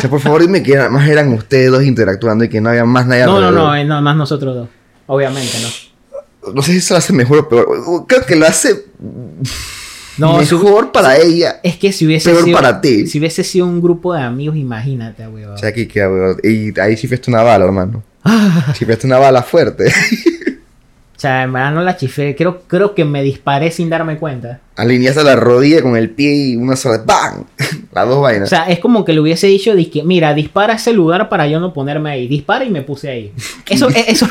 sea, 0.00 0.10
por 0.10 0.20
favor, 0.20 0.40
dime 0.40 0.62
que 0.62 0.74
nada 0.74 0.88
más 0.88 1.08
eran 1.08 1.32
ustedes 1.32 1.70
dos 1.70 1.82
interactuando 1.84 2.44
y 2.44 2.48
que 2.48 2.60
no 2.60 2.70
había 2.70 2.84
más 2.84 3.06
nadie 3.06 3.24
no, 3.24 3.32
no, 3.40 3.46
alrededor. 3.48 3.68
no, 3.68 3.76
eh, 3.76 3.84
no, 3.84 4.02
más 4.02 4.16
nosotros 4.16 4.54
dos. 4.56 4.68
Obviamente, 5.06 5.52
no. 5.60 6.52
No 6.54 6.62
sé 6.62 6.72
si 6.72 6.78
eso 6.78 6.94
lo 6.94 6.98
hace 6.98 7.12
mejor 7.12 7.38
o 7.38 7.48
peor. 7.48 8.06
Creo 8.08 8.26
que 8.26 8.34
lo 8.34 8.46
hace 8.46 8.86
No, 10.18 10.44
si- 10.44 10.54
mejor 10.54 10.92
para 10.92 11.16
ella. 11.16 11.60
es 11.62 11.76
que 11.76 11.92
si 11.92 12.06
hubiese 12.06 12.30
Peor 12.30 12.44
sido. 12.44 12.56
para 12.56 12.80
ti. 12.80 13.06
Si 13.06 13.18
hubiese 13.18 13.42
sido 13.44 13.66
un 13.66 13.80
grupo 13.80 14.12
de 14.14 14.20
amigos, 14.22 14.56
imagínate, 14.56 15.26
weón. 15.26 15.52
O 15.54 15.58
sea, 15.58 15.70
aquí 15.70 15.86
queda, 15.86 16.10
weón. 16.10 16.36
Y 16.42 16.78
ahí 16.80 16.96
sí 16.96 17.08
fuiste 17.08 17.30
una 17.30 17.42
bala, 17.42 17.64
hermano. 17.64 18.02
Ah, 18.24 18.72
Sí 18.76 18.84
fuiste 18.84 19.06
una 19.06 19.18
bala 19.18 19.42
fuerte. 19.42 19.86
o 19.86 21.18
sea, 21.22 21.42
en 21.44 21.52
verdad 21.52 21.72
no 21.72 21.82
la 21.82 21.96
chifé. 21.96 22.34
Creo, 22.36 22.62
creo 22.66 22.94
que 22.94 23.04
me 23.04 23.22
disparé 23.22 23.70
sin 23.70 23.88
darme 23.88 24.18
cuenta. 24.18 24.60
Alineaste 24.76 25.22
la 25.24 25.34
rodilla 25.36 25.82
con 25.82 25.96
el 25.96 26.10
pie 26.10 26.34
y 26.34 26.56
una 26.56 26.76
sola. 26.76 27.02
¡Bam! 27.04 27.44
Las 27.92 28.06
dos 28.06 28.16
O 28.18 28.20
vainas. 28.20 28.48
sea, 28.48 28.64
es 28.68 28.78
como 28.80 29.04
que 29.04 29.12
le 29.12 29.20
hubiese 29.20 29.46
dicho, 29.46 29.72
mira, 30.04 30.34
dispara 30.34 30.74
ese 30.74 30.92
lugar 30.92 31.28
para 31.28 31.46
yo 31.46 31.58
no 31.60 31.72
ponerme 31.72 32.10
ahí. 32.10 32.28
Dispara 32.28 32.64
y 32.64 32.70
me 32.70 32.82
puse 32.82 33.08
ahí. 33.10 33.32
Eso, 33.68 33.88
eh, 33.90 34.04
eso. 34.08 34.26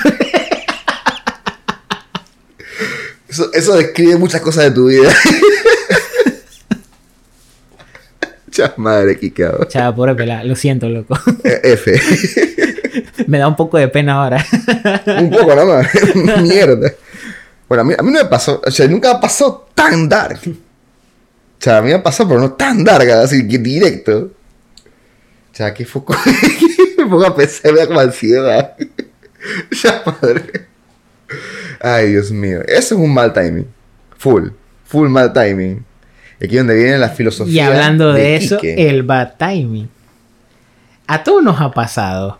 Eso, 3.30 3.50
eso 3.54 3.76
describe 3.78 4.18
muchas 4.18 4.42
cosas 4.42 4.66
de 4.66 4.72
tu 4.72 4.88
vida. 4.88 5.10
Chas 8.52 8.78
madre, 8.78 9.18
Kikao. 9.18 9.70
sea, 9.70 9.96
pobre 9.96 10.14
pelada, 10.14 10.44
lo 10.44 10.56
siento, 10.56 10.90
loco. 10.90 11.18
Eh, 11.44 11.62
F. 11.64 12.00
me 13.28 13.40
da 13.40 13.48
un 13.48 13.56
poco 13.56 13.78
de 13.78 13.88
pena 13.88 14.16
ahora. 14.16 14.46
Un 15.20 15.30
poco 15.30 15.56
nada 15.56 15.66
más. 15.66 15.88
Mierda. 16.42 16.92
Bueno, 17.68 17.82
a 17.82 17.84
mí, 17.86 17.94
a 17.98 18.04
mí 18.04 18.12
no 18.12 18.20
me 18.20 18.26
pasó. 18.26 18.62
O 18.66 18.70
sea, 18.70 18.88
nunca 18.88 19.14
me 19.14 19.22
pasó 19.22 19.70
tan 19.74 20.10
dark. 20.10 20.40
O 20.46 21.64
sea, 21.64 21.78
a 21.78 21.82
mí 21.82 21.92
me 21.92 22.00
pasó, 22.00 22.28
pero 22.28 22.40
no 22.40 22.54
tan 22.54 22.84
dark, 22.84 23.10
así 23.10 23.48
que 23.48 23.58
directo. 23.58 24.32
O 25.52 25.56
sea, 25.56 25.74
que 25.74 25.86
foco. 25.86 26.16
me 26.98 27.06
pongo 27.06 27.26
a 27.26 27.36
pensar, 27.36 27.72
me 27.72 27.80
da 27.80 27.88
como 27.88 28.00
ansiedad. 28.00 28.76
ya, 29.84 30.04
madre. 30.06 30.68
Ay, 31.80 32.10
Dios 32.10 32.32
mío. 32.32 32.62
Eso 32.68 32.96
es 32.96 33.02
un 33.02 33.14
mal 33.14 33.32
timing. 33.32 33.68
Full. 34.18 34.50
Full 34.86 35.08
mal 35.08 35.32
timing. 35.32 35.86
Aquí 36.44 36.58
donde 36.58 36.76
viene 36.76 36.98
la 36.98 37.10
filosofía. 37.10 37.54
Y 37.54 37.60
hablando 37.60 38.14
de, 38.14 38.36
eso, 38.36 38.58
Quique. 38.58 38.90
el 38.90 39.04
bad 39.04 39.34
timing. 39.38 39.88
A 41.08 41.24
todos 41.24 41.44
nos 41.44 41.60
ha 41.62 41.72
pasado. 41.72 42.40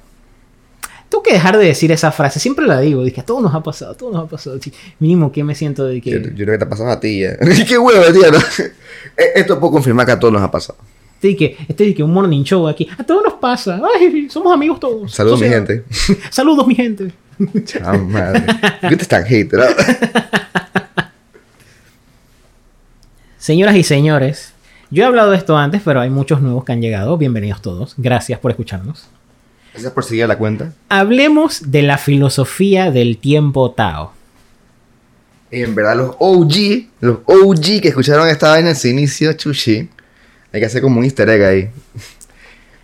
Tengo 1.10 1.24
que 1.24 1.34
dejar 1.34 1.58
de 1.58 1.66
decir 1.66 1.92
esa 1.92 2.12
frase. 2.12 2.40
Siempre 2.40 2.66
la 2.66 2.80
digo. 2.80 3.04
Dije, 3.04 3.20
a 3.22 3.26
todos 3.26 3.44
nos 3.44 3.54
ha 3.54 3.62
pasado, 3.62 3.92
a 3.92 3.98
todos 3.98 4.14
nos 4.14 4.24
ha 4.24 4.28
pasado. 4.30 4.58
Sí, 4.62 4.72
mínimo 5.00 5.32
que 5.32 5.44
me 5.44 5.54
siento 5.56 5.86
de 5.86 6.00
Yo, 6.00 6.12
yo 6.12 6.22
que... 6.24 6.34
creo 6.34 6.46
que 6.54 6.58
te 6.58 6.64
ha 6.64 6.70
pasado 6.70 6.90
a 6.90 7.00
ti 7.00 7.20
ya. 7.20 7.38
Qué 7.68 7.78
huevo, 7.78 8.04
tío. 8.14 8.32
¿no? 8.32 8.40
E- 9.18 9.32
Esto 9.36 9.60
puedo 9.60 9.74
confirmar 9.74 10.06
que 10.06 10.14
a 10.14 10.20
todos 10.20 10.34
nos 10.34 10.42
ha 10.42 10.50
pasado. 10.50 10.80
Estoy 11.22 11.36
que, 11.36 11.94
que 11.94 12.02
un 12.02 12.12
morning 12.14 12.44
show 12.44 12.68
aquí. 12.68 12.88
A 12.98 13.04
todos 13.04 13.24
nos 13.24 13.34
pasa. 13.34 13.80
Ay, 14.00 14.28
somos 14.30 14.52
amigos 14.54 14.80
todos. 14.80 15.14
Saludos, 15.14 15.40
mi 15.42 15.50
gente. 15.50 15.84
Saludos, 16.32 16.66
mi 16.66 16.74
gente. 16.76 17.12
Chao, 17.66 17.98
madre. 18.00 18.44
¿Qué 18.90 18.96
te 18.96 19.02
están 19.04 19.24
hater? 19.26 19.60
Señoras 23.42 23.76
y 23.76 23.84
señores, 23.84 24.54
yo 24.92 25.02
he 25.02 25.08
hablado 25.08 25.32
de 25.32 25.38
esto 25.38 25.58
antes, 25.58 25.82
pero 25.84 26.00
hay 26.00 26.12
muchos 26.12 26.44
nuevos 26.44 26.64
que 26.64 26.74
han 26.74 26.80
llegado. 26.80 27.18
Bienvenidos 27.18 27.60
todos. 27.60 27.96
Gracias 27.98 28.38
por 28.38 28.52
escucharnos. 28.52 29.08
Gracias 29.74 29.92
por 29.94 30.04
seguir 30.04 30.28
la 30.28 30.38
cuenta. 30.38 30.74
Hablemos 30.90 31.72
de 31.72 31.82
la 31.82 31.98
filosofía 31.98 32.92
del 32.92 33.18
tiempo 33.18 33.72
Tao. 33.72 34.14
En 35.50 35.74
verdad, 35.74 35.96
los 35.98 36.16
OG, 36.20 36.86
los 37.00 37.18
OG 37.26 37.82
que 37.82 37.88
escucharon 37.88 38.28
esta 38.28 38.50
vaina 38.50 38.70
en 38.70 38.76
su 38.76 38.90
inicio, 38.90 39.34
chuchi, 39.34 39.90
hay 40.54 40.60
que 40.60 40.66
hacer 40.68 40.84
como 40.84 41.00
un 41.00 41.06
easter 41.06 41.28
egg 41.28 41.42
ahí. 41.44 41.70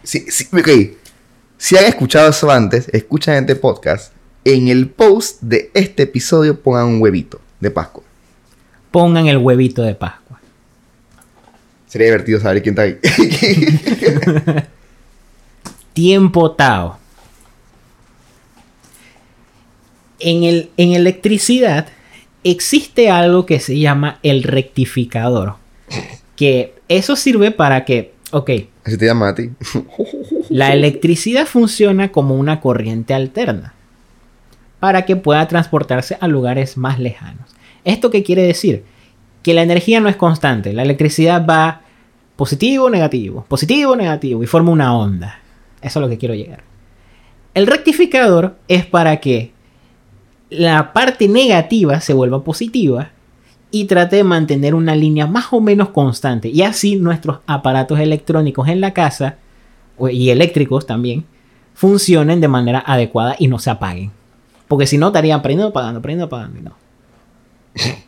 Sí, 0.02 0.26
sí, 0.28 0.48
ok. 0.52 0.98
Si 1.60 1.78
han 1.78 1.86
escuchado 1.86 2.32
eso 2.32 2.50
antes, 2.50 2.90
escuchan 2.92 3.36
este 3.36 3.56
podcast. 3.58 4.12
En 4.44 4.70
el 4.70 4.90
post 4.90 5.40
de 5.42 5.70
este 5.76 6.02
episodio 6.04 6.60
pongan 6.60 6.88
un 6.88 7.00
huevito 7.00 7.40
de 7.60 7.70
Pascua. 7.70 8.02
Pongan 8.90 9.28
el 9.28 9.38
huevito 9.38 9.84
de 9.84 9.94
Pascua. 9.94 10.27
Sería 11.88 12.08
divertido 12.08 12.40
saber 12.40 12.62
quién 12.62 12.78
está 12.78 12.84
ahí. 12.84 12.98
Tiempo 15.94 16.52
Tao. 16.52 17.00
En, 20.20 20.44
el, 20.44 20.70
en 20.78 20.94
electricidad 20.94 21.88
existe 22.44 23.10
algo 23.10 23.46
que 23.46 23.60
se 23.60 23.80
llama 23.80 24.20
el 24.24 24.44
rectificador. 24.44 25.56
Que 26.36 26.74
eso 26.88 27.16
sirve 27.16 27.52
para 27.52 27.86
que, 27.86 28.14
ok, 28.32 28.52
Así 28.84 28.98
te 28.98 29.06
llaman 29.06 29.30
a 29.30 29.36
ti. 29.36 29.50
la 30.50 30.74
electricidad 30.74 31.46
funciona 31.46 32.12
como 32.12 32.36
una 32.36 32.62
corriente 32.62 33.14
alterna 33.14 33.74
para 34.80 35.06
que 35.06 35.16
pueda 35.16 35.48
transportarse 35.48 36.18
a 36.22 36.28
lugares 36.28 36.78
más 36.78 37.00
lejanos. 37.00 37.50
¿Esto 37.84 38.12
qué 38.12 38.24
quiere 38.24 38.44
decir? 38.44 38.84
Que 39.48 39.54
la 39.54 39.62
energía 39.62 40.02
no 40.02 40.10
es 40.10 40.18
constante. 40.18 40.74
La 40.74 40.82
electricidad 40.82 41.46
va 41.48 41.80
positivo, 42.36 42.90
negativo, 42.90 43.46
positivo, 43.48 43.96
negativo 43.96 44.44
y 44.44 44.46
forma 44.46 44.72
una 44.72 44.94
onda. 44.94 45.40
Eso 45.82 46.00
es 46.00 46.02
lo 46.02 46.10
que 46.10 46.18
quiero 46.18 46.36
llegar. 46.36 46.66
El 47.54 47.66
rectificador 47.66 48.58
es 48.68 48.86
para 48.86 49.22
que 49.22 49.54
la 50.50 50.92
parte 50.92 51.30
negativa 51.30 52.02
se 52.02 52.14
vuelva 52.14 52.44
positiva 52.44 53.12
y 53.72 53.86
trate 53.86 54.18
de 54.18 54.26
mantener 54.26 54.76
una 54.76 54.98
línea 54.98 55.28
más 55.28 55.46
o 55.52 55.62
menos 55.62 55.92
constante. 55.92 56.50
Y 56.50 56.64
así 56.64 56.98
nuestros 56.98 57.40
aparatos 57.48 58.02
electrónicos 58.02 58.68
en 58.68 58.82
la 58.82 58.92
casa 58.92 59.38
y 60.12 60.30
eléctricos 60.30 60.86
también 60.86 61.24
funcionen 61.74 62.42
de 62.42 62.50
manera 62.50 62.84
adecuada 62.86 63.38
y 63.40 63.48
no 63.48 63.60
se 63.60 63.70
apaguen. 63.70 64.12
Porque 64.68 64.88
si 64.88 64.98
no, 64.98 65.08
estarían 65.08 65.42
prendiendo, 65.42 65.70
apagando, 65.70 66.02
prendiendo, 66.02 66.26
apagando 66.26 66.60
y 66.60 66.64
no. 66.64 66.76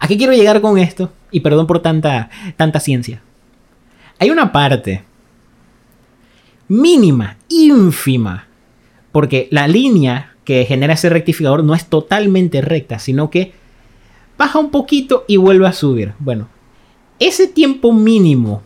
¿A 0.00 0.08
qué 0.08 0.16
quiero 0.16 0.32
llegar 0.32 0.60
con 0.60 0.78
esto? 0.78 1.12
Y 1.30 1.40
perdón 1.40 1.66
por 1.66 1.80
tanta, 1.80 2.30
tanta 2.56 2.80
ciencia. 2.80 3.22
Hay 4.18 4.30
una 4.30 4.50
parte 4.50 5.04
mínima, 6.68 7.36
ínfima, 7.48 8.46
porque 9.12 9.48
la 9.50 9.68
línea 9.68 10.34
que 10.44 10.64
genera 10.64 10.94
ese 10.94 11.10
rectificador 11.10 11.62
no 11.62 11.74
es 11.74 11.86
totalmente 11.86 12.60
recta, 12.60 12.98
sino 12.98 13.30
que 13.30 13.52
baja 14.38 14.58
un 14.58 14.70
poquito 14.70 15.24
y 15.28 15.36
vuelve 15.36 15.66
a 15.66 15.72
subir. 15.72 16.14
Bueno, 16.18 16.48
ese 17.18 17.46
tiempo 17.46 17.92
mínimo 17.92 18.62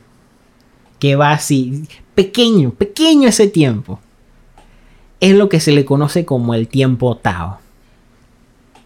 que 1.00 1.16
va 1.16 1.32
así, 1.32 1.84
pequeño, 2.14 2.70
pequeño 2.70 3.28
ese 3.28 3.48
tiempo, 3.48 4.00
es 5.20 5.34
lo 5.34 5.48
que 5.48 5.60
se 5.60 5.72
le 5.72 5.84
conoce 5.84 6.24
como 6.24 6.54
el 6.54 6.68
tiempo 6.68 7.16
Tao. 7.16 7.58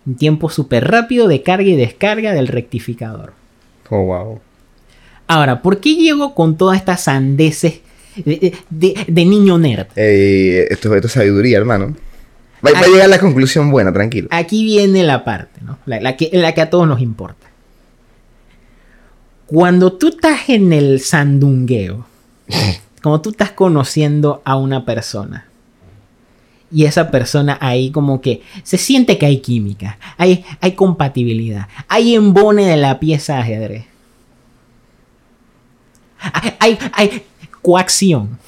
Un 0.08 0.16
tiempo 0.16 0.48
súper 0.50 0.90
rápido 0.90 1.28
de 1.28 1.42
carga 1.42 1.68
y 1.68 1.76
descarga 1.76 2.32
del 2.32 2.48
rectificador. 2.48 3.34
Oh, 3.90 4.02
wow. 4.04 4.40
Ahora, 5.28 5.62
¿por 5.62 5.78
qué 5.80 5.94
llego 5.96 6.34
con 6.34 6.56
todas 6.56 6.78
estas 6.78 7.02
sandeces 7.02 7.80
de, 8.16 8.54
de- 8.70 9.04
de 9.06 9.24
niño 9.26 9.58
nerd? 9.58 9.86
Esto, 9.96 10.94
esto 10.94 11.06
es 11.06 11.12
sabiduría, 11.12 11.58
hermano. 11.58 11.94
Va, 12.66 12.72
va 12.72 12.80
a 12.80 12.86
llegar 12.88 13.08
la 13.10 13.20
conclusión 13.20 13.70
buena, 13.70 13.92
tranquilo. 13.92 14.28
Aquí 14.32 14.64
viene 14.64 15.04
la 15.04 15.24
parte, 15.24 15.60
¿no? 15.62 15.78
La, 15.86 16.00
la 16.00 16.16
que, 16.16 16.30
la 16.32 16.52
que 16.54 16.62
a 16.62 16.70
todos 16.70 16.88
nos 16.88 17.00
importa. 17.00 17.46
Cuando 19.46 19.92
tú 19.92 20.08
estás 20.08 20.48
en 20.48 20.72
el 20.72 21.00
sandungueo, 21.00 22.06
como 23.02 23.20
tú 23.20 23.30
estás 23.30 23.52
conociendo 23.52 24.42
a 24.44 24.56
una 24.56 24.84
persona, 24.84 25.47
y 26.70 26.84
esa 26.84 27.10
persona 27.10 27.56
ahí 27.60 27.90
como 27.90 28.20
que 28.20 28.42
se 28.62 28.76
siente 28.78 29.16
que 29.18 29.26
hay 29.26 29.40
química, 29.40 29.98
hay, 30.16 30.44
hay 30.60 30.72
compatibilidad, 30.72 31.68
hay 31.88 32.14
embone 32.14 32.66
de 32.66 32.76
la 32.76 33.00
pieza 33.00 33.34
de 33.34 33.40
ajedrez. 33.40 33.84
Hay, 36.20 36.52
hay, 36.58 36.78
hay 36.92 37.22
coacción. 37.62 38.38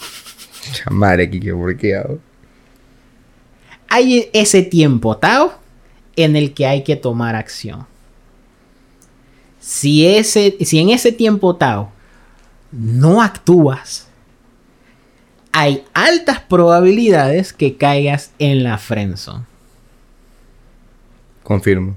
Madre, 0.90 1.24
aquí 1.24 1.40
que 1.40 1.52
porqueado. 1.52 2.18
hay 3.88 4.28
ese 4.32 4.62
tiempo, 4.62 5.16
Tao, 5.16 5.52
en 6.16 6.36
el 6.36 6.52
que 6.52 6.66
hay 6.66 6.84
que 6.84 6.96
tomar 6.96 7.36
acción. 7.36 7.86
Si, 9.60 10.06
ese, 10.06 10.56
si 10.60 10.78
en 10.78 10.90
ese 10.90 11.12
tiempo, 11.12 11.56
Tao, 11.56 11.92
no 12.72 13.22
actúas, 13.22 14.09
hay 15.52 15.84
altas 15.94 16.40
probabilidades 16.40 17.52
que 17.52 17.76
caigas 17.76 18.32
en 18.38 18.62
la 18.62 18.78
friendzone. 18.78 19.44
Confirmo. 21.42 21.96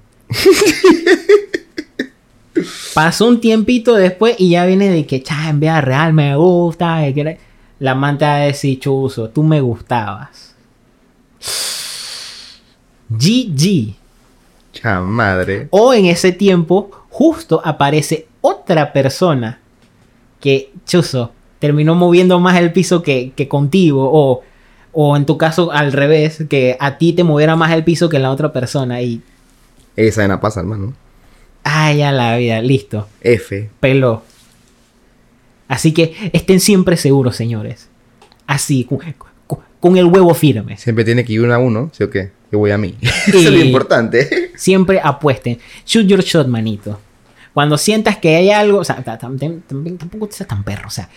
Pasó 2.93 3.27
un 3.27 3.41
tiempito 3.41 3.95
después 3.95 4.35
y 4.37 4.51
ya 4.51 4.65
viene 4.65 4.89
de 4.89 5.05
que, 5.05 5.21
cha, 5.21 5.49
en 5.49 5.59
vida 5.59 5.81
real 5.81 6.13
me 6.13 6.35
gusta. 6.35 7.01
La 7.79 7.95
manta 7.95 8.35
de 8.35 8.47
decir, 8.47 8.79
chuzo, 8.79 9.29
tú 9.29 9.43
me 9.43 9.61
gustabas. 9.61 10.55
GG. 13.09 13.95
Cha 14.71 15.01
madre. 15.01 15.67
O 15.71 15.93
en 15.93 16.05
ese 16.05 16.31
tiempo, 16.31 16.89
justo 17.09 17.61
aparece 17.63 18.27
otra 18.41 18.93
persona 18.93 19.59
que, 20.39 20.71
chuzo, 20.85 21.31
terminó 21.63 21.95
moviendo 21.95 22.41
más 22.41 22.59
el 22.59 22.73
piso 22.73 23.01
que, 23.03 23.31
que 23.37 23.47
contigo. 23.47 24.09
O, 24.11 24.41
o 24.91 25.15
en 25.15 25.25
tu 25.25 25.37
caso, 25.37 25.71
al 25.71 25.93
revés, 25.93 26.43
que 26.49 26.75
a 26.77 26.97
ti 26.97 27.13
te 27.13 27.23
moviera 27.23 27.55
más 27.55 27.71
el 27.71 27.85
piso 27.85 28.09
que 28.09 28.19
la 28.19 28.31
otra 28.31 28.51
persona. 28.51 29.01
Y, 29.01 29.21
Esa 29.95 30.21
vaina 30.21 30.41
pasa, 30.41 30.59
hermano. 30.59 30.93
ay, 31.63 31.99
ya 31.99 32.11
la 32.11 32.35
vida, 32.35 32.61
listo. 32.61 33.07
F. 33.21 33.69
Peló. 33.79 34.23
Así 35.69 35.93
que 35.93 36.13
estén 36.33 36.59
siempre 36.59 36.97
seguros, 36.97 37.37
señores. 37.37 37.87
Así, 38.45 38.83
con, 38.83 38.99
con- 39.47 39.59
con 39.79 39.97
el 39.97 40.05
huevo 40.05 40.33
firme. 40.33 40.75
Siempre 40.75 41.05
tiene 41.05 41.23
que 41.23 41.31
ir 41.31 41.41
uno 41.41 41.53
a 41.53 41.59
uno, 41.59 41.89
¿sí 41.93 42.03
o 42.03 42.09
qué? 42.09 42.31
Yo 42.51 42.59
voy 42.59 42.71
a 42.71 42.77
mí. 42.77 42.95
Eso 43.27 43.37
es 43.39 43.45
lo 43.51 43.59
importante. 43.63 44.51
Siempre 44.55 44.99
apuesten. 45.01 45.59
Shoot 45.85 46.07
your 46.07 46.21
shot, 46.23 46.47
manito. 46.47 46.99
Cuando 47.53 47.77
sientas 47.77 48.17
que 48.17 48.35
hay 48.35 48.49
algo, 48.49 48.79
o 48.79 48.83
sea, 48.83 49.01
tampoco 49.03 50.27
seas 50.31 50.47
tan 50.47 50.63
perro, 50.63 50.87
o 50.87 50.91
sea, 50.91 51.07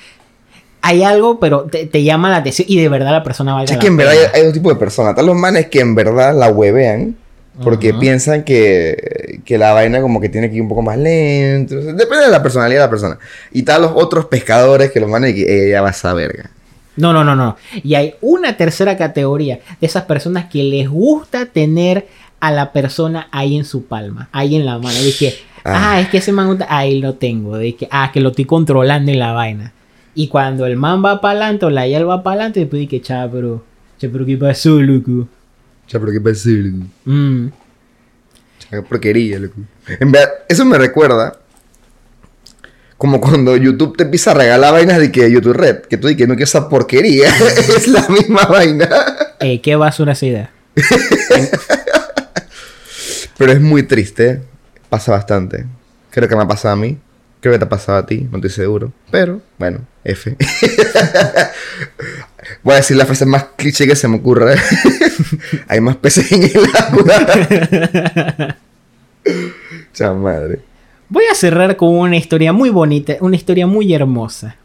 hay 0.87 1.03
algo, 1.03 1.41
pero 1.41 1.63
te, 1.63 1.87
te 1.87 2.05
llama 2.05 2.31
la 2.31 2.37
atención 2.37 2.67
y 2.69 2.81
de 2.81 2.89
verdad 2.89 3.11
la 3.11 3.25
persona 3.25 3.55
valga 3.55 3.65
Es 3.65 3.71
la 3.73 3.79
que 3.79 3.87
en 3.89 3.97
verdad 3.97 4.13
hay, 4.13 4.41
hay 4.41 4.45
dos 4.45 4.53
tipos 4.55 4.73
de 4.73 4.79
personas. 4.79 5.11
Están 5.11 5.27
los 5.27 5.35
manes 5.35 5.67
que 5.67 5.81
en 5.81 5.95
verdad 5.97 6.33
la 6.33 6.49
huevean 6.49 7.17
porque 7.63 7.95
piensan 7.95 8.45
que, 8.45 9.41
que 9.45 9.59
la 9.59 9.73
vaina 9.73 10.01
como 10.01 10.21
que 10.21 10.29
tiene 10.29 10.49
que 10.51 10.57
ir 10.57 10.63
un 10.63 10.69
poco 10.69 10.83
más 10.83 10.99
lento. 10.99 11.79
O 11.79 11.83
sea, 11.83 11.93
depende 11.93 12.27
de 12.27 12.31
la 12.31 12.43
personalidad 12.43 12.81
de 12.81 12.87
la 12.87 12.91
persona. 12.91 13.19
Y 13.51 13.61
están 13.61 13.83
los 13.83 13.93
otros 13.95 14.27
pescadores 14.27 14.93
que 14.93 15.01
los 15.01 15.09
manes 15.09 15.35
que 15.35 15.67
ella 15.69 15.81
va 15.81 15.89
a 15.89 15.93
esa 15.93 16.13
verga. 16.15 16.51
No, 16.97 17.13
no, 17.13 17.25
no, 17.25 17.35
no. 17.35 17.57
Y 17.83 17.95
hay 17.95 18.15
una 18.21 18.57
tercera 18.57 18.97
categoría 18.97 19.59
de 19.81 19.87
esas 19.87 20.05
personas 20.05 20.47
que 20.47 20.63
les 20.63 20.89
gusta 20.89 21.47
tener 21.47 22.07
a 22.41 22.53
la 22.53 22.73
persona 22.73 23.29
ahí 23.33 23.57
en 23.57 23.65
su 23.65 23.87
palma, 23.87 24.29
ahí 24.33 24.55
en 24.55 24.67
la 24.67 24.79
mano. 24.79 24.99
Que, 25.19 25.35
ah, 25.65 25.95
Ah. 25.95 26.01
es 26.01 26.09
que 26.09 26.19
ese 26.19 26.33
man, 26.33 26.59
ahí 26.69 27.01
lo 27.01 27.15
tengo. 27.15 27.57
De 27.57 27.75
que, 27.75 27.89
ah, 27.91 28.11
que 28.13 28.21
lo 28.21 28.29
estoy 28.31 28.45
controlando 28.45 29.11
en 29.11 29.19
la 29.19 29.33
vaina. 29.33 29.73
Y 30.19 30.29
cuando 30.29 30.65
el 30.65 30.77
man 30.77 31.05
va 31.05 31.21
para 31.21 31.33
adelante 31.33 31.67
o 31.67 31.71
la 31.71 31.87
yel 31.87 32.09
va 32.09 32.23
para 32.23 32.37
adelante, 32.37 32.61
después 32.61 32.81
de 32.81 32.89
que, 32.89 33.03
cha, 33.03 33.31
pero, 33.31 33.63
cha, 33.99 34.09
pero 34.11 34.25
¿qué 34.25 34.39
pasó, 34.39 34.81
loco? 34.81 35.29
Ya, 35.87 36.01
pero 36.01 36.11
qué 36.11 36.21
pasa, 36.23 36.49
loco? 36.49 36.87
Mm. 37.05 37.49
Cha, 38.59 38.69
qué 38.71 38.83
porquería, 38.83 39.39
loco. 39.39 39.61
En 40.01 40.11
verdad, 40.11 40.31
eso 40.49 40.65
me 40.65 40.79
recuerda 40.79 41.39
como 42.97 43.21
cuando 43.21 43.57
YouTube 43.59 43.95
te 43.97 44.05
empieza 44.05 44.31
a 44.31 44.35
regalar 44.35 44.73
vainas 44.73 44.99
de 44.99 45.13
que 45.13 45.31
YouTube 45.31 45.53
Red, 45.53 45.83
que 45.83 45.99
tú 45.99 46.09
dices 46.09 46.17
que 46.19 46.27
no 46.27 46.35
que 46.35 46.45
esa 46.45 46.69
porquería 46.69 47.29
es 47.77 47.87
la 47.89 48.09
misma 48.09 48.47
vaina. 48.47 48.89
Eh, 49.41 49.61
¿Qué 49.61 49.77
basura 49.77 50.13
esa 50.13 50.25
idea? 50.25 50.51
Pero 53.37 53.53
es 53.53 53.61
muy 53.61 53.83
triste. 53.83 54.41
Pasa 54.89 55.13
bastante. 55.13 55.67
Creo 56.11 56.27
que 56.27 56.37
me 56.37 56.43
ha 56.43 56.49
pasado 56.49 56.73
a 56.73 56.77
mí. 56.77 56.97
Creo 57.41 57.53
que 57.53 57.59
te 57.59 57.65
ha 57.65 57.69
pasado 57.69 57.99
a 57.99 58.07
ti. 58.07 58.27
No 58.31 58.39
estoy 58.39 58.51
seguro. 58.51 58.93
Pero, 59.11 59.41
bueno, 59.59 59.81
F. 60.05 60.37
Voy 62.63 62.75
a 62.75 62.77
decir 62.77 62.97
la 62.97 63.07
frase 63.07 63.27
más 63.27 63.45
cliché 63.57 63.87
que 63.87 63.97
se 63.97 64.09
me 64.09 64.17
ocurra. 64.17 64.55
Hay 65.69 65.81
más 65.81 65.97
peces 65.97 66.33
en 66.33 66.45
el 66.45 66.67
agua. 66.75 68.57
Cha 69.93 70.13
madre. 70.13 70.61
Voy 71.09 71.25
a 71.31 71.35
cerrar 71.35 71.77
con 71.77 71.91
una 71.91 72.17
historia 72.17 72.53
muy 72.53 72.71
bonita, 72.71 73.15
una 73.21 73.37
historia 73.37 73.67
muy 73.67 73.95
hermosa. 73.95 74.57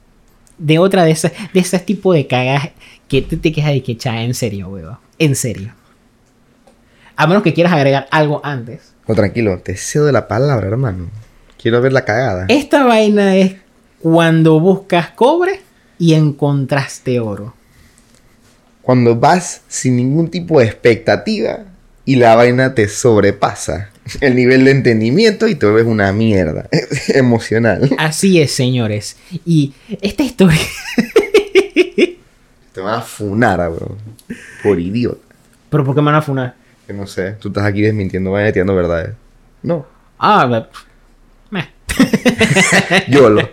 De 0.58 0.80
otra 0.80 1.04
de 1.04 1.12
esas, 1.12 1.32
de 1.54 1.60
esas 1.60 1.86
tipo 1.86 2.14
de 2.14 2.28
cagas 2.28 2.70
que 3.08 3.22
tú 3.22 3.38
te 3.38 3.52
quejas 3.52 3.74
de 3.74 3.84
que, 3.84 3.98
cha, 3.98 4.22
en 4.24 4.34
serio, 4.34 4.70
huevo. 4.70 5.00
En 5.20 5.36
serio. 5.36 5.74
A 7.16 7.28
menos 7.28 7.44
que 7.44 7.54
quieras 7.54 7.74
agregar 7.74 8.08
algo 8.12 8.42
antes. 8.44 8.94
No, 9.08 9.16
tranquilo. 9.16 9.60
Te 9.60 9.76
cedo 9.76 10.12
la 10.12 10.28
palabra, 10.28 10.68
hermano. 10.68 11.10
Quiero 11.62 11.82
ver 11.82 11.94
la 11.94 12.04
cagada. 12.06 12.46
Esta 12.50 12.84
vaina 12.86 13.36
es 13.36 13.56
cuando 14.00 14.60
buscas 14.60 15.10
cobre 15.12 15.62
y 16.00 16.14
encontraste 16.14 17.20
oro. 17.20 17.54
Cuando 18.82 19.16
vas 19.16 19.62
sin 19.68 19.96
ningún 19.96 20.30
tipo 20.30 20.60
de 20.60 20.66
expectativa 20.66 21.60
y 22.04 22.16
la 22.16 22.36
vaina 22.36 22.74
te 22.74 22.88
sobrepasa 22.88 23.92
el 24.22 24.36
nivel 24.36 24.66
de 24.66 24.72
entendimiento 24.72 25.48
y 25.48 25.54
te 25.56 25.68
ves 25.68 25.86
una 25.86 26.12
mierda 26.14 26.68
emocional. 27.10 27.90
Así 28.00 28.42
es, 28.42 28.52
señores. 28.54 29.18
Y 29.46 29.74
esta 30.02 30.24
historia... 30.24 30.58
Te 32.74 32.80
van 32.80 32.96
a 33.00 33.02
funar, 33.02 33.60
bro. 33.70 33.98
Por 34.64 34.80
idiota. 34.80 35.20
¿Pero 35.70 35.84
por 35.84 35.94
qué 35.94 36.00
me 36.02 36.06
van 36.06 36.16
a 36.16 36.22
funar? 36.22 36.56
Que 36.88 36.94
no 36.94 37.06
sé. 37.06 37.34
Tú 37.34 37.50
estás 37.50 37.66
aquí 37.66 37.82
desmintiendo, 37.82 38.32
vaina 38.32 38.52
tirando 38.54 38.74
verdades. 38.74 39.10
No. 39.62 39.86
Ah, 40.18 40.46
ve- 40.46 40.66
meh. 42.00 43.06
Yo 43.10 43.30
lo. 43.30 43.50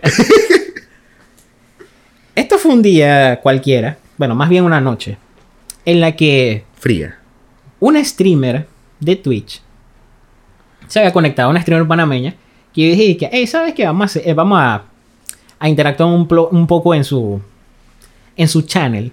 Esto 2.35 2.59
fue 2.59 2.73
un 2.73 2.83
día 2.83 3.41
cualquiera, 3.43 3.99
bueno, 4.17 4.35
más 4.35 4.49
bien 4.49 4.65
una 4.65 4.81
noche, 4.81 5.19
en 5.85 6.01
la 6.01 6.15
que 6.15 6.65
Fría. 6.77 7.19
una 7.81 8.05
streamer 8.05 8.67
de 9.01 9.17
Twitch 9.17 9.61
se 10.89 10.99
había 10.99 11.13
conectado, 11.13 11.51
una 11.51 11.61
streamer 11.61 11.87
panameña, 11.87 12.35
que 12.73 12.83
yo 12.83 12.97
dije 12.97 13.17
que, 13.17 13.29
hey, 13.31 13.47
¿sabes 13.47 13.75
qué? 13.75 13.85
Vamos 13.85 14.17
a, 14.17 14.21
eh, 14.21 14.35
vamos 14.35 14.59
a, 14.61 14.85
a 15.59 15.69
interactuar 15.69 16.09
un, 16.09 16.67
poco 16.67 16.95
en 16.95 17.05
su, 17.05 17.41
en 18.37 18.49
su 18.49 18.63
channel. 18.63 19.13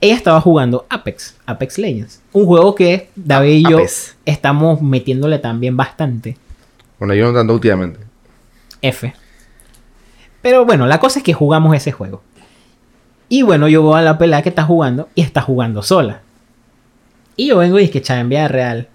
Ella 0.00 0.14
estaba 0.14 0.40
jugando 0.40 0.84
Apex, 0.90 1.36
Apex 1.46 1.78
Legends, 1.78 2.20
un 2.32 2.46
juego 2.46 2.74
que 2.74 3.08
David 3.16 3.52
y 3.52 3.70
yo 3.70 3.78
estamos 4.24 4.82
metiéndole 4.82 5.38
también 5.38 5.76
bastante. 5.76 6.36
Bueno, 6.98 7.14
yo 7.14 7.26
no 7.26 7.34
tanto 7.34 7.54
últimamente. 7.54 8.00
F. 8.82 9.12
Pero 10.42 10.64
bueno, 10.64 10.86
la 10.86 11.00
cosa 11.00 11.18
es 11.18 11.24
que 11.24 11.34
jugamos 11.34 11.74
ese 11.74 11.92
juego. 11.92 12.22
Y 13.28 13.42
bueno, 13.42 13.68
yo 13.68 13.82
voy 13.82 13.98
a 13.98 14.02
la 14.02 14.18
pelada 14.18 14.42
que 14.42 14.48
está 14.48 14.62
jugando 14.62 15.08
y 15.14 15.22
está 15.22 15.42
jugando 15.42 15.82
sola. 15.82 16.20
Y 17.36 17.48
yo 17.48 17.58
vengo 17.58 17.78
y 17.78 17.84
es 17.84 17.90
que 17.90 18.00
chat, 18.00 18.18
en 18.18 18.28
vida 18.28 18.48
real. 18.48 18.88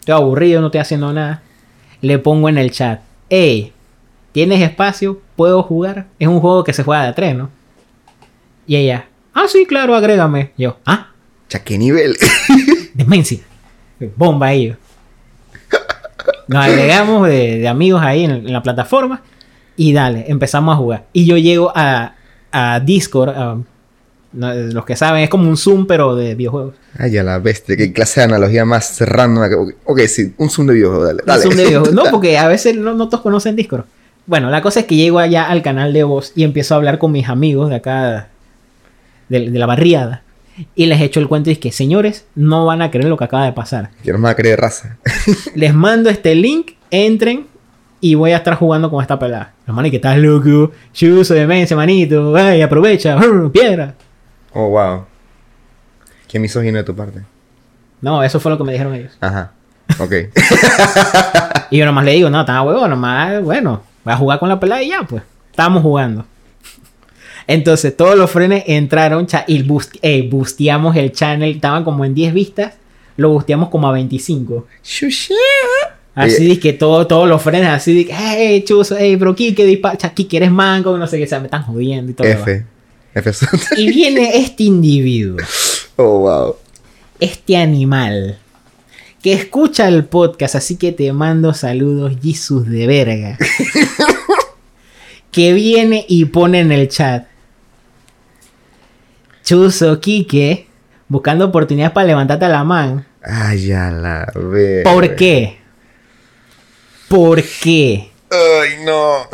Estoy 0.00 0.14
aburrido, 0.14 0.60
no 0.60 0.66
estoy 0.66 0.80
haciendo 0.80 1.12
nada. 1.12 1.42
Le 2.00 2.18
pongo 2.18 2.48
en 2.48 2.58
el 2.58 2.70
chat, 2.70 3.00
hey, 3.30 3.72
¿tienes 4.32 4.60
espacio? 4.60 5.20
¿Puedo 5.36 5.62
jugar? 5.62 6.06
Es 6.18 6.28
un 6.28 6.40
juego 6.40 6.64
que 6.64 6.72
se 6.72 6.82
juega 6.82 7.04
de 7.04 7.08
a 7.08 7.14
tres, 7.14 7.34
¿no? 7.34 7.50
Y 8.66 8.76
ella, 8.76 9.06
ah, 9.32 9.46
sí, 9.48 9.64
claro, 9.66 9.94
agrégame. 9.94 10.52
Yo, 10.58 10.76
ah, 10.84 11.08
Ya, 11.48 11.64
¿qué 11.64 11.78
nivel? 11.78 12.16
demencia. 12.94 13.40
Bomba 14.16 14.48
ahí. 14.48 14.76
Nos 16.52 16.64
agregamos 16.64 17.28
de, 17.28 17.58
de 17.58 17.68
amigos 17.68 18.02
ahí 18.02 18.24
en, 18.24 18.30
en 18.32 18.52
la 18.52 18.62
plataforma 18.62 19.22
y 19.76 19.92
dale, 19.92 20.24
empezamos 20.28 20.74
a 20.74 20.76
jugar. 20.76 21.04
Y 21.12 21.24
yo 21.26 21.36
llego 21.36 21.72
a, 21.74 22.14
a 22.52 22.80
Discord, 22.80 23.30
a- 23.30 23.58
los 24.34 24.86
que 24.86 24.96
saben, 24.96 25.22
es 25.22 25.28
como 25.28 25.46
un 25.48 25.58
Zoom 25.58 25.86
pero 25.86 26.16
de 26.16 26.34
videojuegos. 26.34 26.74
Ay, 26.98 27.18
a 27.18 27.22
la 27.22 27.38
bestia, 27.38 27.76
qué 27.76 27.92
clase 27.92 28.20
de 28.20 28.24
analogía 28.24 28.64
más 28.64 28.98
random. 29.00 29.48
que- 29.48 29.74
Ok, 29.84 30.00
sí, 30.06 30.32
un 30.38 30.48
zoom 30.48 30.66
de 30.68 30.74
videojuego, 30.74 31.04
dale. 31.04 31.22
Un. 31.26 31.42
Zoom 31.42 31.54
de 31.56 31.64
videojuegos. 31.66 31.94
No, 31.94 32.04
porque 32.10 32.38
a 32.38 32.48
veces 32.48 32.74
no, 32.76 32.94
no 32.94 33.08
todos 33.08 33.22
conocen 33.22 33.56
Discord. 33.56 33.84
Bueno, 34.26 34.48
la 34.50 34.62
cosa 34.62 34.80
es 34.80 34.86
que 34.86 34.96
llego 34.96 35.18
allá 35.18 35.48
al 35.50 35.60
canal 35.62 35.92
de 35.92 36.04
voz 36.04 36.32
y 36.34 36.44
empiezo 36.44 36.72
a 36.74 36.76
hablar 36.78 36.98
con 36.98 37.12
mis 37.12 37.28
amigos 37.28 37.68
de 37.68 37.76
acá, 37.76 38.28
de, 39.28 39.50
de 39.50 39.58
la 39.58 39.66
barriada. 39.66 40.22
Y 40.74 40.86
les 40.86 41.00
echo 41.00 41.20
el 41.20 41.28
cuento 41.28 41.50
y 41.50 41.54
es 41.54 41.58
que, 41.58 41.72
señores, 41.72 42.26
no 42.34 42.66
van 42.66 42.82
a 42.82 42.90
creer 42.90 43.08
lo 43.08 43.16
que 43.16 43.24
acaba 43.24 43.44
de 43.44 43.52
pasar. 43.52 43.90
Yo 44.04 44.12
no 44.12 44.18
me 44.18 44.22
voy 44.22 44.32
a 44.32 44.36
creer 44.36 44.60
raza. 44.60 44.96
Les 45.54 45.74
mando 45.74 46.10
este 46.10 46.34
link, 46.34 46.72
entren 46.90 47.46
y 48.00 48.14
voy 48.14 48.32
a 48.32 48.38
estar 48.38 48.54
jugando 48.54 48.90
con 48.90 49.00
esta 49.00 49.18
pelada. 49.18 49.52
Manes 49.66 49.90
que 49.90 49.96
estás 49.96 50.18
loco, 50.18 50.72
chuzo 50.92 51.34
de 51.34 51.46
mensa, 51.46 51.76
manito, 51.76 52.34
ay, 52.36 52.62
aprovecha, 52.62 53.18
piedra. 53.52 53.94
Oh, 54.52 54.68
wow. 54.68 55.06
Qué 56.28 56.38
misógino 56.38 56.78
de 56.78 56.84
tu 56.84 56.94
parte. 56.94 57.22
No, 58.00 58.22
eso 58.22 58.40
fue 58.40 58.50
lo 58.50 58.58
que 58.58 58.64
me 58.64 58.72
dijeron 58.72 58.94
ellos. 58.94 59.16
Ajá. 59.20 59.52
Ok. 59.98 60.12
Y 61.72 61.78
yo 61.78 61.86
nomás 61.86 62.04
le 62.04 62.12
digo, 62.12 62.28
no, 62.28 62.40
estaba 62.40 62.60
huevo, 62.64 62.86
nomás, 62.86 63.42
bueno, 63.42 63.80
voy 64.04 64.12
a 64.12 64.16
jugar 64.18 64.38
con 64.38 64.50
la 64.50 64.60
pelada 64.60 64.82
y 64.82 64.90
ya, 64.90 65.04
pues. 65.04 65.22
Estábamos 65.50 65.82
jugando. 65.82 66.26
Entonces, 67.46 67.96
todos 67.96 68.16
los 68.16 68.30
frenes 68.30 68.64
entraron 68.66 69.26
y 69.46 69.62
boost, 69.62 69.96
eh, 70.02 70.28
boosteamos 70.30 70.96
el 70.96 71.12
channel. 71.12 71.54
Estaban 71.54 71.84
como 71.84 72.04
en 72.04 72.14
10 72.14 72.34
vistas. 72.34 72.74
Lo 73.16 73.30
boosteamos 73.30 73.68
como 73.68 73.88
a 73.88 73.92
25. 73.92 74.66
Así 76.14 76.46
de 76.46 76.60
que 76.60 76.74
todo, 76.74 77.06
todos 77.06 77.26
los 77.26 77.40
frenes, 77.40 77.68
así 77.68 77.94
de 77.94 78.06
que, 78.06 78.14
hey, 78.14 78.64
chuzo, 78.66 78.96
hey, 78.98 79.16
bro, 79.16 79.34
Kike, 79.34 79.64
dispara, 79.64 79.96
Kike, 79.96 80.36
eres 80.36 80.50
manco, 80.50 80.96
no 80.98 81.06
sé 81.06 81.16
qué, 81.16 81.24
o 81.24 81.26
sea, 81.26 81.40
me 81.40 81.46
están 81.46 81.62
jodiendo 81.62 82.10
y 82.10 82.14
todo. 82.14 82.26
F. 82.26 82.66
F. 83.14 83.46
Y 83.78 83.88
viene 83.88 84.30
este 84.36 84.64
individuo, 84.64 85.38
oh, 85.96 86.18
wow. 86.18 86.56
este 87.18 87.56
animal, 87.56 88.38
que 89.22 89.32
escucha 89.32 89.88
el 89.88 90.04
podcast, 90.04 90.54
así 90.54 90.76
que 90.76 90.92
te 90.92 91.10
mando 91.14 91.54
saludos, 91.54 92.12
Jesus 92.22 92.68
de 92.68 92.86
verga. 92.86 93.38
que 95.30 95.54
viene 95.54 96.04
y 96.08 96.26
pone 96.26 96.60
en 96.60 96.72
el 96.72 96.88
chat. 96.88 97.26
Chuzo, 99.42 100.00
Kike, 100.00 100.66
buscando 101.08 101.46
oportunidades 101.46 101.92
para 101.92 102.06
levantarte 102.06 102.44
a 102.44 102.48
la 102.48 102.64
man. 102.64 103.06
Ay, 103.22 103.72
a 103.72 103.90
la 103.90 104.32
vez. 104.34 104.84
¿Por 104.84 105.14
qué? 105.16 105.58
¿Por 107.08 107.42
qué? 107.42 108.10
Ay, 108.30 108.84
no. 108.84 109.28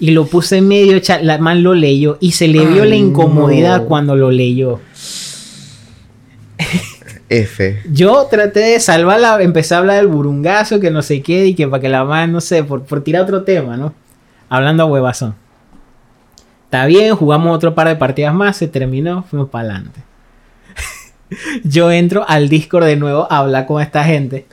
Y 0.00 0.10
lo 0.12 0.26
puse 0.26 0.58
en 0.58 0.68
medio, 0.68 0.98
chat, 1.00 1.22
la 1.22 1.38
man 1.38 1.62
lo 1.62 1.74
leyó 1.74 2.18
y 2.20 2.32
se 2.32 2.48
le 2.48 2.64
vio 2.66 2.82
Ay, 2.84 2.90
la 2.90 2.96
incomodidad 2.96 3.80
no. 3.82 3.86
cuando 3.86 4.16
lo 4.16 4.30
leyó. 4.30 4.80
F. 7.28 7.82
Yo 7.92 8.26
traté 8.30 8.60
de 8.60 8.80
salvarla, 8.80 9.42
empecé 9.42 9.74
a 9.74 9.78
hablar 9.78 9.96
del 9.96 10.06
burungazo, 10.06 10.80
que 10.80 10.90
no 10.90 11.02
sé 11.02 11.20
qué, 11.20 11.46
y 11.46 11.54
que 11.54 11.68
para 11.68 11.80
que 11.80 11.88
la 11.88 12.04
man, 12.04 12.32
no 12.32 12.40
sé, 12.40 12.64
por, 12.64 12.84
por 12.84 13.02
tirar 13.04 13.22
otro 13.24 13.42
tema, 13.42 13.76
¿no? 13.76 13.92
Hablando 14.48 14.84
a 14.84 14.86
huevazón. 14.86 15.34
Está 16.68 16.84
bien, 16.84 17.16
jugamos 17.16 17.56
otro 17.56 17.74
par 17.74 17.88
de 17.88 17.96
partidas 17.96 18.34
más, 18.34 18.58
se 18.58 18.68
terminó, 18.68 19.22
fuimos 19.22 19.48
para 19.48 19.70
adelante. 19.70 20.02
yo 21.64 21.90
entro 21.90 22.26
al 22.28 22.50
Discord 22.50 22.84
de 22.84 22.96
nuevo 22.96 23.26
a 23.30 23.38
hablar 23.38 23.64
con 23.64 23.80
esta 23.80 24.04
gente. 24.04 24.46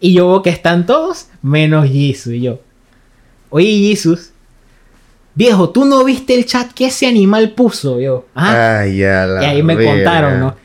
Y 0.00 0.14
yo 0.14 0.28
veo 0.28 0.42
que 0.42 0.50
están 0.50 0.84
todos 0.84 1.28
menos 1.42 1.86
Jesus 1.86 2.32
y 2.32 2.40
yo. 2.40 2.58
Oye, 3.50 3.88
Jesus. 3.88 4.32
Viejo, 5.36 5.70
¿tú 5.70 5.84
no 5.84 6.02
viste 6.02 6.34
el 6.34 6.44
chat 6.44 6.72
que 6.72 6.86
ese 6.86 7.06
animal 7.06 7.50
puso? 7.50 8.00
Yo. 8.00 8.26
"Ah". 8.34 8.80
Ay, 8.80 9.04
a 9.04 9.26
la 9.26 9.42
Y 9.44 9.46
ahí 9.46 9.62
me 9.62 9.76
contaron, 9.76 10.40
¿no? 10.40 10.56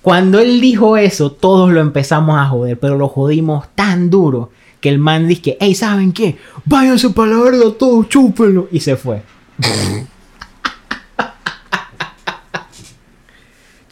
Cuando 0.00 0.38
él 0.38 0.58
dijo 0.62 0.96
eso, 0.96 1.32
todos 1.32 1.70
lo 1.70 1.82
empezamos 1.82 2.38
a 2.38 2.46
joder, 2.46 2.78
pero 2.78 2.96
lo 2.96 3.08
jodimos 3.08 3.66
tan 3.74 4.08
duro 4.08 4.52
que 4.80 4.88
el 4.88 4.98
man 4.98 5.26
dice 5.28 5.42
que, 5.42 5.56
hey, 5.60 5.74
¿saben 5.74 6.12
qué? 6.12 6.36
Váyanse 6.64 7.10
para 7.10 7.32
la 7.32 7.38
verga, 7.42 7.64
todos 7.78 8.08
chúpenlo. 8.08 8.68
Y 8.70 8.80
se 8.80 8.96
fue. 8.96 9.22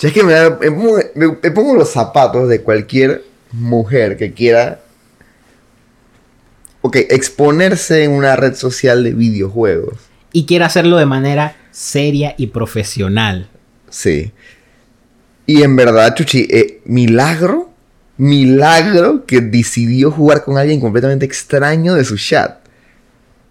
Es 0.01 0.13
que 0.13 0.23
me, 0.23 0.33
da- 0.35 0.51
me 0.61 0.71
pongo, 0.71 0.99
me- 1.15 1.39
me 1.43 1.51
pongo 1.51 1.75
los 1.75 1.91
zapatos 1.91 2.49
de 2.49 2.61
cualquier 2.63 3.25
mujer 3.53 4.17
que 4.17 4.33
quiera. 4.33 4.81
Ok, 6.83 6.97
exponerse 7.09 8.05
en 8.05 8.13
una 8.13 8.37
red 8.37 8.55
social 8.55 9.03
de 9.03 9.13
videojuegos. 9.15 9.99
Y 10.33 10.45
quiere 10.47 10.65
hacerlo 10.65 10.99
de 10.99 11.07
manera 11.07 11.57
seria 11.73 12.35
y 12.37 12.49
profesional. 12.49 13.49
Sí. 13.89 14.33
Y 15.47 15.63
en 15.63 15.75
verdad, 15.75 16.15
Chuchi, 16.15 16.47
eh, 16.51 16.83
milagro, 16.85 17.71
milagro 18.19 19.25
que 19.27 19.41
decidió 19.41 20.11
jugar 20.11 20.45
con 20.45 20.57
alguien 20.59 20.81
completamente 20.81 21.27
extraño 21.27 21.95
de 21.95 22.05
su 22.05 22.17
chat. 22.17 22.59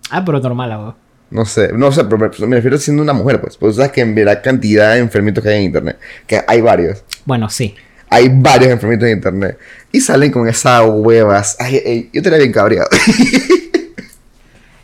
Ah, 0.09 0.23
pero 0.25 0.39
normal, 0.39 0.71
a 0.71 0.77
vos. 0.77 0.95
No 1.31 1.45
sé, 1.45 1.71
no 1.73 1.91
sé, 1.91 2.03
pero 2.05 2.17
me, 2.17 2.47
me 2.47 2.55
refiero 2.57 2.77
siendo 2.77 3.01
una 3.03 3.13
mujer, 3.13 3.41
pues. 3.41 3.57
Pues 3.57 3.75
sabes 3.75 3.91
que 3.91 4.01
en 4.01 4.15
verdad 4.15 4.41
cantidad 4.43 4.93
de 4.93 4.99
enfermitos 4.99 5.43
que 5.43 5.49
hay 5.49 5.57
en 5.57 5.63
internet. 5.63 5.97
Que 6.27 6.41
hay 6.47 6.61
varios. 6.61 7.03
Bueno, 7.25 7.49
sí. 7.49 7.75
Hay 8.09 8.29
varios 8.31 8.71
enfermitos 8.71 9.07
en 9.07 9.17
internet. 9.17 9.57
Y 9.91 9.99
salen 10.01 10.31
con 10.31 10.47
esas 10.47 10.83
huevas. 10.87 11.57
Ay, 11.59 11.81
ay, 11.85 12.09
yo 12.13 12.19
estaría 12.19 12.39
bien 12.39 12.51
cabreado. 12.53 12.87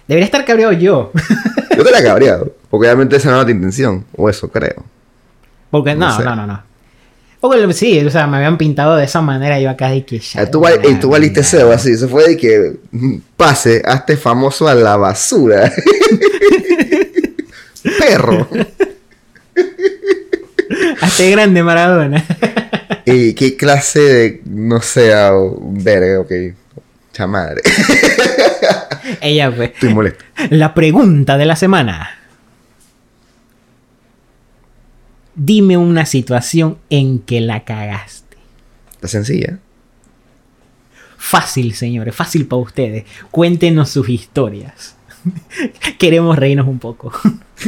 Debería 0.07 0.25
estar 0.25 0.43
cabreado 0.43 0.73
yo. 0.73 1.11
yo 1.75 1.83
estaría 1.83 2.03
cabreado. 2.03 2.53
Porque 2.69 2.87
obviamente 2.87 3.15
esa 3.15 3.29
no 3.29 3.35
era 3.37 3.45
tu 3.45 3.51
intención. 3.51 4.05
O 4.17 4.29
eso 4.29 4.49
creo. 4.49 4.83
Porque 5.69 5.95
No 5.95 6.07
no, 6.07 6.17
sé. 6.17 6.23
no, 6.23 6.35
no, 6.35 6.47
no. 6.47 6.63
Porque 7.41 7.73
sí, 7.73 7.99
o 8.05 8.09
sea, 8.11 8.27
me 8.27 8.37
habían 8.37 8.57
pintado 8.57 8.95
de 8.95 9.03
esa 9.05 9.19
manera 9.21 9.59
y 9.59 9.63
yo 9.63 9.69
acá 9.71 9.89
de 9.89 10.05
que 10.05 10.19
ya. 10.19 10.41
Ah, 10.41 10.45
tú, 10.51 10.59
val- 10.61 10.79
ey, 10.83 10.95
tú 10.99 11.09
valiste 11.09 11.43
cebo 11.43 11.71
así. 11.71 11.97
Se 11.97 12.07
fue 12.07 12.29
de 12.29 12.37
que 12.37 12.73
mm, 12.91 13.15
pase, 13.35 13.81
hazte 13.83 14.15
famoso 14.15 14.67
a 14.67 14.75
la 14.75 14.95
basura. 14.95 15.71
Perro. 17.99 18.47
Hasta 21.01 21.23
grande 21.25 21.63
Maradona. 21.63 22.23
¿Y 23.05 23.33
qué 23.33 23.57
clase 23.57 23.99
de, 23.99 24.41
no 24.45 24.79
sé, 24.81 25.13
ah, 25.13 25.31
verga, 25.59 26.19
ok. 26.19 26.31
Chamadre. 27.11 27.61
Ella 29.19 29.51
fue. 29.51 29.65
Estoy 29.65 29.93
molesto. 29.93 30.23
La 30.51 30.73
pregunta 30.75 31.37
de 31.37 31.45
la 31.45 31.55
semana. 31.55 32.19
Dime 35.35 35.77
una 35.77 36.05
situación 36.05 36.77
en 36.89 37.19
que 37.19 37.41
la 37.41 37.63
cagaste. 37.63 38.37
Está 38.93 39.07
sencilla. 39.07 39.59
Fácil, 41.17 41.73
señores, 41.73 42.15
fácil 42.15 42.47
para 42.47 42.61
ustedes. 42.61 43.05
Cuéntenos 43.29 43.89
sus 43.89 44.09
historias. 44.09 44.95
Queremos 45.99 46.37
reírnos 46.37 46.67
un 46.67 46.79
poco. 46.79 47.11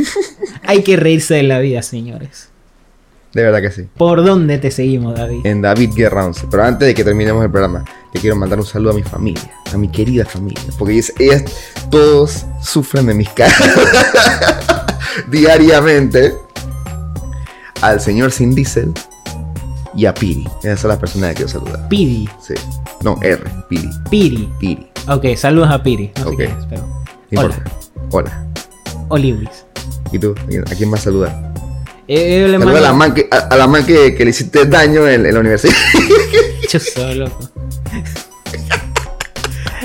Hay 0.64 0.84
que 0.84 0.98
reírse 0.98 1.36
de 1.36 1.44
la 1.44 1.60
vida, 1.60 1.82
señores. 1.82 2.50
De 3.34 3.42
verdad 3.42 3.62
que 3.62 3.72
sí. 3.72 3.88
¿Por 3.98 4.24
dónde 4.24 4.60
te 4.60 4.70
seguimos, 4.70 5.16
David? 5.16 5.46
En 5.46 5.62
David 5.62 5.92
Guerra 5.96 6.26
11. 6.26 6.48
Pero 6.52 6.64
antes 6.64 6.88
de 6.88 6.94
que 6.94 7.04
terminemos 7.04 7.44
el 7.44 7.50
programa, 7.50 7.84
le 8.14 8.20
quiero 8.20 8.36
mandar 8.36 8.60
un 8.60 8.66
saludo 8.66 8.92
a 8.92 8.96
mi 8.96 9.02
familia, 9.02 9.52
a 9.74 9.78
mi 9.78 9.90
querida 9.90 10.24
familia. 10.24 10.62
Porque 10.78 10.94
ellas, 10.94 11.14
ellas 11.18 11.44
todos 11.90 12.46
sufren 12.62 13.08
de 13.08 13.16
mis 13.16 13.30
caras 13.30 13.58
diariamente. 15.32 16.43
Al 17.84 18.00
señor 18.00 18.32
Sin 18.32 18.56
Diesel 18.56 18.94
y 19.94 20.06
a 20.06 20.14
Piri. 20.14 20.48
Esas 20.64 20.80
son 20.80 20.88
las 20.90 21.00
personas 21.00 21.32
que 21.32 21.36
quiero 21.36 21.50
saludar. 21.52 21.90
Piri. 21.90 22.30
Sí. 22.42 22.54
No, 23.04 23.20
R, 23.22 23.44
Piri. 23.70 23.90
Piri. 24.10 24.50
Piri. 24.58 24.88
Ok, 25.10 25.26
saludos 25.36 25.70
a 25.70 25.84
Piri. 25.84 26.10
No 26.16 26.24
sé 26.24 26.30
Ok. 26.30 26.36
quién 26.38 26.52
es, 26.52 26.66
pero. 26.70 27.04
Hola. 27.36 27.64
Hola. 28.12 28.46
Olibris. 29.10 29.66
¿Y 30.14 30.18
tú? 30.20 30.34
¿A 30.72 30.76
quién 30.76 30.90
más 30.90 31.02
saludar? 31.02 31.54
Eh, 32.08 32.48
le 32.50 32.58
Saluda 32.58 32.78
a 32.78 32.82
la 32.82 32.94
man 32.94 33.14
que, 33.14 33.28
a, 33.30 33.38
a 33.38 33.58
la 33.58 33.68
man 33.68 33.86
que, 33.86 34.16
que 34.16 34.24
le 34.24 34.30
hiciste 34.30 34.66
daño 34.66 35.06
en, 35.06 35.26
en 35.26 35.34
la 35.34 35.40
universidad. 35.42 35.74
Yo 36.72 36.80
soy 36.80 37.16
loco. 37.16 37.50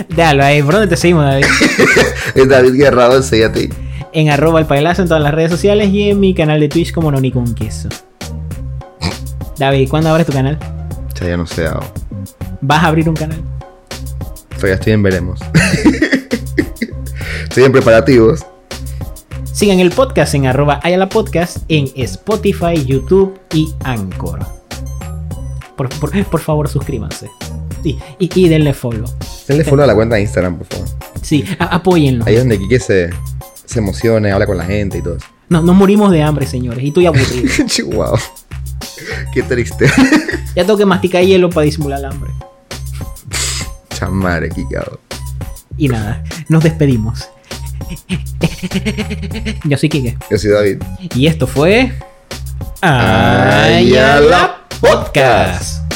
Déjalo 0.09 0.45
ahí, 0.45 0.63
¿por 0.63 0.75
dónde 0.75 0.87
te 0.87 0.97
seguimos, 0.97 1.25
David? 1.25 1.47
es 2.37 2.49
David 2.49 2.97
11 2.97 3.39
y 3.39 3.43
a 3.43 3.53
ti. 3.53 3.69
En 4.21 4.31
arroba 4.31 4.59
el 4.61 4.67
pailazo 4.67 5.03
en 5.03 5.09
todas 5.09 5.23
las 5.23 5.33
redes 5.33 5.51
sociales 5.51 5.91
y 5.91 6.11
en 6.11 6.19
mi 6.21 6.35
canal 6.35 6.59
de 6.61 6.69
Twitch 6.69 6.93
como 6.93 7.11
Noni 7.13 7.31
con 7.31 7.55
queso. 7.55 7.89
David, 9.59 9.89
¿cuándo 9.89 10.11
abres 10.11 10.27
tu 10.27 10.33
canal? 10.33 10.59
Ya, 11.21 11.29
ya 11.29 11.37
no 11.37 11.47
sé, 11.47 11.67
ah, 11.67 11.81
¿Vas 12.61 12.83
a 12.83 12.89
abrir 12.89 13.09
un 13.09 13.15
canal? 13.15 13.41
todavía 14.57 14.75
estoy 14.75 14.93
en 14.93 15.03
veremos. 15.05 15.39
estoy 17.45 17.65
en 17.65 17.73
preparativos. 17.73 18.45
Sigan 19.53 19.79
el 19.81 19.91
podcast 19.91 20.35
en 20.35 20.47
arroba 20.47 20.81
Ayala 20.83 21.09
Podcast 21.09 21.59
en 21.69 21.89
Spotify, 21.97 22.85
YouTube 22.85 23.39
y 23.53 23.73
Anchor. 23.85 24.41
Por, 25.77 25.89
por- 26.01 26.25
por 26.27 26.41
favor, 26.41 26.69
suscríbanse. 26.69 27.29
Y, 27.85 27.91
y, 28.19 28.29
y 28.35 28.49
denle 28.49 28.75
follow. 28.75 29.09
Denle 29.47 29.63
follow 29.65 29.85
a 29.85 29.87
la 29.87 29.95
cuenta 29.95 30.17
de 30.17 30.23
Instagram, 30.23 30.59
por 30.59 30.67
favor. 30.67 30.89
Sí, 31.23 31.45
apóyenlo. 31.61 32.25
Ahí 32.27 32.35
es 32.35 32.41
donde 32.41 32.59
Kike 32.59 32.81
se, 32.81 33.11
se 33.69 33.81
emocione, 33.81 34.33
habla 34.33 34.47
con 34.47 34.57
la 34.57 34.65
gente 34.65 34.99
y 34.99 35.03
todo 35.03 35.17
eso. 35.17 35.27
No, 35.51 35.63
nos 35.63 35.77
morimos 35.77 36.11
de 36.11 36.23
hambre, 36.23 36.47
señores. 36.47 36.83
Y 36.83 36.89
estoy 36.89 37.07
aburrido. 37.07 37.49
Chihuahua. 37.67 38.19
Qué 39.33 39.43
triste. 39.43 39.87
ya 40.57 40.65
tengo 40.65 40.79
que 40.79 40.87
masticar 40.87 41.23
hielo 41.23 41.51
para 41.51 41.65
disimular 41.65 41.99
el 41.99 42.07
hambre. 42.07 42.31
Chamare, 43.91 44.49
Kikao. 44.49 44.99
Y 45.77 45.89
nada, 45.89 46.25
nos 46.49 46.65
despedimos. 46.65 47.29
Yo 49.65 49.77
soy 49.77 49.89
Kike. 49.89 50.17
Yo 50.31 50.39
soy 50.39 50.51
David. 50.51 50.83
Y 51.15 51.27
esto 51.27 51.47
fue. 51.47 51.93
Ayala 52.81 54.63
Podcast. 54.81 55.88